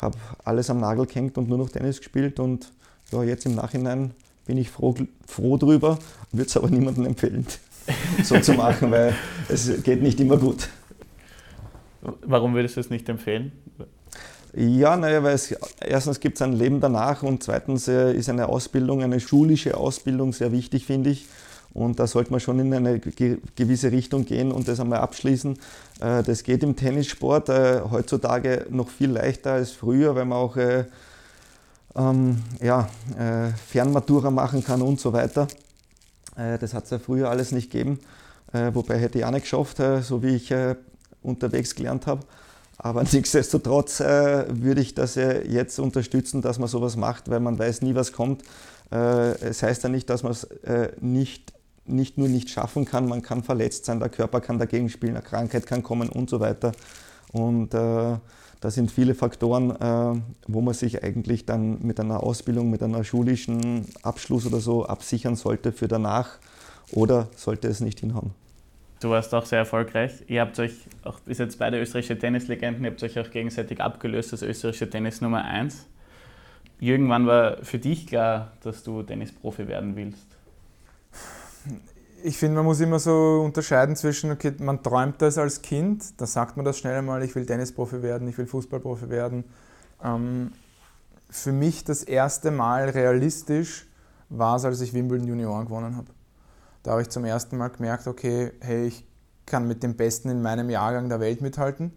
habe 0.00 0.16
alles 0.44 0.70
am 0.70 0.80
Nagel 0.80 1.06
gehängt 1.06 1.38
und 1.38 1.48
nur 1.48 1.58
noch 1.58 1.70
Tennis 1.70 1.98
gespielt 1.98 2.38
und 2.38 2.72
ja, 3.10 3.22
jetzt 3.24 3.46
im 3.46 3.56
Nachhinein 3.56 4.12
bin 4.46 4.58
ich 4.58 4.70
froh, 4.70 4.94
froh 5.26 5.56
drüber, 5.56 5.98
würde 6.32 6.48
es 6.48 6.56
aber 6.56 6.70
niemandem 6.70 7.06
empfehlen, 7.06 7.46
so 8.22 8.38
zu 8.40 8.52
machen, 8.54 8.90
weil 8.90 9.14
es 9.48 9.82
geht 9.82 10.02
nicht 10.02 10.20
immer 10.20 10.36
gut. 10.36 10.68
Warum 12.02 12.54
würdest 12.54 12.76
du 12.76 12.80
es 12.80 12.90
nicht 12.90 13.08
empfehlen? 13.08 13.52
Ja, 14.54 14.96
naja, 14.96 15.22
weil 15.22 15.34
es, 15.34 15.54
erstens 15.80 16.18
gibt 16.18 16.36
es 16.36 16.42
ein 16.42 16.52
Leben 16.52 16.80
danach 16.80 17.22
und 17.22 17.42
zweitens 17.42 17.86
äh, 17.86 18.12
ist 18.12 18.28
eine 18.28 18.48
Ausbildung, 18.48 19.02
eine 19.02 19.20
schulische 19.20 19.76
Ausbildung 19.76 20.32
sehr 20.32 20.50
wichtig, 20.50 20.86
finde 20.86 21.10
ich. 21.10 21.26
Und 21.72 22.00
da 22.00 22.06
sollte 22.06 22.32
man 22.32 22.40
schon 22.40 22.58
in 22.58 22.74
eine 22.74 22.98
gewisse 22.98 23.92
Richtung 23.92 24.24
gehen 24.24 24.50
und 24.50 24.66
das 24.66 24.80
einmal 24.80 24.98
abschließen. 25.00 25.56
Äh, 26.00 26.22
das 26.22 26.42
geht 26.42 26.62
im 26.62 26.74
Tennissport 26.74 27.48
äh, 27.48 27.80
heutzutage 27.90 28.66
noch 28.70 28.88
viel 28.88 29.10
leichter 29.10 29.52
als 29.52 29.70
früher, 29.70 30.14
weil 30.14 30.24
man 30.24 30.38
auch 30.38 30.56
äh, 30.56 30.84
ähm, 31.94 32.38
äh, 32.58 32.82
Fernmatura 33.68 34.30
machen 34.30 34.64
kann 34.64 34.82
und 34.82 35.00
so 35.00 35.12
weiter. 35.12 35.48
Das 36.36 36.72
hat 36.72 36.84
es 36.84 36.90
ja 36.90 36.98
früher 36.98 37.28
alles 37.28 37.52
nicht 37.52 37.70
gegeben, 37.70 37.98
wobei 38.52 38.98
hätte 38.98 39.18
ich 39.18 39.24
auch 39.26 39.30
nicht 39.30 39.42
geschafft, 39.42 39.78
so 40.00 40.22
wie 40.22 40.36
ich 40.36 40.54
unterwegs 41.22 41.74
gelernt 41.74 42.06
habe. 42.06 42.22
Aber 42.78 43.02
nichtsdestotrotz 43.12 44.00
würde 44.00 44.80
ich 44.80 44.94
das 44.94 45.16
jetzt 45.16 45.78
unterstützen, 45.80 46.40
dass 46.40 46.58
man 46.58 46.68
sowas 46.68 46.96
macht, 46.96 47.28
weil 47.28 47.40
man 47.40 47.58
weiß 47.58 47.82
nie, 47.82 47.94
was 47.94 48.12
kommt. 48.12 48.42
Es 48.90 49.62
heißt 49.62 49.82
ja 49.82 49.90
nicht, 49.90 50.08
dass 50.08 50.22
man 50.22 50.32
es 50.32 50.46
nicht 51.00 51.52
nicht 51.86 52.18
nur 52.18 52.28
nicht 52.28 52.50
schaffen 52.50 52.84
kann, 52.84 53.08
man 53.08 53.22
kann 53.22 53.42
verletzt 53.42 53.84
sein, 53.84 54.00
der 54.00 54.08
Körper 54.08 54.40
kann 54.40 54.58
dagegen 54.58 54.88
spielen, 54.88 55.16
eine 55.16 55.24
Krankheit 55.24 55.66
kann 55.66 55.82
kommen 55.82 56.08
und 56.08 56.30
so 56.30 56.40
weiter. 56.40 56.72
Und 57.32 57.74
äh, 57.74 58.16
da 58.60 58.70
sind 58.70 58.90
viele 58.90 59.14
Faktoren, 59.14 59.70
äh, 59.70 60.20
wo 60.46 60.60
man 60.60 60.74
sich 60.74 61.02
eigentlich 61.02 61.46
dann 61.46 61.80
mit 61.82 61.98
einer 61.98 62.22
Ausbildung, 62.22 62.70
mit 62.70 62.82
einer 62.82 63.04
schulischen 63.04 63.86
Abschluss 64.02 64.46
oder 64.46 64.60
so 64.60 64.84
absichern 64.84 65.36
sollte 65.36 65.72
für 65.72 65.88
danach 65.88 66.38
oder 66.92 67.28
sollte 67.36 67.68
es 67.68 67.80
nicht 67.80 68.00
hinhauen. 68.00 68.32
Du 69.00 69.08
warst 69.08 69.34
auch 69.34 69.46
sehr 69.46 69.60
erfolgreich. 69.60 70.12
Ihr 70.26 70.42
habt 70.42 70.58
euch, 70.58 70.72
auch 71.04 71.20
bis 71.20 71.38
jetzt 71.38 71.58
beide 71.58 71.80
österreichische 71.80 72.18
Tennislegenden, 72.18 72.84
ihr 72.84 72.90
habt 72.90 73.02
euch 73.02 73.18
auch 73.18 73.30
gegenseitig 73.30 73.80
abgelöst 73.80 74.32
als 74.32 74.42
österreichische 74.42 74.90
Tennis 74.90 75.22
Nummer 75.22 75.42
1. 75.42 75.86
Jürgen, 76.80 77.08
wann 77.08 77.26
war 77.26 77.64
für 77.64 77.78
dich 77.78 78.06
klar, 78.06 78.52
dass 78.62 78.84
du 78.84 79.02
Tennisprofi 79.02 79.68
werden 79.68 79.96
willst? 79.96 80.26
Ich 82.22 82.36
finde, 82.36 82.56
man 82.56 82.64
muss 82.64 82.80
immer 82.80 82.98
so 82.98 83.42
unterscheiden 83.44 83.96
zwischen, 83.96 84.30
okay, 84.30 84.52
man 84.58 84.82
träumt 84.82 85.22
das 85.22 85.38
als 85.38 85.62
Kind, 85.62 86.20
da 86.20 86.26
sagt 86.26 86.56
man 86.56 86.64
das 86.64 86.78
schnell 86.78 86.98
einmal, 86.98 87.22
ich 87.22 87.34
will 87.34 87.46
Tennisprofi 87.46 88.02
werden, 88.02 88.28
ich 88.28 88.36
will 88.38 88.46
Fußballprofi 88.46 89.08
werden. 89.08 89.44
Ähm, 90.02 90.52
für 91.30 91.52
mich 91.52 91.84
das 91.84 92.02
erste 92.02 92.50
Mal 92.50 92.90
realistisch 92.90 93.86
war 94.28 94.56
es, 94.56 94.64
als 94.64 94.80
ich 94.80 94.92
Wimbledon 94.92 95.28
Junioren 95.28 95.66
gewonnen 95.66 95.96
habe. 95.96 96.08
Da 96.82 96.92
habe 96.92 97.02
ich 97.02 97.08
zum 97.08 97.24
ersten 97.24 97.56
Mal 97.56 97.68
gemerkt, 97.68 98.06
okay, 98.06 98.52
hey, 98.60 98.86
ich 98.86 99.06
kann 99.46 99.66
mit 99.66 99.82
dem 99.82 99.96
Besten 99.96 100.28
in 100.28 100.42
meinem 100.42 100.70
Jahrgang 100.70 101.08
der 101.08 101.20
Welt 101.20 101.40
mithalten. 101.40 101.92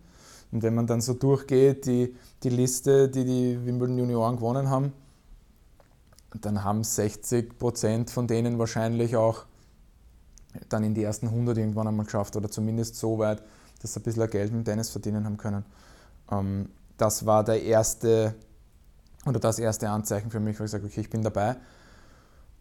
Und 0.51 0.61
wenn 0.61 0.75
man 0.75 0.87
dann 0.87 1.01
so 1.01 1.13
durchgeht, 1.13 1.85
die, 1.85 2.15
die 2.43 2.49
Liste, 2.49 3.09
die 3.09 3.25
die 3.25 3.65
Wimbledon 3.65 3.97
Junioren 3.97 4.35
gewonnen 4.35 4.69
haben, 4.69 4.93
dann 6.41 6.63
haben 6.63 6.83
60 6.83 7.57
Prozent 7.57 8.09
von 8.09 8.27
denen 8.27 8.59
wahrscheinlich 8.59 9.15
auch 9.15 9.45
dann 10.69 10.83
in 10.83 10.93
die 10.93 11.03
ersten 11.03 11.27
100 11.27 11.57
irgendwann 11.57 11.87
einmal 11.87 12.05
geschafft 12.05 12.35
oder 12.35 12.49
zumindest 12.49 12.95
so 12.95 13.17
weit, 13.19 13.43
dass 13.81 13.93
sie 13.93 13.99
ein 13.99 14.03
bisschen 14.03 14.29
Geld 14.29 14.51
mit 14.53 14.65
Tennis 14.65 14.89
verdienen 14.89 15.25
haben 15.25 15.37
können. 15.37 15.65
Ähm, 16.31 16.69
das 16.97 17.25
war 17.25 17.43
der 17.43 17.63
erste 17.63 18.35
oder 19.25 19.39
das 19.39 19.59
erste 19.59 19.89
Anzeichen 19.89 20.31
für 20.31 20.39
mich, 20.39 20.59
wo 20.59 20.63
ich 20.63 20.71
sage, 20.71 20.85
okay, 20.85 21.01
ich 21.01 21.09
bin 21.09 21.21
dabei. 21.21 21.55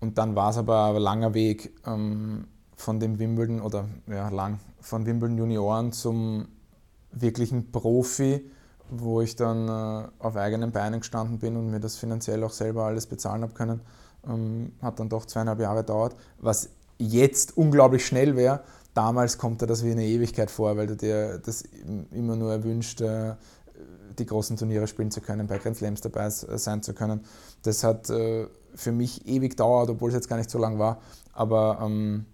Und 0.01 0.19
dann 0.19 0.35
war 0.35 0.51
es 0.51 0.57
aber 0.57 0.87
ein 0.87 0.97
langer 0.97 1.35
Weg 1.35 1.73
ähm, 1.87 2.47
von 2.77 2.99
dem 3.01 3.19
Wimbledon 3.19 3.61
oder 3.61 3.87
ja, 4.09 4.29
lang, 4.29 4.59
von 4.81 5.07
Wimbledon 5.07 5.39
Junioren 5.39 5.93
zum 5.93 6.49
wirklichen 7.13 7.71
Profi, 7.71 8.51
wo 8.91 9.21
ich 9.21 9.37
dann 9.37 9.69
äh, 9.69 10.09
auf 10.19 10.37
eigenen 10.37 10.73
Beinen 10.73 11.01
gestanden 11.01 11.39
bin 11.39 11.57
und 11.57 11.71
mir 11.71 11.81
das 11.81 11.97
finanziell 11.97 12.43
auch 12.45 12.51
selber 12.51 12.85
alles 12.85 13.07
bezahlen 13.07 13.43
habe 13.43 13.55
können. 13.55 13.81
Ähm, 14.27 14.73
hat 14.81 14.99
dann 15.01 15.09
doch 15.09 15.27
zweieinhalb 15.27 15.61
Jahre 15.61 15.81
gedauert, 15.81 16.17
was 16.39 16.71
jetzt 17.03 17.57
unglaublich 17.57 18.07
schnell 18.07 18.37
wäre. 18.37 18.61
Damals 18.95 19.39
kommt 19.39 19.63
dir 19.63 19.67
das 19.67 19.85
wie 19.85 19.91
eine 19.91 20.05
Ewigkeit 20.05 20.51
vor, 20.51 20.77
weil 20.77 20.87
du 20.87 20.97
dir 20.97 21.39
das 21.39 21.65
immer 22.11 22.37
nur 22.37 22.53
erwünscht, 22.53 23.01
äh, 23.01 23.35
die 24.19 24.27
großen 24.27 24.57
Turniere 24.57 24.87
spielen 24.87 25.11
zu 25.11 25.21
können, 25.21 25.47
bei 25.47 25.59
Grand 25.59 25.77
Slams 25.77 26.03
dabei 26.03 26.29
sein 26.29 26.83
zu 26.83 26.93
können. 26.93 27.25
Das 27.63 27.85
hat 27.85 28.11
äh, 28.11 28.47
für 28.75 28.93
mich 28.93 29.27
ewig 29.27 29.53
gedauert, 29.53 29.89
obwohl 29.89 30.11
es 30.11 30.15
jetzt 30.15 30.29
gar 30.29 30.37
nicht 30.37 30.51
so 30.51 30.59
lang 30.59 30.79
war. 30.79 31.01
Aber 31.33 31.79
ähm, 31.83 32.27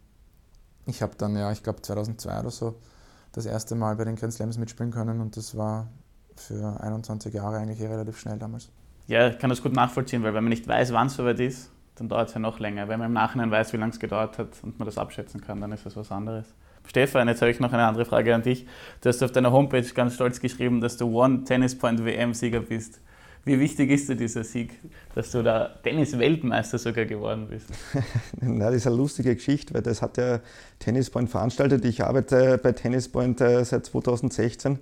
ich 0.86 1.02
habe 1.02 1.12
dann, 1.16 1.36
ja, 1.36 1.52
ich 1.52 1.62
glaube 1.62 1.82
2002 1.82 2.40
oder 2.40 2.50
so, 2.50 2.74
das 3.32 3.46
erste 3.46 3.74
Mal 3.74 3.94
bei 3.96 4.04
den 4.04 4.16
Grand 4.16 4.32
Slams 4.32 4.58
mitspielen 4.58 4.90
können 4.90 5.20
und 5.20 5.36
das 5.36 5.56
war 5.56 5.88
für 6.34 6.80
21 6.80 7.32
Jahre 7.34 7.58
eigentlich 7.58 7.80
relativ 7.80 8.18
schnell 8.18 8.38
damals. 8.38 8.70
Ja, 9.06 9.28
ich 9.28 9.38
kann 9.38 9.50
das 9.50 9.62
gut 9.62 9.72
nachvollziehen, 9.72 10.22
weil 10.22 10.34
wenn 10.34 10.44
man 10.44 10.50
nicht 10.50 10.66
weiß, 10.66 10.92
wann 10.92 11.06
es 11.06 11.14
soweit 11.14 11.40
ist, 11.40 11.70
dann 11.98 12.08
dauert 12.08 12.28
es 12.28 12.34
ja 12.34 12.40
noch 12.40 12.58
länger. 12.58 12.88
Wenn 12.88 12.98
man 12.98 13.08
im 13.08 13.14
Nachhinein 13.14 13.50
weiß, 13.50 13.72
wie 13.72 13.76
lange 13.76 13.92
es 13.92 14.00
gedauert 14.00 14.38
hat 14.38 14.48
und 14.62 14.78
man 14.78 14.86
das 14.86 14.98
abschätzen 14.98 15.40
kann, 15.40 15.60
dann 15.60 15.72
ist 15.72 15.86
das 15.86 15.96
was 15.96 16.10
anderes. 16.10 16.46
Stefan, 16.86 17.28
jetzt 17.28 17.42
habe 17.42 17.50
ich 17.50 17.60
noch 17.60 17.72
eine 17.72 17.84
andere 17.84 18.04
Frage 18.04 18.34
an 18.34 18.42
dich. 18.42 18.66
Du 19.02 19.08
hast 19.08 19.22
auf 19.22 19.32
deiner 19.32 19.52
Homepage 19.52 19.82
ganz 19.94 20.14
stolz 20.14 20.40
geschrieben, 20.40 20.80
dass 20.80 20.96
du 20.96 21.20
One 21.20 21.44
Tennis 21.44 21.76
Point 21.76 22.04
WM-Sieger 22.04 22.60
bist. 22.60 23.00
Wie 23.44 23.60
wichtig 23.60 23.90
ist 23.90 24.08
dir 24.08 24.16
dieser 24.16 24.44
Sieg, 24.44 24.72
dass 25.14 25.30
du 25.30 25.42
da 25.42 25.70
Tennis-Weltmeister 25.82 26.78
sogar 26.78 27.04
geworden 27.04 27.46
bist? 27.48 27.66
Na, 28.40 28.66
das 28.66 28.76
ist 28.76 28.86
eine 28.86 28.96
lustige 28.96 29.34
Geschichte, 29.34 29.74
weil 29.74 29.82
das 29.82 30.02
hat 30.02 30.16
ja 30.16 30.40
Tennis 30.78 31.10
Point 31.10 31.30
veranstaltet. 31.30 31.84
Ich 31.84 32.02
arbeite 32.02 32.58
bei 32.58 32.72
Tennis 32.72 33.08
Point 33.08 33.40
äh, 33.40 33.64
seit 33.64 33.86
2016 33.86 34.78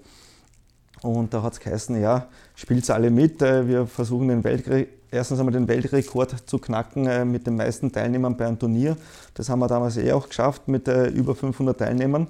und 1.02 1.32
da 1.32 1.42
hat 1.42 1.52
es 1.54 1.60
geheißen, 1.60 2.00
ja, 2.00 2.28
spielt 2.54 2.88
alle 2.90 3.10
mit. 3.10 3.42
Äh, 3.42 3.68
wir 3.68 3.86
versuchen 3.86 4.28
den 4.28 4.42
Weltkrieg 4.42 4.88
erstens 5.10 5.38
einmal 5.38 5.52
den 5.52 5.68
Weltrekord 5.68 6.48
zu 6.48 6.58
knacken 6.58 7.06
äh, 7.06 7.24
mit 7.24 7.46
den 7.46 7.56
meisten 7.56 7.92
Teilnehmern 7.92 8.36
bei 8.36 8.46
einem 8.46 8.58
Turnier. 8.58 8.96
Das 9.34 9.48
haben 9.48 9.60
wir 9.60 9.68
damals 9.68 9.96
eh 9.96 10.12
auch 10.12 10.28
geschafft 10.28 10.68
mit 10.68 10.88
äh, 10.88 11.08
über 11.08 11.34
500 11.34 11.78
Teilnehmern. 11.78 12.26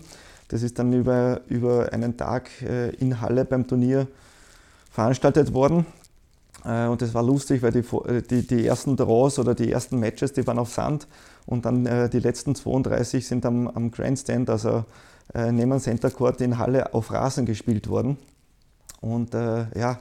Das 0.49 0.63
ist 0.63 0.79
dann 0.79 0.93
über, 0.93 1.41
über 1.49 1.93
einen 1.93 2.17
Tag 2.17 2.51
äh, 2.63 2.91
in 2.97 3.21
Halle 3.21 3.45
beim 3.45 3.67
Turnier 3.67 4.07
veranstaltet 4.91 5.53
worden. 5.53 5.87
Äh, 6.67 6.87
und 6.87 7.01
das 7.01 7.15
war 7.15 7.23
lustig, 7.23 7.63
weil 7.63 7.73
die, 7.73 7.79
äh, 7.81 8.23
die, 8.23 8.47
die, 8.47 8.67
ersten 8.67 8.97
Draws 8.97 9.39
oder 9.39 9.55
die 9.55 9.71
ersten 9.71 9.99
Matches, 9.99 10.33
die 10.33 10.47
waren 10.47 10.59
auf 10.59 10.73
Sand 10.73 11.07
und 11.47 11.65
dann 11.65 11.87
äh, 11.87 12.09
die 12.09 12.19
letzten 12.19 12.55
32 12.55 13.27
sind 13.27 13.47
am, 13.47 13.69
am 13.69 13.91
Grandstand, 13.91 14.51
also 14.51 14.85
neben 15.35 15.71
dem 15.71 15.81
Center 15.81 16.09
Court 16.09 16.41
in 16.41 16.57
Halle 16.57 16.95
auf 16.95 17.11
Rasen 17.11 17.47
gespielt 17.47 17.89
worden. 17.89 18.17
Und 19.01 19.35
ja, 19.35 19.99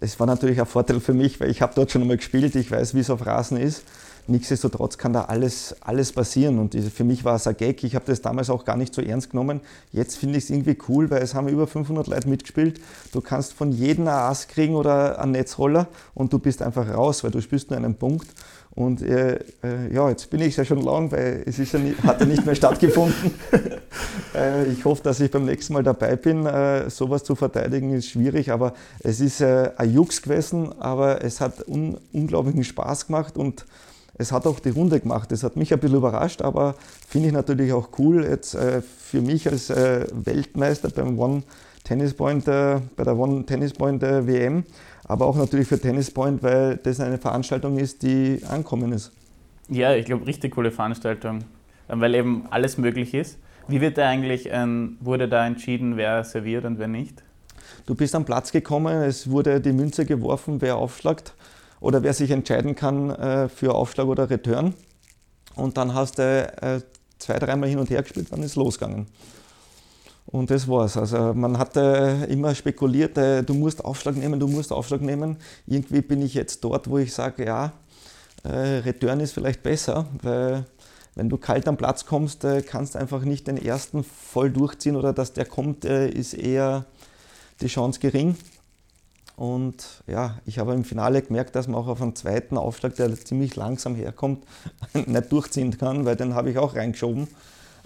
es 0.00 0.18
war 0.20 0.26
natürlich 0.26 0.60
ein 0.60 0.66
Vorteil 0.66 1.00
für 1.00 1.14
mich, 1.14 1.40
weil 1.40 1.50
ich 1.50 1.62
habe 1.62 1.72
dort 1.74 1.90
schon 1.90 2.02
einmal 2.02 2.16
gespielt, 2.16 2.54
ich 2.54 2.70
weiß, 2.70 2.94
wie 2.94 3.00
es 3.00 3.10
auf 3.10 3.26
Rasen 3.26 3.56
ist. 3.56 3.82
Nichtsdestotrotz 4.30 4.98
kann 4.98 5.14
da 5.14 5.22
alles, 5.24 5.74
alles 5.80 6.12
passieren 6.12 6.58
und 6.58 6.74
für 6.74 7.02
mich 7.02 7.24
war 7.24 7.36
es 7.36 7.46
ein 7.46 7.56
Gag. 7.56 7.82
Ich 7.82 7.94
habe 7.94 8.04
das 8.04 8.20
damals 8.20 8.50
auch 8.50 8.66
gar 8.66 8.76
nicht 8.76 8.94
so 8.94 9.00
ernst 9.00 9.30
genommen. 9.30 9.62
Jetzt 9.90 10.18
finde 10.18 10.36
ich 10.36 10.44
es 10.44 10.50
irgendwie 10.50 10.76
cool, 10.86 11.10
weil 11.10 11.22
es 11.22 11.34
haben 11.34 11.48
über 11.48 11.66
500 11.66 12.06
Leute 12.08 12.28
mitgespielt. 12.28 12.78
Du 13.12 13.22
kannst 13.22 13.54
von 13.54 13.72
jedem 13.72 14.06
ein 14.06 14.12
Ass 14.12 14.46
kriegen 14.46 14.74
oder 14.74 15.18
einen 15.18 15.32
Netzroller 15.32 15.88
und 16.14 16.30
du 16.30 16.38
bist 16.38 16.60
einfach 16.60 16.92
raus, 16.92 17.24
weil 17.24 17.30
du 17.30 17.40
spielst 17.40 17.70
nur 17.70 17.78
einen 17.78 17.94
Punkt. 17.94 18.28
Und 18.78 19.02
äh, 19.02 19.40
äh, 19.64 19.92
ja, 19.92 20.08
jetzt 20.08 20.30
bin 20.30 20.40
ich 20.40 20.56
ja 20.56 20.64
schon 20.64 20.80
lang, 20.82 21.10
weil 21.10 21.42
es 21.46 21.58
ist 21.58 21.72
ja 21.72 21.80
nicht, 21.80 22.00
hat 22.04 22.20
ja 22.20 22.26
nicht 22.26 22.46
mehr 22.46 22.54
stattgefunden. 22.54 23.32
äh, 24.36 24.66
ich 24.68 24.84
hoffe, 24.84 25.02
dass 25.02 25.18
ich 25.18 25.32
beim 25.32 25.46
nächsten 25.46 25.72
Mal 25.72 25.82
dabei 25.82 26.14
bin. 26.14 26.46
Äh, 26.46 26.88
sowas 26.88 27.24
zu 27.24 27.34
verteidigen 27.34 27.92
ist 27.92 28.10
schwierig, 28.10 28.52
aber 28.52 28.74
es 29.00 29.18
ist 29.18 29.40
äh, 29.40 29.72
ein 29.76 29.92
Jux 29.92 30.22
gewesen, 30.22 30.80
aber 30.80 31.24
es 31.24 31.40
hat 31.40 31.66
un 31.66 31.98
unglaublichen 32.12 32.62
Spaß 32.62 33.08
gemacht 33.08 33.36
und 33.36 33.66
es 34.16 34.30
hat 34.30 34.46
auch 34.46 34.60
die 34.60 34.70
Runde 34.70 35.00
gemacht. 35.00 35.32
Das 35.32 35.42
hat 35.42 35.56
mich 35.56 35.72
ein 35.72 35.80
bisschen 35.80 35.96
überrascht, 35.96 36.40
aber 36.40 36.76
finde 37.08 37.28
ich 37.28 37.34
natürlich 37.34 37.72
auch 37.72 37.88
cool, 37.98 38.24
jetzt 38.24 38.54
äh, 38.54 38.80
für 38.80 39.20
mich 39.20 39.48
als 39.48 39.70
Weltmeister 39.70 40.90
beim 40.90 41.18
One 41.18 41.42
Tennis 41.82 42.14
Point, 42.14 42.44
bei 42.44 42.80
der 42.96 43.16
One 43.16 43.44
Tennis 43.44 43.72
Point 43.72 44.02
WM 44.02 44.62
aber 45.08 45.26
auch 45.26 45.36
natürlich 45.36 45.66
für 45.66 45.80
Tennis 45.80 46.10
Point, 46.10 46.42
weil 46.42 46.76
das 46.76 47.00
eine 47.00 47.18
Veranstaltung 47.18 47.78
ist, 47.78 48.02
die 48.02 48.40
ankommen 48.48 48.92
ist. 48.92 49.10
Ja, 49.68 49.94
ich 49.94 50.06
glaube, 50.06 50.26
richtig 50.26 50.54
coole 50.54 50.70
Veranstaltung, 50.70 51.40
weil 51.88 52.14
eben 52.14 52.44
alles 52.50 52.78
möglich 52.78 53.14
ist. 53.14 53.38
Wie 53.66 53.80
wird 53.80 53.98
da 53.98 54.08
eigentlich, 54.08 54.48
ähm, 54.50 54.96
wurde 55.00 55.28
da 55.28 55.46
entschieden, 55.46 55.96
wer 55.96 56.24
serviert 56.24 56.64
und 56.64 56.78
wer 56.78 56.88
nicht? 56.88 57.22
Du 57.86 57.94
bist 57.94 58.14
am 58.14 58.24
Platz 58.24 58.52
gekommen, 58.52 59.02
es 59.02 59.30
wurde 59.30 59.60
die 59.60 59.72
Münze 59.72 60.06
geworfen, 60.06 60.60
wer 60.60 60.76
aufschlagt 60.76 61.34
oder 61.80 62.02
wer 62.02 62.12
sich 62.12 62.30
entscheiden 62.30 62.74
kann 62.74 63.10
äh, 63.10 63.48
für 63.48 63.74
Aufschlag 63.74 64.06
oder 64.06 64.30
Return. 64.30 64.74
Und 65.54 65.76
dann 65.76 65.94
hast 65.94 66.18
du 66.18 66.22
äh, 66.22 66.80
zwei, 67.18 67.38
dreimal 67.38 67.68
hin 67.68 67.78
und 67.78 67.90
her 67.90 68.02
gespielt, 68.02 68.28
dann 68.30 68.40
ist 68.40 68.52
es 68.52 68.56
losgegangen. 68.56 69.06
Und 70.30 70.50
das 70.50 70.68
war's. 70.68 70.98
Also 70.98 71.32
man 71.32 71.58
hatte 71.58 72.26
immer 72.28 72.54
spekuliert, 72.54 73.16
äh, 73.16 73.42
du 73.42 73.54
musst 73.54 73.82
Aufschlag 73.82 74.14
nehmen, 74.14 74.38
du 74.38 74.46
musst 74.46 74.72
Aufschlag 74.72 75.00
nehmen. 75.00 75.38
Irgendwie 75.66 76.02
bin 76.02 76.20
ich 76.20 76.34
jetzt 76.34 76.62
dort, 76.64 76.90
wo 76.90 76.98
ich 76.98 77.14
sage, 77.14 77.46
ja, 77.46 77.72
äh, 78.44 78.80
Return 78.80 79.20
ist 79.20 79.32
vielleicht 79.32 79.62
besser, 79.62 80.06
weil 80.22 80.66
wenn 81.14 81.30
du 81.30 81.38
kalt 81.38 81.66
am 81.66 81.78
Platz 81.78 82.04
kommst, 82.04 82.44
äh, 82.44 82.60
kannst 82.60 82.94
du 82.94 82.98
einfach 82.98 83.22
nicht 83.22 83.46
den 83.46 83.56
ersten 83.56 84.04
voll 84.04 84.50
durchziehen 84.50 84.96
oder 84.96 85.14
dass 85.14 85.32
der 85.32 85.46
kommt, 85.46 85.86
ist 85.86 86.34
eher 86.34 86.84
die 87.62 87.68
Chance 87.68 87.98
gering. 87.98 88.36
Und 89.34 90.02
ja, 90.06 90.38
ich 90.44 90.58
habe 90.58 90.74
im 90.74 90.84
Finale 90.84 91.22
gemerkt, 91.22 91.56
dass 91.56 91.68
man 91.68 91.76
auch 91.80 91.86
auf 91.86 92.02
einen 92.02 92.16
zweiten 92.16 92.58
Aufschlag, 92.58 92.96
der 92.96 93.14
ziemlich 93.14 93.56
langsam 93.56 93.94
herkommt, 93.94 94.44
nicht 94.92 95.32
durchziehen 95.32 95.78
kann, 95.78 96.04
weil 96.04 96.16
den 96.16 96.34
habe 96.34 96.50
ich 96.50 96.58
auch 96.58 96.74
reingeschoben. 96.74 97.28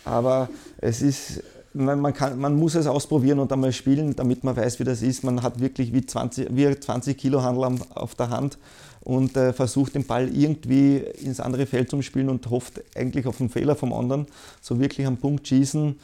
Aber 0.05 0.49
es 0.79 1.03
ist, 1.03 1.43
man, 1.75 2.13
kann, 2.13 2.39
man 2.39 2.57
muss 2.57 2.75
es 2.75 2.87
ausprobieren 2.87 3.39
und 3.39 3.53
einmal 3.53 3.73
spielen, 3.73 4.15
damit 4.17 4.45
man 4.45 4.57
weiß, 4.57 4.81
wie 4.81 4.85
das 4.85 5.03
ist. 5.03 5.25
Man 5.25 5.43
hat 5.43 5.61
wirklich 5.61 5.93
wie 5.93 6.05
20, 6.05 6.49
wie 6.51 6.79
20 6.79 7.17
Kilo 7.17 7.43
Handel 7.43 7.81
auf 7.95 8.15
der 8.15 8.31
Hand 8.31 8.59
und 9.01 9.37
äh, 9.37 9.53
versucht 9.53 9.95
den 9.95 10.07
Ball 10.07 10.29
irgendwie 10.29 10.99
ins 10.99 11.41
andere 11.41 11.67
Feld 11.67 11.91
zu 11.91 12.01
spielen 12.03 12.29
und 12.29 12.49
hofft 12.51 12.83
eigentlich 12.97 13.27
auf 13.27 13.41
einen 13.41 13.51
Fehler 13.51 13.77
vom 13.77 13.93
anderen. 13.93 14.27
So 14.61 14.79
wirklich 14.79 15.07
am 15.07 15.17
Punkt 15.17 15.49
schießen, 15.49 15.99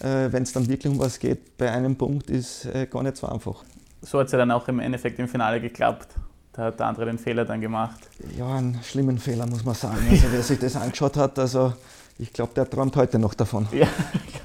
äh, 0.00 0.32
wenn 0.32 0.42
es 0.42 0.52
dann 0.52 0.68
wirklich 0.68 0.92
um 0.92 0.98
was 0.98 1.18
geht, 1.18 1.56
bei 1.58 1.70
einem 1.70 1.96
Punkt 1.96 2.30
ist 2.30 2.66
äh, 2.66 2.86
gar 2.86 3.02
nicht 3.02 3.16
so 3.16 3.26
einfach 3.26 3.64
so 4.02 4.18
hat 4.18 4.26
es 4.26 4.32
ja 4.32 4.38
dann 4.38 4.50
auch 4.50 4.68
im 4.68 4.80
Endeffekt 4.80 5.18
im 5.18 5.28
Finale 5.28 5.60
geklappt. 5.60 6.08
Da 6.52 6.64
hat 6.64 6.80
der 6.80 6.86
andere 6.86 7.06
den 7.06 7.18
Fehler 7.18 7.44
dann 7.44 7.60
gemacht. 7.60 8.00
Ja, 8.36 8.56
einen 8.56 8.80
schlimmen 8.82 9.18
Fehler, 9.18 9.46
muss 9.46 9.64
man 9.64 9.74
sagen. 9.74 10.04
Also 10.10 10.26
wer 10.30 10.42
sich 10.42 10.58
das 10.58 10.76
angeschaut 10.76 11.16
hat, 11.16 11.38
also 11.38 11.74
ich 12.20 12.32
glaube, 12.32 12.52
der 12.54 12.68
träumt 12.68 12.94
heute 12.96 13.18
noch 13.18 13.34
davon. 13.34 13.66
Ja, 13.72 13.88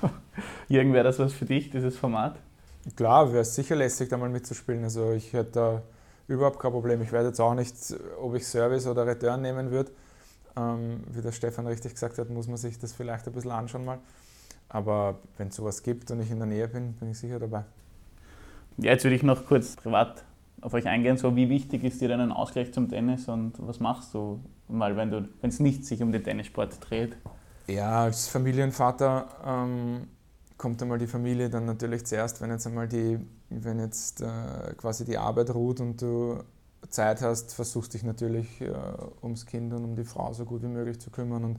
Jürgen, 0.70 0.94
wäre 0.94 1.04
das 1.04 1.20
was 1.20 1.34
für 1.34 1.46
dich, 1.46 1.70
dieses 1.70 1.98
Format? 1.98 2.38
Klar, 2.96 3.32
wäre 3.32 3.42
es 3.42 3.54
sicher 3.54 3.76
lässig, 3.76 4.10
da 4.10 4.18
mal 4.18 4.30
mitzuspielen. 4.30 4.84
Also 4.84 5.12
ich 5.12 5.34
hätte 5.34 5.52
da 5.52 5.82
überhaupt 6.28 6.60
kein 6.60 6.72
Problem. 6.72 7.02
Ich 7.02 7.12
werde 7.12 7.28
jetzt 7.28 7.40
auch 7.42 7.54
nicht, 7.54 7.76
ob 8.22 8.36
ich 8.36 8.48
Service 8.48 8.88
oder 8.88 9.06
Return 9.06 9.42
nehmen 9.42 9.72
würde. 9.72 9.92
Ähm, 10.56 11.04
wie 11.12 11.22
der 11.22 11.34
Stefan 11.34 11.68
richtig 11.68 11.94
gesagt 11.94 12.18
hat, 12.18 12.30
muss 12.30 12.48
man 12.48 12.58
sich 12.58 12.80
das 12.80 12.94
vielleicht 12.94 13.28
ein 13.28 13.34
bisschen 13.34 13.52
anschauen 13.52 13.84
mal. 13.84 14.00
Aber 14.70 15.20
wenn 15.38 15.50
es 15.50 15.56
sowas 15.56 15.84
gibt 15.84 16.10
und 16.12 16.22
ich 16.22 16.32
in 16.32 16.38
der 16.38 16.48
Nähe 16.48 16.68
bin, 16.68 16.94
bin 16.94 17.12
ich 17.12 17.20
sicher 17.20 17.40
dabei. 17.40 17.66
Ja, 18.78 18.92
jetzt 18.92 19.04
würde 19.04 19.16
ich 19.16 19.24
noch 19.24 19.46
kurz 19.46 19.76
privat 19.76 20.24
auf 20.62 20.74
euch 20.74 20.88
eingehen. 20.88 21.18
So, 21.18 21.36
wie 21.36 21.50
wichtig 21.50 21.84
ist 21.84 22.02
dir 22.02 22.08
denn 22.08 22.22
ein 22.22 22.32
Ausgleich 22.32 22.74
zum 22.74 22.90
Tennis 22.90 23.28
und 23.28 23.54
was 23.58 23.80
machst 23.80 24.14
du 24.14 24.40
mal, 24.68 24.96
wenn 24.96 25.12
wenn 25.12 25.50
es 25.50 25.60
nicht 25.60 25.86
sich 25.86 26.02
um 26.02 26.12
den 26.12 26.24
Tennissport 26.24 26.78
dreht? 26.90 27.18
Ja, 27.68 28.04
als 28.04 28.28
Familienvater 28.28 29.28
ähm, 29.46 30.08
kommt 30.58 30.82
einmal 30.82 31.00
die 31.00 31.08
Familie 31.08 31.50
dann 31.50 31.66
natürlich 31.66 32.06
zuerst, 32.06 32.42
wenn 32.42 32.52
jetzt 32.52 32.68
einmal 32.68 32.88
die, 32.88 33.20
wenn 33.50 33.80
jetzt 33.80 34.22
äh, 34.22 34.74
quasi 34.78 35.06
die 35.06 35.18
Arbeit 35.18 35.54
ruht 35.54 35.80
und 35.80 36.02
du 36.02 36.44
Zeit 36.90 37.22
hast, 37.22 37.54
versuchst 37.54 37.94
dich 37.94 38.04
natürlich 38.04 38.62
äh, 38.62 38.72
ums 39.24 39.46
Kind 39.46 39.74
und 39.74 39.84
um 39.84 39.96
die 39.96 40.04
Frau 40.04 40.32
so 40.34 40.46
gut 40.46 40.62
wie 40.62 40.68
möglich 40.68 41.00
zu 41.00 41.10
kümmern 41.10 41.44
und 41.44 41.58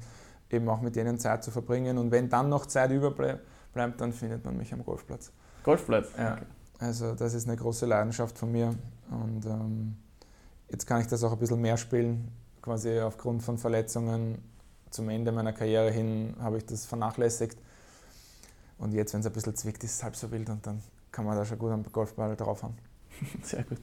eben 0.50 0.68
auch 0.68 0.80
mit 0.80 0.96
denen 0.96 1.18
Zeit 1.18 1.42
zu 1.42 1.50
verbringen. 1.50 1.98
Und 1.98 2.10
wenn 2.10 2.28
dann 2.28 2.48
noch 2.48 2.66
Zeit 2.66 2.90
überbleibt, 2.90 3.42
dann 3.74 4.12
findet 4.12 4.44
man 4.44 4.56
mich 4.56 4.72
am 4.72 4.84
Golfplatz. 4.84 5.32
Golfplatz? 5.64 6.08
Ja. 6.16 6.34
Okay. 6.34 6.44
Also 6.78 7.14
das 7.14 7.34
ist 7.34 7.48
eine 7.48 7.56
große 7.56 7.86
Leidenschaft 7.86 8.38
von 8.38 8.52
mir 8.52 8.74
und 9.10 9.46
ähm, 9.46 9.96
jetzt 10.70 10.86
kann 10.86 11.00
ich 11.00 11.06
das 11.06 11.24
auch 11.24 11.32
ein 11.32 11.38
bisschen 11.38 11.60
mehr 11.60 11.76
spielen. 11.76 12.28
Quasi 12.60 13.00
aufgrund 13.00 13.42
von 13.42 13.58
Verletzungen 13.58 14.38
zum 14.96 15.08
Ende 15.10 15.30
meiner 15.30 15.52
Karriere 15.52 15.90
hin 15.90 16.34
habe 16.40 16.56
ich 16.58 16.66
das 16.66 16.86
vernachlässigt. 16.86 17.58
Und 18.78 18.92
jetzt, 18.92 19.12
wenn 19.12 19.20
es 19.20 19.26
ein 19.26 19.32
bisschen 19.32 19.54
zwickt, 19.54 19.84
ist 19.84 19.92
es 19.92 20.02
halb 20.02 20.16
so 20.16 20.30
wild 20.30 20.48
und 20.48 20.66
dann 20.66 20.82
kann 21.12 21.24
man 21.24 21.36
da 21.36 21.44
schon 21.44 21.58
gut 21.58 21.70
am 21.70 21.84
Golfball 21.92 22.34
draufhauen. 22.34 22.74
Sehr 23.42 23.62
gut. 23.62 23.78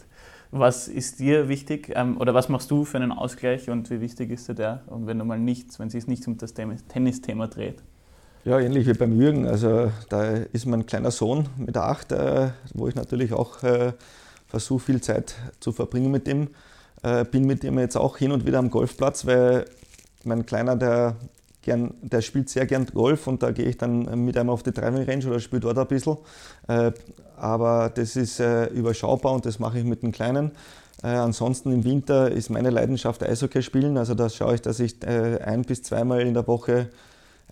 Was 0.51 0.87
ist 0.87 1.19
dir 1.19 1.49
wichtig 1.49 1.91
ähm, 1.95 2.17
oder 2.17 2.33
was 2.33 2.49
machst 2.49 2.69
du 2.69 2.83
für 2.85 2.97
einen 2.97 3.11
Ausgleich 3.11 3.69
und 3.69 3.89
wie 3.89 4.01
wichtig 4.01 4.31
ist 4.31 4.49
dir 4.49 4.55
der? 4.55 4.81
Und 4.87 5.07
wenn 5.07 5.17
du 5.17 5.25
mal 5.25 5.39
nichts, 5.39 5.79
wenn 5.79 5.87
es 5.87 5.93
sich 5.93 6.07
nicht 6.07 6.27
um 6.27 6.37
das 6.37 6.53
Tennisthema 6.53 7.47
dreht? 7.47 7.81
Ja, 8.43 8.59
ähnlich 8.59 8.85
wie 8.87 8.93
beim 8.93 9.19
Jürgen. 9.19 9.47
Also 9.47 9.91
da 10.09 10.33
ist 10.33 10.65
mein 10.65 10.85
kleiner 10.85 11.11
Sohn 11.11 11.47
mit 11.57 11.75
der 11.75 11.83
Acht, 11.83 12.11
äh, 12.11 12.49
wo 12.73 12.87
ich 12.87 12.95
natürlich 12.95 13.33
auch 13.33 13.63
äh, 13.63 13.93
versuche, 14.47 14.83
viel 14.85 15.01
Zeit 15.01 15.35
zu 15.59 15.71
verbringen 15.71 16.11
mit 16.11 16.27
ihm. 16.27 16.49
Äh, 17.03 17.25
bin 17.25 17.45
mit 17.45 17.63
ihm 17.63 17.79
jetzt 17.79 17.95
auch 17.95 18.17
hin 18.17 18.31
und 18.31 18.45
wieder 18.45 18.59
am 18.59 18.69
Golfplatz, 18.69 19.25
weil 19.25 19.65
mein 20.25 20.45
Kleiner, 20.45 20.75
der, 20.75 21.15
gern, 21.61 21.93
der 22.01 22.21
spielt 22.21 22.49
sehr 22.49 22.65
gern 22.65 22.85
Golf 22.85 23.27
und 23.27 23.43
da 23.43 23.51
gehe 23.51 23.65
ich 23.65 23.77
dann 23.77 24.23
mit 24.25 24.35
ihm 24.35 24.49
auf 24.49 24.63
die 24.63 24.71
Driving 24.71 25.03
Range 25.03 25.25
oder 25.27 25.39
spiele 25.39 25.61
dort 25.61 25.77
ein 25.77 25.87
bisschen. 25.87 26.17
Äh, 26.67 26.91
aber 27.37 27.91
das 27.93 28.15
ist 28.15 28.39
äh, 28.39 28.65
überschaubar 28.67 29.33
und 29.33 29.45
das 29.45 29.59
mache 29.59 29.79
ich 29.79 29.85
mit 29.85 30.03
dem 30.03 30.11
Kleinen. 30.11 30.51
Äh, 31.03 31.07
ansonsten 31.07 31.71
im 31.71 31.83
Winter 31.83 32.31
ist 32.31 32.49
meine 32.49 32.69
Leidenschaft 32.69 33.23
Eishockey 33.23 33.61
spielen. 33.61 33.97
Also 33.97 34.13
da 34.13 34.29
schaue 34.29 34.55
ich, 34.55 34.61
dass 34.61 34.79
ich 34.79 35.05
ein 35.05 35.63
bis 35.63 35.83
zweimal 35.83 36.21
in 36.21 36.33
der 36.33 36.47
Woche 36.47 36.89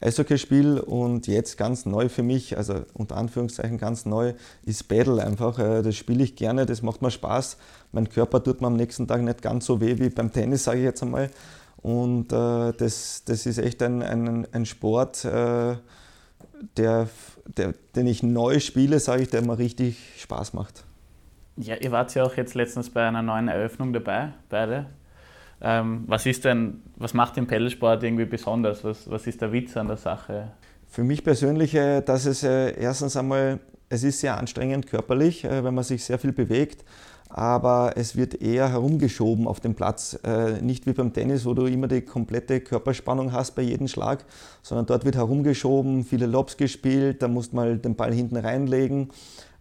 Eishockeyspiel 0.04 0.80
und 0.80 1.28
jetzt 1.28 1.60
ganz 1.60 1.86
neu 1.86 2.10
für 2.10 2.24
mich, 2.24 2.58
also 2.58 2.82
unter 2.94 3.18
Anführungszeichen 3.18 3.78
ganz 3.78 4.08
neu, 4.08 4.34
ist 4.66 4.88
Battle 4.88 5.24
einfach. 5.24 5.60
Äh, 5.60 5.84
das 5.84 5.96
spiele 5.96 6.24
ich 6.24 6.36
gerne, 6.36 6.66
das 6.66 6.82
macht 6.82 7.04
mir 7.04 7.12
Spaß. 7.12 7.58
Mein 7.92 8.10
Körper 8.10 8.44
tut 8.44 8.62
mir 8.62 8.68
am 8.68 8.76
nächsten 8.76 9.08
Tag 9.08 9.22
nicht 9.22 9.44
ganz 9.44 9.68
so 9.68 9.80
weh 9.80 10.00
wie 10.00 10.10
beim 10.10 10.32
Tennis, 10.32 10.64
sage 10.64 10.80
ich 10.80 10.86
jetzt 10.86 11.04
einmal. 11.04 11.30
Und 11.82 12.32
äh, 12.32 12.74
das, 12.74 13.24
das 13.26 13.46
ist 13.46 13.58
echt 13.58 13.82
ein, 13.82 14.04
ein, 14.04 14.48
ein 14.52 14.66
Sport, 14.66 15.26
äh, 15.26 15.76
der, 16.78 17.10
der, 17.58 17.74
den 17.96 18.08
ich 18.08 18.22
neu 18.24 18.60
spiele, 18.60 19.00
sage 19.00 19.24
ich, 19.24 19.30
der 19.30 19.44
mir 19.44 19.58
richtig 19.58 19.98
Spaß 20.18 20.54
macht. 20.54 20.84
Ja, 21.58 21.76
ihr 21.76 21.92
wart 21.92 22.14
ja 22.16 22.24
auch 22.24 22.36
jetzt 22.38 22.54
letztens 22.54 22.90
bei 22.90 23.08
einer 23.08 23.22
neuen 23.22 23.48
Eröffnung 23.48 23.94
dabei, 23.94 24.34
beide. 24.50 24.86
Ähm, 25.60 26.04
was 26.08 26.26
ist 26.26 26.46
denn, 26.46 26.82
was 26.96 27.14
macht 27.14 27.38
den 27.38 27.46
Pedalsport 27.46 28.04
irgendwie 28.04 28.26
besonders? 28.26 28.84
Was, 28.84 29.10
was 29.10 29.28
ist 29.28 29.42
der 29.42 29.52
Witz 29.52 29.78
an 29.78 29.88
der 29.88 29.98
Sache? 29.98 30.52
Für 30.88 31.04
mich 31.04 31.24
persönlich, 31.24 31.76
äh, 31.76 32.02
dass 32.02 32.26
es 32.26 32.44
äh, 32.44 32.80
erstens 32.80 33.16
einmal, 33.16 33.60
es 33.90 34.04
ist 34.04 34.20
sehr 34.20 34.38
anstrengend 34.38 34.88
körperlich, 34.88 35.44
äh, 35.44 35.64
wenn 35.64 35.74
man 35.74 35.84
sich 35.84 36.04
sehr 36.04 36.18
viel 36.18 36.32
bewegt, 36.32 36.84
aber 37.34 37.94
es 37.96 38.16
wird 38.16 38.42
eher 38.42 38.70
herumgeschoben 38.70 39.48
auf 39.48 39.60
dem 39.60 39.76
Platz. 39.76 40.20
Nicht 40.62 40.86
wie 40.86 40.94
beim 40.94 41.14
Tennis, 41.14 41.46
wo 41.46 41.54
du 41.54 41.66
immer 41.66 41.88
die 41.88 42.02
komplette 42.02 42.62
Körperspannung 42.62 43.32
hast 43.32 43.56
bei 43.56 43.62
jedem 43.62 43.88
Schlag, 43.88 44.26
sondern 44.62 44.86
dort 44.86 45.06
wird 45.06 45.16
herumgeschoben, 45.16 46.04
viele 46.04 46.26
Lobs 46.26 46.58
gespielt, 46.58 47.22
da 47.22 47.28
musst 47.28 47.52
du 47.52 47.58
mal 47.58 47.78
den 47.78 47.96
Ball 47.96 48.14
hinten 48.14 48.38
reinlegen. 48.38 49.10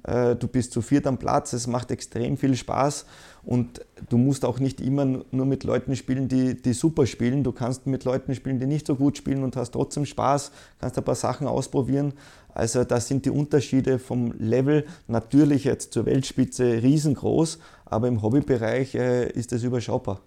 Du 0.02 0.48
bist 0.48 0.72
zu 0.72 0.80
viert 0.80 1.06
am 1.06 1.18
Platz, 1.18 1.52
es 1.52 1.66
macht 1.66 1.90
extrem 1.90 2.38
viel 2.38 2.56
Spaß 2.56 3.04
und 3.42 3.84
du 4.08 4.16
musst 4.16 4.46
auch 4.46 4.58
nicht 4.58 4.80
immer 4.80 5.04
nur 5.04 5.44
mit 5.44 5.62
Leuten 5.62 5.94
spielen, 5.94 6.26
die, 6.26 6.60
die 6.60 6.72
super 6.72 7.04
spielen. 7.06 7.44
Du 7.44 7.52
kannst 7.52 7.86
mit 7.86 8.04
Leuten 8.04 8.34
spielen, 8.34 8.58
die 8.58 8.66
nicht 8.66 8.86
so 8.86 8.96
gut 8.96 9.18
spielen 9.18 9.44
und 9.44 9.56
hast 9.56 9.72
trotzdem 9.72 10.06
Spaß, 10.06 10.52
kannst 10.80 10.96
ein 10.96 11.04
paar 11.04 11.14
Sachen 11.14 11.46
ausprobieren. 11.46 12.14
Also 12.54 12.84
da 12.84 13.00
sind 13.00 13.24
die 13.26 13.30
Unterschiede 13.30 13.98
vom 13.98 14.32
Level 14.38 14.86
natürlich 15.06 15.64
jetzt 15.64 15.92
zur 15.92 16.06
Weltspitze 16.06 16.82
riesengroß, 16.82 17.58
aber 17.84 18.08
im 18.08 18.22
Hobbybereich 18.22 18.94
äh, 18.94 19.30
ist 19.30 19.52
das 19.52 19.62
überschaubar. 19.62 20.20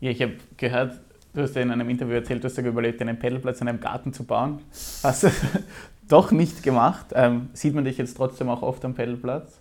Ja, 0.00 0.10
ich 0.10 0.20
habe 0.20 0.34
gehört, 0.56 1.00
du 1.32 1.42
hast 1.42 1.54
ja 1.54 1.62
in 1.62 1.70
einem 1.70 1.88
Interview 1.88 2.14
erzählt, 2.14 2.42
du 2.42 2.48
hast 2.48 2.56
ja 2.56 2.64
überlegt, 2.64 3.00
einen 3.00 3.18
Pedalplatz 3.18 3.60
in 3.60 3.68
einem 3.68 3.80
Garten 3.80 4.12
zu 4.12 4.24
bauen. 4.24 4.60
Hast 5.02 5.24
du 5.24 5.30
doch 6.08 6.30
nicht 6.30 6.62
gemacht. 6.62 7.06
Ähm, 7.14 7.48
sieht 7.52 7.74
man 7.74 7.84
dich 7.84 7.98
jetzt 7.98 8.16
trotzdem 8.16 8.48
auch 8.48 8.62
oft 8.62 8.84
am 8.84 8.94
Pedalplatz? 8.94 9.58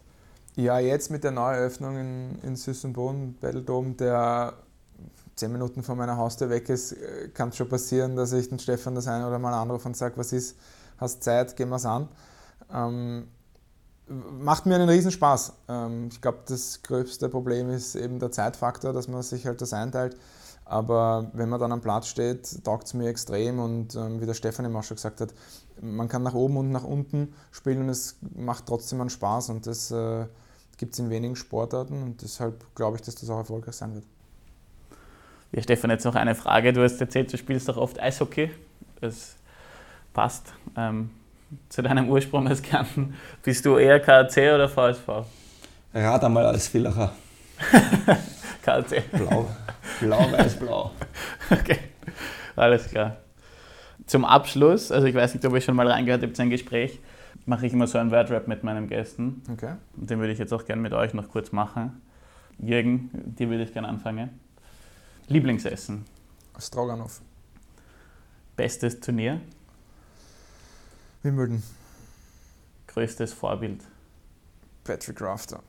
Ja, 0.56 0.80
jetzt 0.80 1.10
mit 1.10 1.24
der 1.24 1.32
Neueröffnung 1.32 1.98
in, 1.98 2.40
in 2.44 2.56
Süßenbrunn, 2.56 3.36
Battledom, 3.42 3.98
der 3.98 4.54
zehn 5.36 5.52
Minuten 5.52 5.82
von 5.82 5.98
meiner 5.98 6.18
Haustür 6.18 6.50
weg 6.50 6.70
ist, 6.70 6.94
äh, 6.94 7.30
kann 7.34 7.50
es 7.50 7.58
schon 7.58 7.70
passieren, 7.70 8.16
dass 8.16 8.34
ich 8.34 8.50
den 8.50 8.60
Stefan 8.60 8.96
das 8.96 9.08
eine 9.08 9.28
oder 9.28 9.40
mal 9.40 9.54
anrufe 9.54 9.88
und 9.88 9.98
sage, 9.98 10.16
was 10.18 10.32
ist, 10.34 10.58
hast 11.04 11.24
Zeit, 11.24 11.56
gehen 11.56 11.70
wir 11.70 11.76
es 11.76 11.86
an. 11.86 12.08
Ähm, 12.72 13.28
macht 14.08 14.66
mir 14.66 14.76
einen 14.76 14.90
Riesenspaß. 14.90 15.54
Ähm, 15.70 16.10
ich 16.12 16.22
glaube, 16.22 16.40
das 16.48 16.82
größte 16.84 17.30
Problem 17.30 17.70
ist 17.70 17.96
eben 17.96 18.20
der 18.20 18.32
Zeitfaktor, 18.32 18.94
dass 18.94 19.08
man 19.08 19.22
sich 19.22 19.46
halt 19.46 19.62
das 19.62 19.74
einteilt. 19.74 20.18
Aber 20.66 21.30
wenn 21.34 21.50
man 21.50 21.60
dann 21.60 21.72
am 21.72 21.82
Platz 21.82 22.08
steht, 22.08 22.64
taugt 22.64 22.88
es 22.88 22.94
mir 22.94 23.10
extrem 23.10 23.60
und 23.60 23.96
ähm, 23.96 24.22
wie 24.22 24.26
der 24.26 24.34
Stefan 24.34 24.66
eben 24.66 24.76
auch 24.76 24.84
schon 24.84 24.96
gesagt 24.96 25.20
hat, 25.20 25.34
man 25.82 26.08
kann 26.08 26.24
nach 26.24 26.34
oben 26.34 26.58
und 26.58 26.72
nach 26.72 26.86
unten 26.86 27.34
spielen 27.52 27.82
und 27.82 27.90
es 27.90 28.18
macht 28.36 28.66
trotzdem 28.66 29.02
einen 29.02 29.10
Spaß 29.10 29.50
und 29.50 29.68
das 29.68 29.92
äh, 29.92 30.26
gibt 30.78 30.94
es 30.94 31.00
in 31.00 31.10
wenigen 31.10 31.36
Sportarten 31.36 32.02
und 32.02 32.22
deshalb 32.22 32.64
glaube 32.76 32.98
ich, 32.98 33.02
dass 33.02 33.16
das 33.16 33.30
auch 33.30 33.40
erfolgreich 33.40 33.76
sein 33.76 33.94
wird. 33.94 34.06
Ja, 35.52 35.62
Stefan, 35.62 35.92
jetzt 35.92 36.06
noch 36.06 36.16
eine 36.16 36.34
Frage. 36.34 36.74
Du 36.74 36.82
hast 36.82 37.00
erzählt, 37.00 37.32
du 37.32 37.38
spielst 37.38 37.68
doch 37.70 37.78
oft 37.78 38.00
Eishockey. 38.00 38.50
Das 39.02 39.36
passt 40.14 40.54
ähm, 40.78 41.10
zu 41.70 41.82
deinem 41.82 42.10
Ursprung 42.10 42.48
als 42.48 42.62
Kärnten. 42.62 43.16
Bist 43.44 43.66
du 43.66 43.78
eher 43.78 44.00
KAC 44.00 44.38
oder 44.38 44.70
VSV? 44.70 45.08
Rat 45.94 46.24
einmal 46.24 46.46
als 46.46 46.68
Villacher. 46.68 47.14
KAC. 48.64 49.12
Blau. 49.12 49.50
Blau, 50.00 50.32
weiß, 50.32 50.56
blau. 50.58 50.92
Okay, 51.50 51.80
alles 52.56 52.90
klar. 52.90 53.18
Zum 54.06 54.26
Abschluss, 54.26 54.92
also 54.92 55.08
ich 55.08 55.16
weiß 55.16 55.34
nicht, 55.34 55.46
ob 55.46 55.54
ihr 55.54 55.62
schon 55.62 55.76
mal 55.76 55.88
reingehört 55.88 56.24
habt, 56.24 56.40
ein 56.40 56.50
Gespräch 56.50 57.00
mache 57.46 57.66
ich 57.66 57.74
immer 57.74 57.88
so 57.88 57.98
ein 57.98 58.12
Wordrap 58.12 58.48
mit 58.48 58.64
meinen 58.64 58.88
Gästen. 58.88 59.44
Okay. 59.52 59.76
Und 59.98 60.10
den 60.10 60.20
würde 60.20 60.34
ich 60.34 60.40
jetzt 60.40 60.54
auch 60.54 60.66
gerne 60.66 60.82
mit 60.82 60.94
euch 60.94 61.14
noch 61.14 61.30
kurz 61.30 61.52
machen. 61.52 62.02
Jürgen, 62.60 63.10
dir 63.14 63.50
würde 63.50 63.64
ich 63.64 63.74
gerne 63.74 63.88
anfangen. 63.88 64.30
Lieblingsessen? 65.28 66.06
Stroganoff. 66.60 67.22
Bestes 68.56 69.00
Turnier? 69.00 69.42
Wimbledon. 71.24 71.64
Größtes 72.88 73.34
Vorbild? 73.34 73.82
Patrick 74.84 75.22
Rafter. 75.22 75.64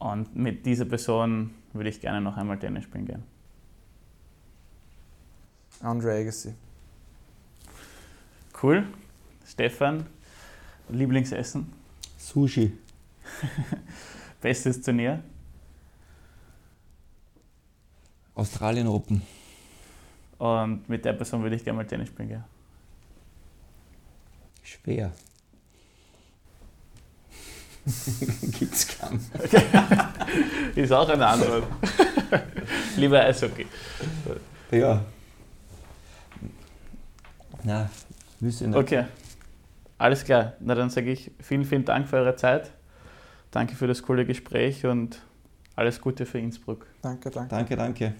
Und 0.00 0.34
mit 0.34 0.66
dieser 0.66 0.84
Person 0.84 1.54
würde 1.72 1.88
ich 1.88 2.00
gerne 2.00 2.20
noch 2.20 2.36
einmal 2.36 2.58
Tennis 2.58 2.84
spielen 2.84 3.06
gehen. 3.06 3.22
Andre 5.80 6.18
Agassi. 6.18 6.54
Cool. 8.60 8.86
Stefan, 9.46 10.04
Lieblingsessen? 10.88 11.72
Sushi. 12.18 12.76
Bestes 14.40 14.82
Turnier? 14.82 15.22
Australien 18.34 18.88
Open. 18.88 19.22
Und 20.38 20.88
mit 20.88 21.04
der 21.04 21.12
Person 21.12 21.42
würde 21.42 21.56
ich 21.56 21.64
gerne 21.64 21.76
mal 21.76 21.86
Tennis 21.86 22.08
spielen 22.08 22.28
gehen. 22.28 22.44
Schwer. 24.70 25.10
Gibt's 28.58 28.86
keinen. 28.86 29.20
Ist 30.76 30.92
auch 30.92 31.08
eine 31.08 31.26
Antwort. 31.26 31.64
Lieber 32.96 33.20
Eishockey. 33.20 33.66
Ja. 34.70 35.04
Na, 37.64 37.90
wüsste 38.38 38.64
ich 38.64 38.70
nicht. 38.70 38.78
Okay, 38.78 39.06
alles 39.98 40.24
klar. 40.24 40.52
Na 40.60 40.74
dann 40.76 40.90
sage 40.90 41.10
ich 41.10 41.32
vielen, 41.40 41.64
vielen 41.64 41.84
Dank 41.84 42.08
für 42.08 42.18
eure 42.18 42.36
Zeit. 42.36 42.70
Danke 43.50 43.74
für 43.74 43.88
das 43.88 44.02
coole 44.02 44.24
Gespräch 44.24 44.86
und 44.86 45.20
alles 45.74 46.00
Gute 46.00 46.26
für 46.26 46.38
Innsbruck. 46.38 46.86
Danke, 47.02 47.30
danke. 47.30 47.48
Danke, 47.48 47.76
danke. 47.76 48.14